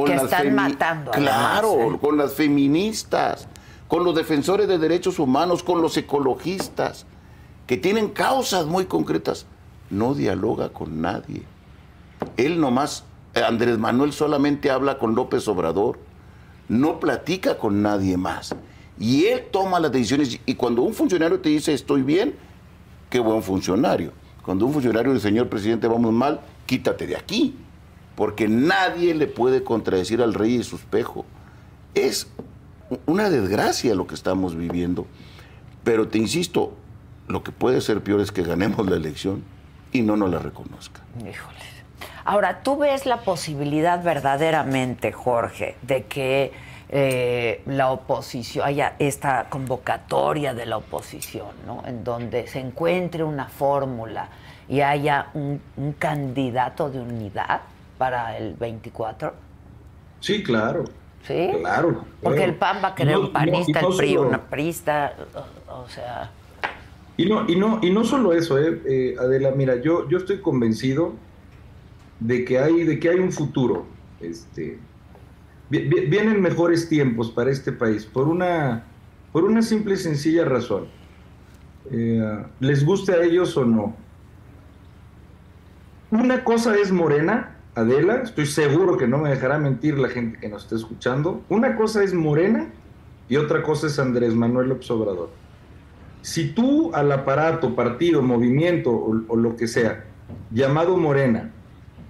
[0.04, 1.12] que están matando.
[1.12, 1.98] Claro, ¿eh?
[2.02, 3.48] con las feministas,
[3.88, 7.06] con los defensores de derechos humanos, con los ecologistas,
[7.68, 9.46] que tienen causas muy concretas.
[9.90, 11.44] No dialoga con nadie.
[12.38, 13.04] Él nomás,
[13.36, 16.00] Andrés Manuel solamente habla con López Obrador,
[16.68, 18.56] no platica con nadie más.
[19.00, 20.40] Y él toma las decisiones.
[20.46, 22.36] Y cuando un funcionario te dice estoy bien,
[23.10, 24.12] qué buen funcionario.
[24.44, 27.56] Cuando un funcionario dice, señor presidente, vamos mal, quítate de aquí.
[28.16, 31.26] Porque nadie le puede contradecir al rey y su espejo.
[31.94, 32.28] Es
[33.06, 35.08] una desgracia lo que estamos viviendo.
[35.84, 36.74] Pero te insisto,
[37.28, 39.44] lo que puede ser peor es que ganemos la elección
[39.92, 41.02] y no nos la reconozca.
[41.20, 41.60] Híjole.
[42.26, 46.52] Ahora, ¿tú ves la posibilidad verdaderamente, Jorge, de que
[46.90, 51.84] eh, la oposición, haya esta convocatoria de la oposición, ¿no?
[51.86, 54.30] En donde se encuentre una fórmula
[54.68, 57.62] y haya un, un candidato de unidad
[57.98, 59.34] para el 24?
[60.20, 60.86] Sí, claro.
[61.28, 61.50] ¿Sí?
[61.60, 62.06] Claro.
[62.22, 62.52] Porque claro.
[62.52, 64.42] el PAN va a querer No, un panista, no, y no el PRI solo- una
[64.44, 65.14] prista,
[65.68, 66.32] o, o sea...
[67.18, 70.42] Y no, y no, y no solo eso, eh, eh, Adela, mira, yo, yo estoy
[70.42, 71.14] convencido
[72.20, 73.86] de que hay, de que hay un futuro.
[74.20, 74.78] Este,
[75.70, 78.84] vi- vi- vienen mejores tiempos para este país, por una,
[79.32, 80.88] por una simple y sencilla razón.
[81.90, 83.96] Eh, les guste a ellos o no.
[86.12, 90.48] Una cosa es Morena, Adela, estoy seguro que no me dejará mentir la gente que
[90.48, 91.44] nos está escuchando.
[91.50, 92.70] Una cosa es Morena
[93.28, 95.30] y otra cosa es Andrés Manuel López Obrador.
[96.22, 100.06] Si tú al aparato, partido, movimiento o, lo que sea,
[100.52, 101.52] llamado Morena,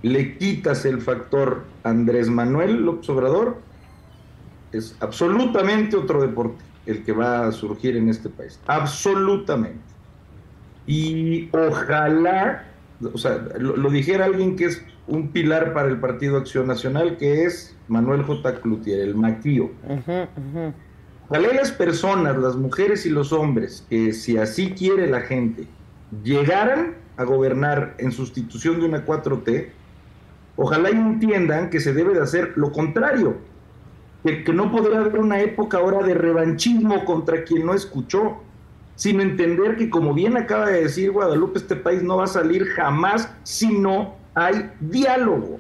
[0.04, 3.58] le quitas el factor Andrés Manuel López Obrador,
[4.72, 8.60] es absolutamente otro deporte el que va a surgir en este país.
[8.68, 9.82] Absolutamente.
[10.86, 12.68] Y ojalá,
[13.12, 17.44] o sea, lo dijera alguien que es un pilar para el Partido Acción Nacional, que
[17.44, 18.62] es Manuel J.
[18.62, 19.70] Cloutier, el maquío.
[21.28, 25.68] Ojalá las personas, las mujeres y los hombres, que si así quiere la gente,
[26.24, 29.70] llegaran a gobernar en sustitución de una 4T,
[30.56, 33.38] ojalá y entiendan que se debe de hacer lo contrario,
[34.24, 38.38] que, que no podrá haber una época ahora de revanchismo contra quien no escuchó,
[38.96, 42.66] sino entender que como bien acaba de decir Guadalupe, este país no va a salir
[42.66, 45.60] jamás si no hay diálogo.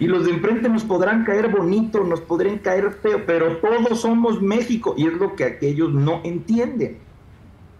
[0.00, 4.40] Y los de enfrente nos podrán caer bonito, nos podrán caer feo, pero todos somos
[4.40, 6.98] México y es lo que aquellos no entienden.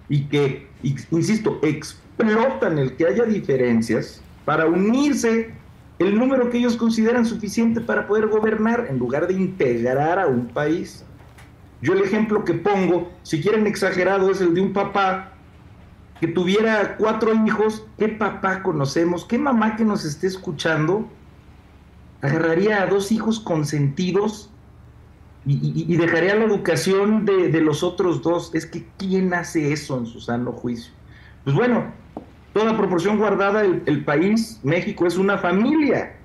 [0.08, 0.66] Y que,
[1.12, 5.52] insisto, explotan el que haya diferencias para unirse
[6.00, 10.48] el número que ellos consideran suficiente para poder gobernar en lugar de integrar a un
[10.48, 11.04] país.
[11.82, 15.34] Yo el ejemplo que pongo, si quieren exagerado, es el de un papá
[16.20, 17.86] que tuviera cuatro hijos.
[17.98, 19.24] ¿Qué papá conocemos?
[19.24, 21.08] ¿Qué mamá que nos esté escuchando
[22.20, 24.50] agarraría a dos hijos consentidos
[25.46, 28.54] y, dejaría la educación de, los otros dos?
[28.54, 30.92] Es que ¿quién hace eso en su sano juicio?
[31.44, 31.92] Pues bueno,
[32.52, 36.16] toda proporción guardada, el, el país, México, es una familia.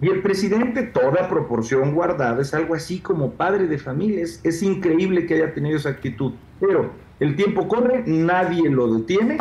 [0.00, 4.22] Y el presidente, toda proporción guardada, es algo así como padre de familia.
[4.22, 6.32] Es, es increíble que haya tenido esa actitud.
[6.60, 9.38] Pero el tiempo corre, nadie lo detiene.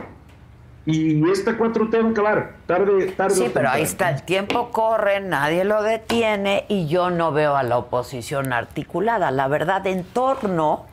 [0.85, 3.35] Y esta 4T va a acabar, tarde, tarde.
[3.35, 7.63] Sí, pero ahí está, el tiempo corre, nadie lo detiene y yo no veo a
[7.63, 10.85] la oposición articulada, la verdad, en torno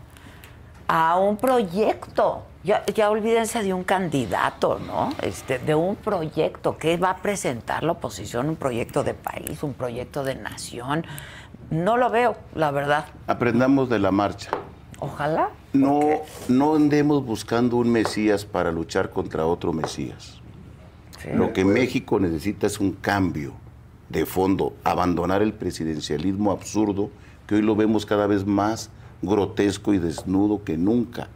[0.87, 2.45] a un proyecto.
[2.63, 5.13] Ya, ya olvídense de un candidato, ¿no?
[5.23, 9.75] Este, de un proyecto que va a presentar la oposición, un proyecto de país, un
[9.75, 11.05] proyecto de nación.
[11.71, 13.07] No lo veo, la verdad.
[13.27, 14.51] Aprendamos de la marcha.
[15.01, 15.51] Ojalá.
[15.73, 16.01] No,
[16.49, 20.41] no andemos buscando un Mesías para luchar contra otro Mesías.
[21.35, 23.53] Lo que México necesita es un cambio
[24.09, 27.11] de fondo, abandonar el presidencialismo absurdo
[27.47, 28.91] que hoy lo vemos cada vez más
[29.23, 31.29] grotesco y desnudo que nunca.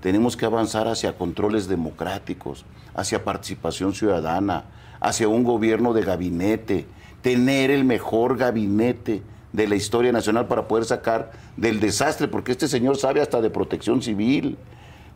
[0.00, 2.64] Tenemos que avanzar hacia controles democráticos,
[2.94, 4.64] hacia participación ciudadana,
[5.00, 6.86] hacia un gobierno de gabinete,
[7.22, 9.22] tener el mejor gabinete
[9.56, 13.48] de la historia nacional para poder sacar del desastre, porque este señor sabe hasta de
[13.48, 14.58] protección civil.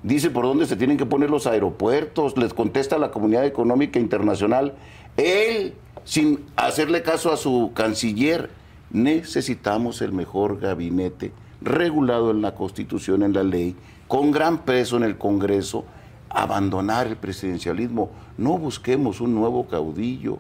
[0.03, 4.01] Dice por dónde se tienen que poner los aeropuertos, les contesta a la comunidad económica
[4.01, 4.73] internacional.
[5.19, 8.49] Él, sin hacerle caso a su canciller,
[8.91, 13.77] necesitamos el mejor gabinete regulado en la Constitución, en la ley,
[14.09, 15.85] con gran peso en el Congreso,
[16.31, 18.11] abandonar el presidencialismo.
[18.39, 20.39] No busquemos un nuevo caudillo,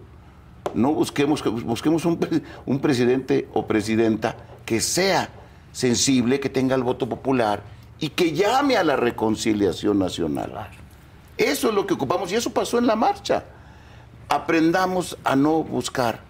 [0.74, 2.19] no busquemos, busquemos un,
[2.66, 5.31] un presidente o presidenta que sea
[5.73, 7.62] sensible, que tenga el voto popular
[7.99, 10.53] y que llame a la reconciliación nacional.
[11.37, 13.45] Eso es lo que ocupamos y eso pasó en la marcha.
[14.28, 16.20] Aprendamos a no buscar,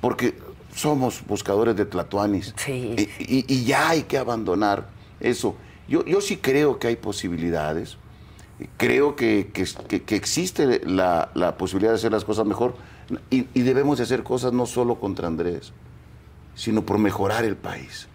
[0.00, 0.38] porque
[0.74, 2.54] somos buscadores de tlatoanis
[2.96, 4.88] y, y- y ya hay que abandonar
[5.20, 5.54] eso.
[5.86, 7.98] Yo, yo sí creo que hay posibilidades,
[8.78, 12.74] creo que, que- que- que existe la, la posibilidad de hacer las cosas mejor
[13.30, 15.72] y, y debemos de hacer cosas no solo contra Andrés,
[16.54, 18.08] sino por mejorar el país.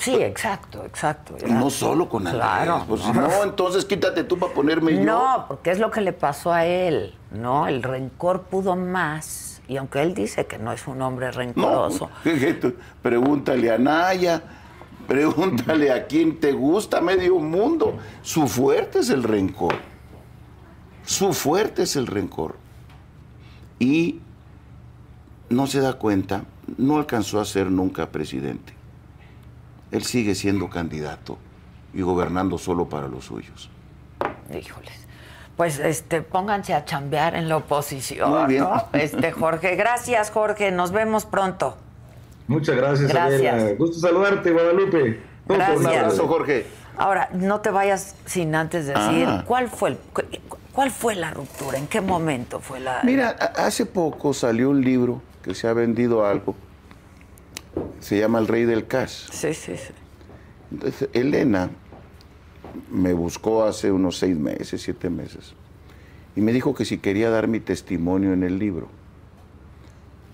[0.00, 1.36] Sí, exacto, exacto.
[1.46, 2.42] Y no solo con Andrés.
[2.42, 2.84] Claro.
[2.88, 5.04] Pues, si no, entonces quítate tú para ponerme yo.
[5.04, 7.68] No, porque es lo que le pasó a él, ¿no?
[7.68, 9.60] El rencor pudo más.
[9.68, 12.10] Y aunque él dice que no es un hombre No, rencoroso,
[12.60, 14.42] tú, pregúntale a Naya,
[15.06, 17.98] pregúntale a quien te gusta, medio mundo.
[18.22, 19.74] Su fuerte es el rencor.
[21.04, 22.56] Su fuerte es el rencor.
[23.80, 24.20] Y
[25.48, 26.44] no se da cuenta,
[26.76, 28.72] no alcanzó a ser nunca presidente.
[29.90, 31.36] Él sigue siendo candidato
[31.92, 33.68] y gobernando solo para los suyos.
[34.56, 34.92] híjoles.
[35.56, 38.30] Pues este, pónganse a chambear en la oposición.
[38.30, 38.62] Muy bien.
[38.64, 38.84] ¿no?
[38.92, 40.70] Este, Jorge, gracias, Jorge.
[40.70, 41.76] Nos vemos pronto.
[42.46, 43.54] Muchas gracias, Gracias.
[43.54, 43.76] Adela.
[43.76, 45.20] Gusto saludarte, Guadalupe.
[45.48, 45.86] Un Gracias.
[45.86, 46.28] abrazo.
[46.28, 46.66] Jorge.
[46.96, 49.44] Ahora, no te vayas sin antes decir Ah.
[49.46, 50.22] cuál fue el, cu-
[50.72, 53.02] cuál fue la ruptura, en qué momento fue la.
[53.04, 56.54] Mira, hace poco salió un libro que se ha vendido algo.
[58.00, 59.30] Se llama El Rey del Cash.
[59.30, 59.92] Sí, sí, sí.
[60.72, 61.70] Entonces, Elena
[62.90, 65.54] me buscó hace unos seis meses, siete meses,
[66.36, 68.88] y me dijo que si quería dar mi testimonio en el libro.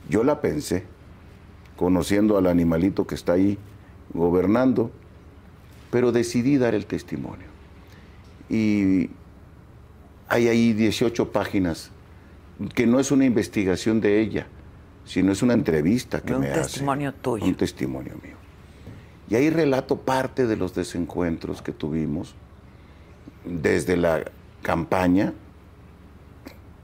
[0.08, 0.84] Yo la pensé,
[1.76, 3.58] conociendo al animalito que está ahí
[4.12, 4.90] gobernando,
[5.90, 7.46] pero decidí dar el testimonio.
[8.48, 9.10] Y
[10.28, 11.90] hay ahí 18 páginas,
[12.74, 14.46] que no es una investigación de ella,
[15.04, 16.62] sino es una entrevista que Un me hace.
[16.62, 17.44] testimonio tuyo.
[17.44, 18.36] Un testimonio mío.
[19.28, 22.34] Y ahí relato parte de los desencuentros que tuvimos
[23.44, 24.24] desde la
[24.62, 25.32] campaña,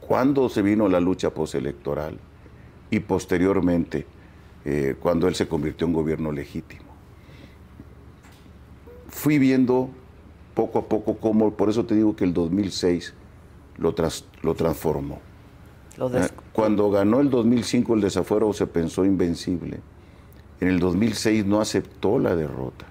[0.01, 2.19] cuando se vino la lucha postelectoral
[2.91, 4.07] y posteriormente
[4.65, 6.83] eh, cuando él se convirtió en gobierno legítimo.
[9.09, 9.91] Fui viendo
[10.55, 13.15] poco a poco cómo, por eso te digo que el 2006
[13.79, 15.21] lo, tras- lo transformó.
[15.99, 19.81] Lo Eh, Cuando ganó el 2005 el desafuero se pensó invencible.
[20.61, 22.87] En el 2006 no aceptó la derrota.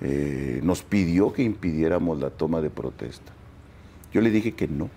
[0.00, 3.32] Eh, nos pidió que impidiéramos la toma de protesta.
[4.12, 4.90] Yo le dije que no,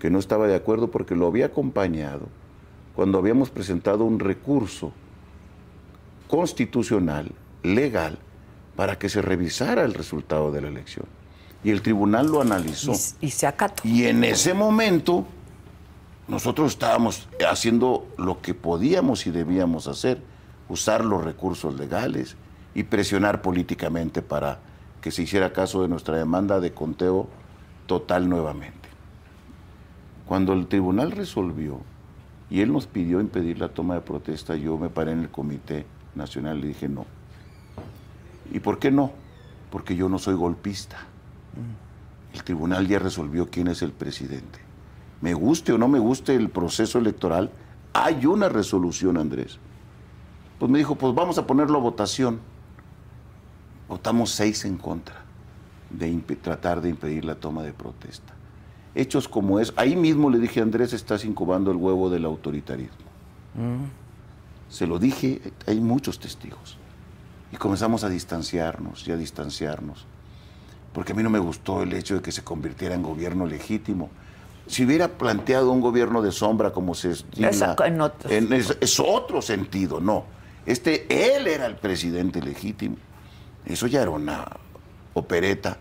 [0.00, 2.28] que no estaba de acuerdo porque lo había acompañado
[2.94, 4.92] cuando habíamos presentado un recurso
[6.28, 7.30] constitucional,
[7.62, 8.18] legal,
[8.76, 11.06] para que se revisara el resultado de la elección.
[11.64, 12.92] Y el tribunal lo analizó.
[12.92, 13.82] Y, y se acató.
[13.88, 15.26] Y en ese momento
[16.28, 20.22] nosotros estábamos haciendo lo que podíamos y debíamos hacer,
[20.68, 22.36] usar los recursos legales
[22.74, 24.58] y presionar políticamente para
[25.00, 27.28] que se hiciera caso de nuestra demanda de conteo
[27.86, 28.88] total nuevamente.
[30.26, 31.80] Cuando el tribunal resolvió
[32.48, 35.84] y él nos pidió impedir la toma de protesta, yo me paré en el Comité
[36.14, 37.04] Nacional y dije no.
[38.50, 39.12] ¿Y por qué no?
[39.70, 40.96] Porque yo no soy golpista.
[42.32, 44.58] El tribunal ya resolvió quién es el presidente.
[45.20, 47.50] Me guste o no me guste el proceso electoral,
[47.92, 49.58] hay una resolución, Andrés.
[50.58, 52.40] Pues me dijo, pues vamos a ponerlo a votación.
[53.88, 55.22] Votamos seis en contra
[55.90, 56.10] de
[56.42, 58.34] tratar de impedir la toma de protesta.
[58.94, 63.06] Hechos como es, ahí mismo le dije, Andrés, estás incubando el huevo del autoritarismo.
[64.68, 66.78] Se lo dije, hay muchos testigos.
[67.52, 70.06] Y comenzamos a distanciarnos y a distanciarnos.
[70.94, 74.08] Porque a mí no me gustó el hecho de que se convirtiera en gobierno legítimo.
[74.66, 78.74] Si hubiera planteado un gobierno de sombra como se estila, Esa- en otros- en- es,
[78.80, 80.24] es otro sentido, no.
[80.64, 82.96] Este, él era el presidente legítimo.
[83.66, 84.46] Eso ya era una
[85.12, 85.76] opereta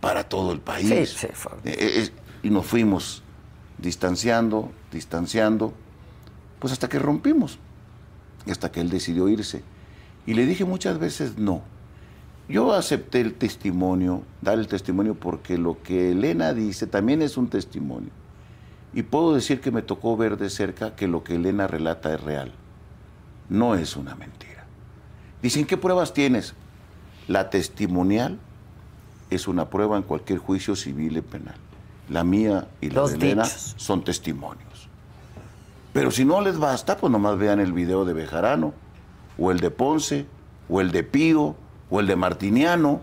[0.00, 0.88] para todo el país.
[1.10, 1.74] Sí, sí, fue- Eh,
[2.04, 2.10] eh,
[2.42, 3.22] y nos fuimos
[3.78, 5.72] distanciando, distanciando,
[6.58, 7.58] pues hasta que rompimos.
[8.46, 9.62] Y hasta que él decidió irse.
[10.26, 11.62] Y le dije muchas veces no.
[12.48, 17.48] Yo acepté el testimonio, dar el testimonio porque lo que Elena dice también es un
[17.48, 18.10] testimonio.
[18.94, 22.20] Y puedo decir que me tocó ver de cerca que lo que Elena relata es
[22.20, 22.52] real.
[23.48, 24.64] No es una mentira.
[25.40, 26.54] Dicen, ¿qué pruebas tienes?
[27.28, 28.38] La testimonial
[29.30, 31.54] es una prueba en cualquier juicio civil y penal.
[32.08, 33.74] La mía y la Los de Elena dichos.
[33.78, 34.88] son testimonios.
[35.92, 38.74] Pero si no les basta, pues nomás vean el video de Bejarano,
[39.38, 40.26] o el de Ponce,
[40.68, 41.56] o el de Pío,
[41.92, 43.02] o el de Martiniano.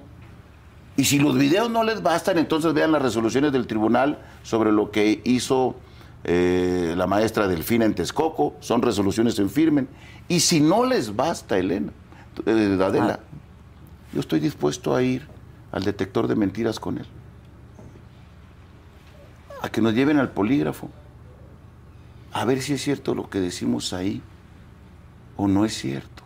[0.98, 4.92] Y si los videos no les bastan, entonces vean las resoluciones del tribunal sobre lo
[4.92, 5.76] que hizo
[6.24, 8.56] eh, la maestra Delfina en Texcoco.
[8.60, 9.86] Son resoluciones en firme.
[10.28, 11.94] Y si no les basta, Elena,
[12.46, 13.20] eh, Adela,
[14.12, 15.28] yo estoy dispuesto a ir
[15.72, 17.06] al detector de mentiras con él.
[19.62, 20.90] A que nos lleven al polígrafo.
[22.34, 24.22] A ver si es cierto lo que decimos ahí
[25.38, 26.19] o no es cierto.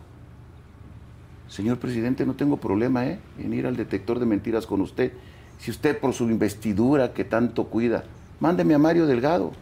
[1.54, 3.20] Señor presidente, no tengo problema ¿eh?
[3.38, 5.12] en ir al detector de mentiras con usted.
[5.60, 8.02] Si usted por su investidura que tanto cuida,
[8.40, 9.52] mándeme a Mario Delgado.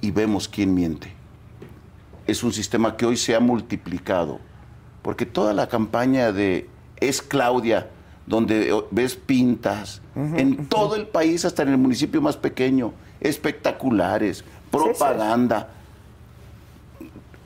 [0.00, 1.12] Y vemos quién miente.
[2.28, 4.38] Es un sistema que hoy se ha multiplicado
[5.02, 6.68] porque toda la campaña de
[7.00, 7.90] es Claudia,
[8.28, 15.68] donde ves pintas, en todo el país, hasta en el municipio más pequeño, espectaculares, propaganda,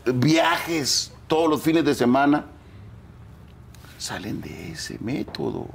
[0.04, 2.46] viajes todos los fines de semana,
[3.98, 5.66] salen de ese método.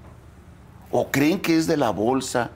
[0.91, 2.51] ¿O creen que es de la bolsa,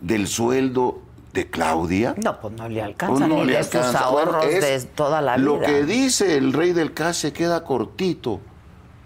[0.00, 1.00] del sueldo
[1.32, 2.14] de Claudia?
[2.22, 4.10] No, pues no le alcanza Pues no ni le de sus alcanza.
[4.10, 5.44] Bueno, ahorros de toda la vida.
[5.44, 8.40] Lo que dice el rey del CAS se queda cortito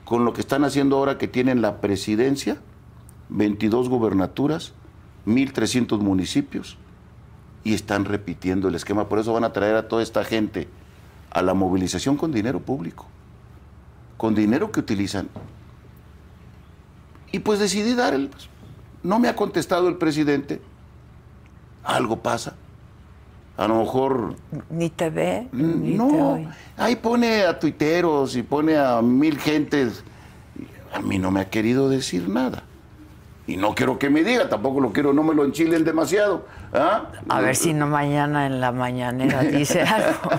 [0.05, 2.59] con lo que están haciendo ahora que tienen la presidencia,
[3.29, 4.73] 22 gubernaturas,
[5.27, 6.79] 1.300 municipios,
[7.65, 9.09] y están repitiendo el esquema.
[9.09, 10.69] Por eso van a traer a toda esta gente
[11.37, 13.05] a la movilización con dinero público,
[14.17, 15.29] con dinero que utilizan.
[17.31, 18.31] Y pues decidí dar el...
[19.03, 20.63] No me ha contestado el presidente.
[21.85, 22.55] Algo pasa.
[23.59, 24.35] A lo mejor
[24.71, 26.49] Ni te ve, ni te no, oye.
[26.79, 30.05] ahí pone a tuiteros y pone a mil gentes.
[30.95, 32.63] A mí no me ha querido decir nada.
[33.47, 36.47] Y no quiero que me diga, tampoco lo quiero, no me lo enchilen demasiado.
[36.73, 37.13] ¿ah?
[37.29, 40.31] A ver si no mañana en la mañanera dice algo.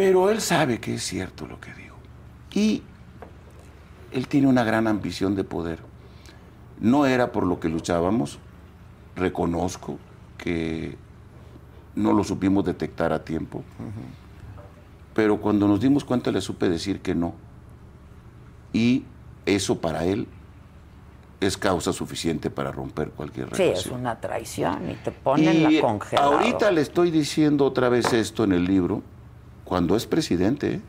[0.00, 1.94] Pero él sabe que es cierto lo que digo.
[2.54, 2.82] Y
[4.12, 5.78] él tiene una gran ambición de poder.
[6.80, 8.38] No era por lo que luchábamos,
[9.14, 9.98] reconozco
[10.38, 10.96] que
[11.94, 13.62] no lo supimos detectar a tiempo,
[15.12, 17.34] pero cuando nos dimos cuenta le supe decir que no.
[18.72, 19.04] Y
[19.44, 20.26] eso para él
[21.40, 23.78] es causa suficiente para romper cualquier Sí, relación.
[23.94, 26.38] es una traición y te ponen Y la congeladora.
[26.38, 29.02] ahorita le estoy diciendo otra vez esto en el libro,
[29.70, 30.80] cuando es presidente, ¿eh?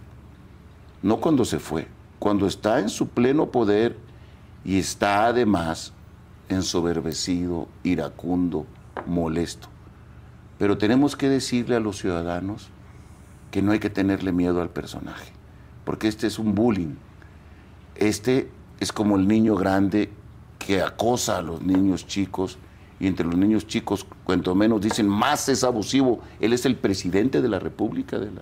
[1.04, 1.88] no cuando se fue,
[2.18, 3.96] cuando está en su pleno poder
[4.66, 5.94] y está además
[6.50, 8.66] ensoberbecido, iracundo,
[9.06, 9.68] molesto.
[10.58, 12.70] Pero tenemos que decirle a los ciudadanos
[13.52, 15.32] que no hay que tenerle miedo al personaje,
[15.86, 16.96] porque este es un bullying.
[17.94, 18.50] Este
[18.80, 20.10] es como el niño grande
[20.58, 22.58] que acosa a los niños chicos
[23.00, 26.22] y entre los niños chicos, cuanto menos dicen, más es abusivo.
[26.40, 28.18] Él es el presidente de la República.
[28.18, 28.42] De la...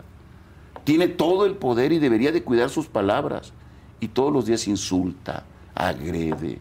[0.83, 3.53] Tiene todo el poder y debería de cuidar sus palabras.
[3.99, 5.43] Y todos los días insulta,
[5.75, 6.59] agrede,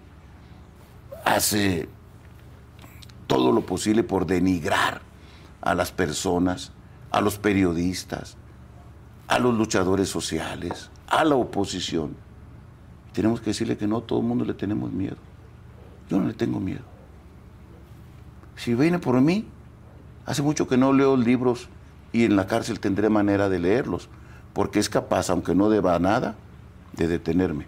[1.24, 1.88] hace
[3.26, 5.02] todo lo posible por denigrar
[5.60, 6.72] a las personas,
[7.10, 8.36] a los periodistas,
[9.28, 12.16] a los luchadores sociales, a la oposición.
[13.12, 15.16] Tenemos que decirle que no, todo el mundo le tenemos miedo.
[16.08, 16.82] Yo no le tengo miedo.
[18.56, 19.46] Si viene por mí,
[20.26, 21.68] hace mucho que no leo libros
[22.12, 24.08] y en la cárcel tendré manera de leerlos,
[24.52, 26.36] porque es capaz, aunque no deba nada,
[26.94, 27.66] de detenerme.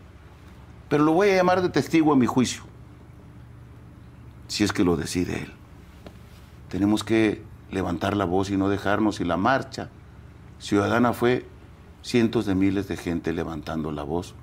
[0.88, 2.62] Pero lo voy a llamar de testigo a mi juicio,
[4.48, 5.52] si es que lo decide él.
[6.68, 9.88] Tenemos que levantar la voz y no dejarnos, y la marcha
[10.58, 11.46] ciudadana fue
[12.02, 14.34] cientos de miles de gente levantando la voz,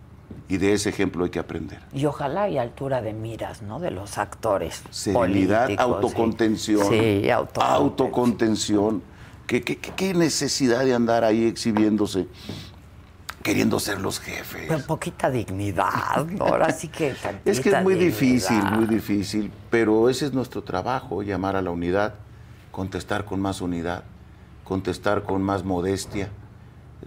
[0.49, 1.79] y de ese ejemplo hay que aprender.
[1.93, 3.79] Y ojalá hay altura de miras, ¿no?
[3.79, 4.83] De los actores.
[4.89, 5.93] Serenidad, políticos, sí.
[5.93, 6.89] autocontención.
[6.89, 7.75] Sí, autocontención.
[7.75, 9.16] autocontención.
[9.47, 12.27] ¿Qué, qué, qué- qué necesidad de andar ahí exhibiéndose,
[13.43, 14.65] queriendo ser los jefes?
[14.67, 16.45] Pero poquita dignidad, ¿no?
[16.45, 17.15] Ahora sí que.
[17.45, 21.71] Es que es muy difícil, muy difícil, pero ese es nuestro trabajo, llamar a la
[21.71, 22.15] unidad,
[22.71, 24.03] contestar con más unidad,
[24.65, 26.29] contestar con más modestia,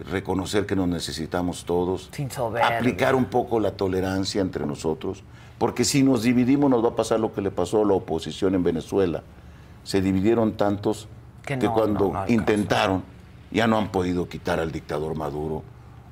[0.09, 2.77] reconocer que nos necesitamos todos, Sin soberbia.
[2.79, 5.23] aplicar un poco la tolerancia entre nosotros,
[5.59, 8.55] porque si nos dividimos nos va a pasar lo que le pasó a la oposición
[8.55, 9.21] en Venezuela.
[9.83, 11.07] Se dividieron tantos
[11.43, 12.33] Que cuando no, no alcanzó.
[12.33, 13.03] intentaron
[13.51, 15.63] ya no han podido quitar al dictador Maduro,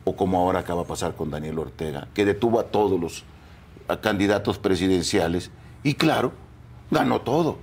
[0.04, 3.24] o como ahora acaba de pasar con Daniel Ortega, que detuvo a todos los
[3.88, 5.50] a candidatos presidenciales
[5.84, 6.32] y claro,
[6.92, 7.58] ganó todo,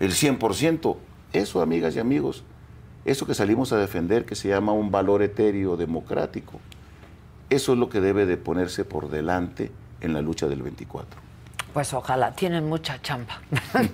[0.00, 0.96] el 100%.
[1.32, 2.44] Eso, amigas y amigos,
[3.04, 6.60] eso que salimos a defender, que se llama un valor etéreo democrático,
[7.48, 9.70] eso es lo que debe de ponerse por delante
[10.00, 11.25] en la lucha del 24.
[11.76, 13.38] Pues ojalá, tienen mucha chamba.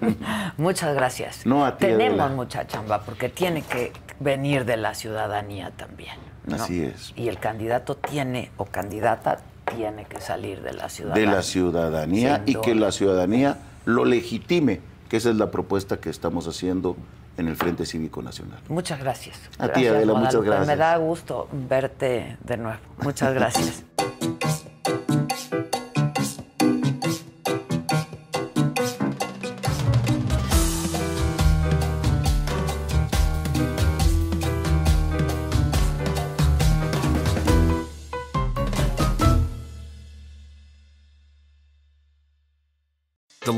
[0.57, 1.45] Muchas gracias.
[1.45, 2.37] No, a ti, Tenemos Adela.
[2.37, 6.15] mucha chamba porque tiene que venir de la ciudadanía también.
[6.47, 6.55] ¿no?
[6.55, 7.13] Así es.
[7.17, 9.41] Y el candidato tiene o candidata
[9.75, 11.27] tiene que salir de la ciudadanía.
[11.29, 14.79] De la ciudadanía y que la ciudadanía lo legitime,
[15.09, 16.97] que esa es la propuesta que estamos haciendo
[17.37, 18.61] en el Frente Cívico Nacional.
[18.69, 19.41] Muchas gracias.
[19.59, 20.69] A ti, Adela, muchas gracias.
[20.69, 22.79] Me da gusto verte de nuevo.
[22.99, 23.83] Muchas gracias.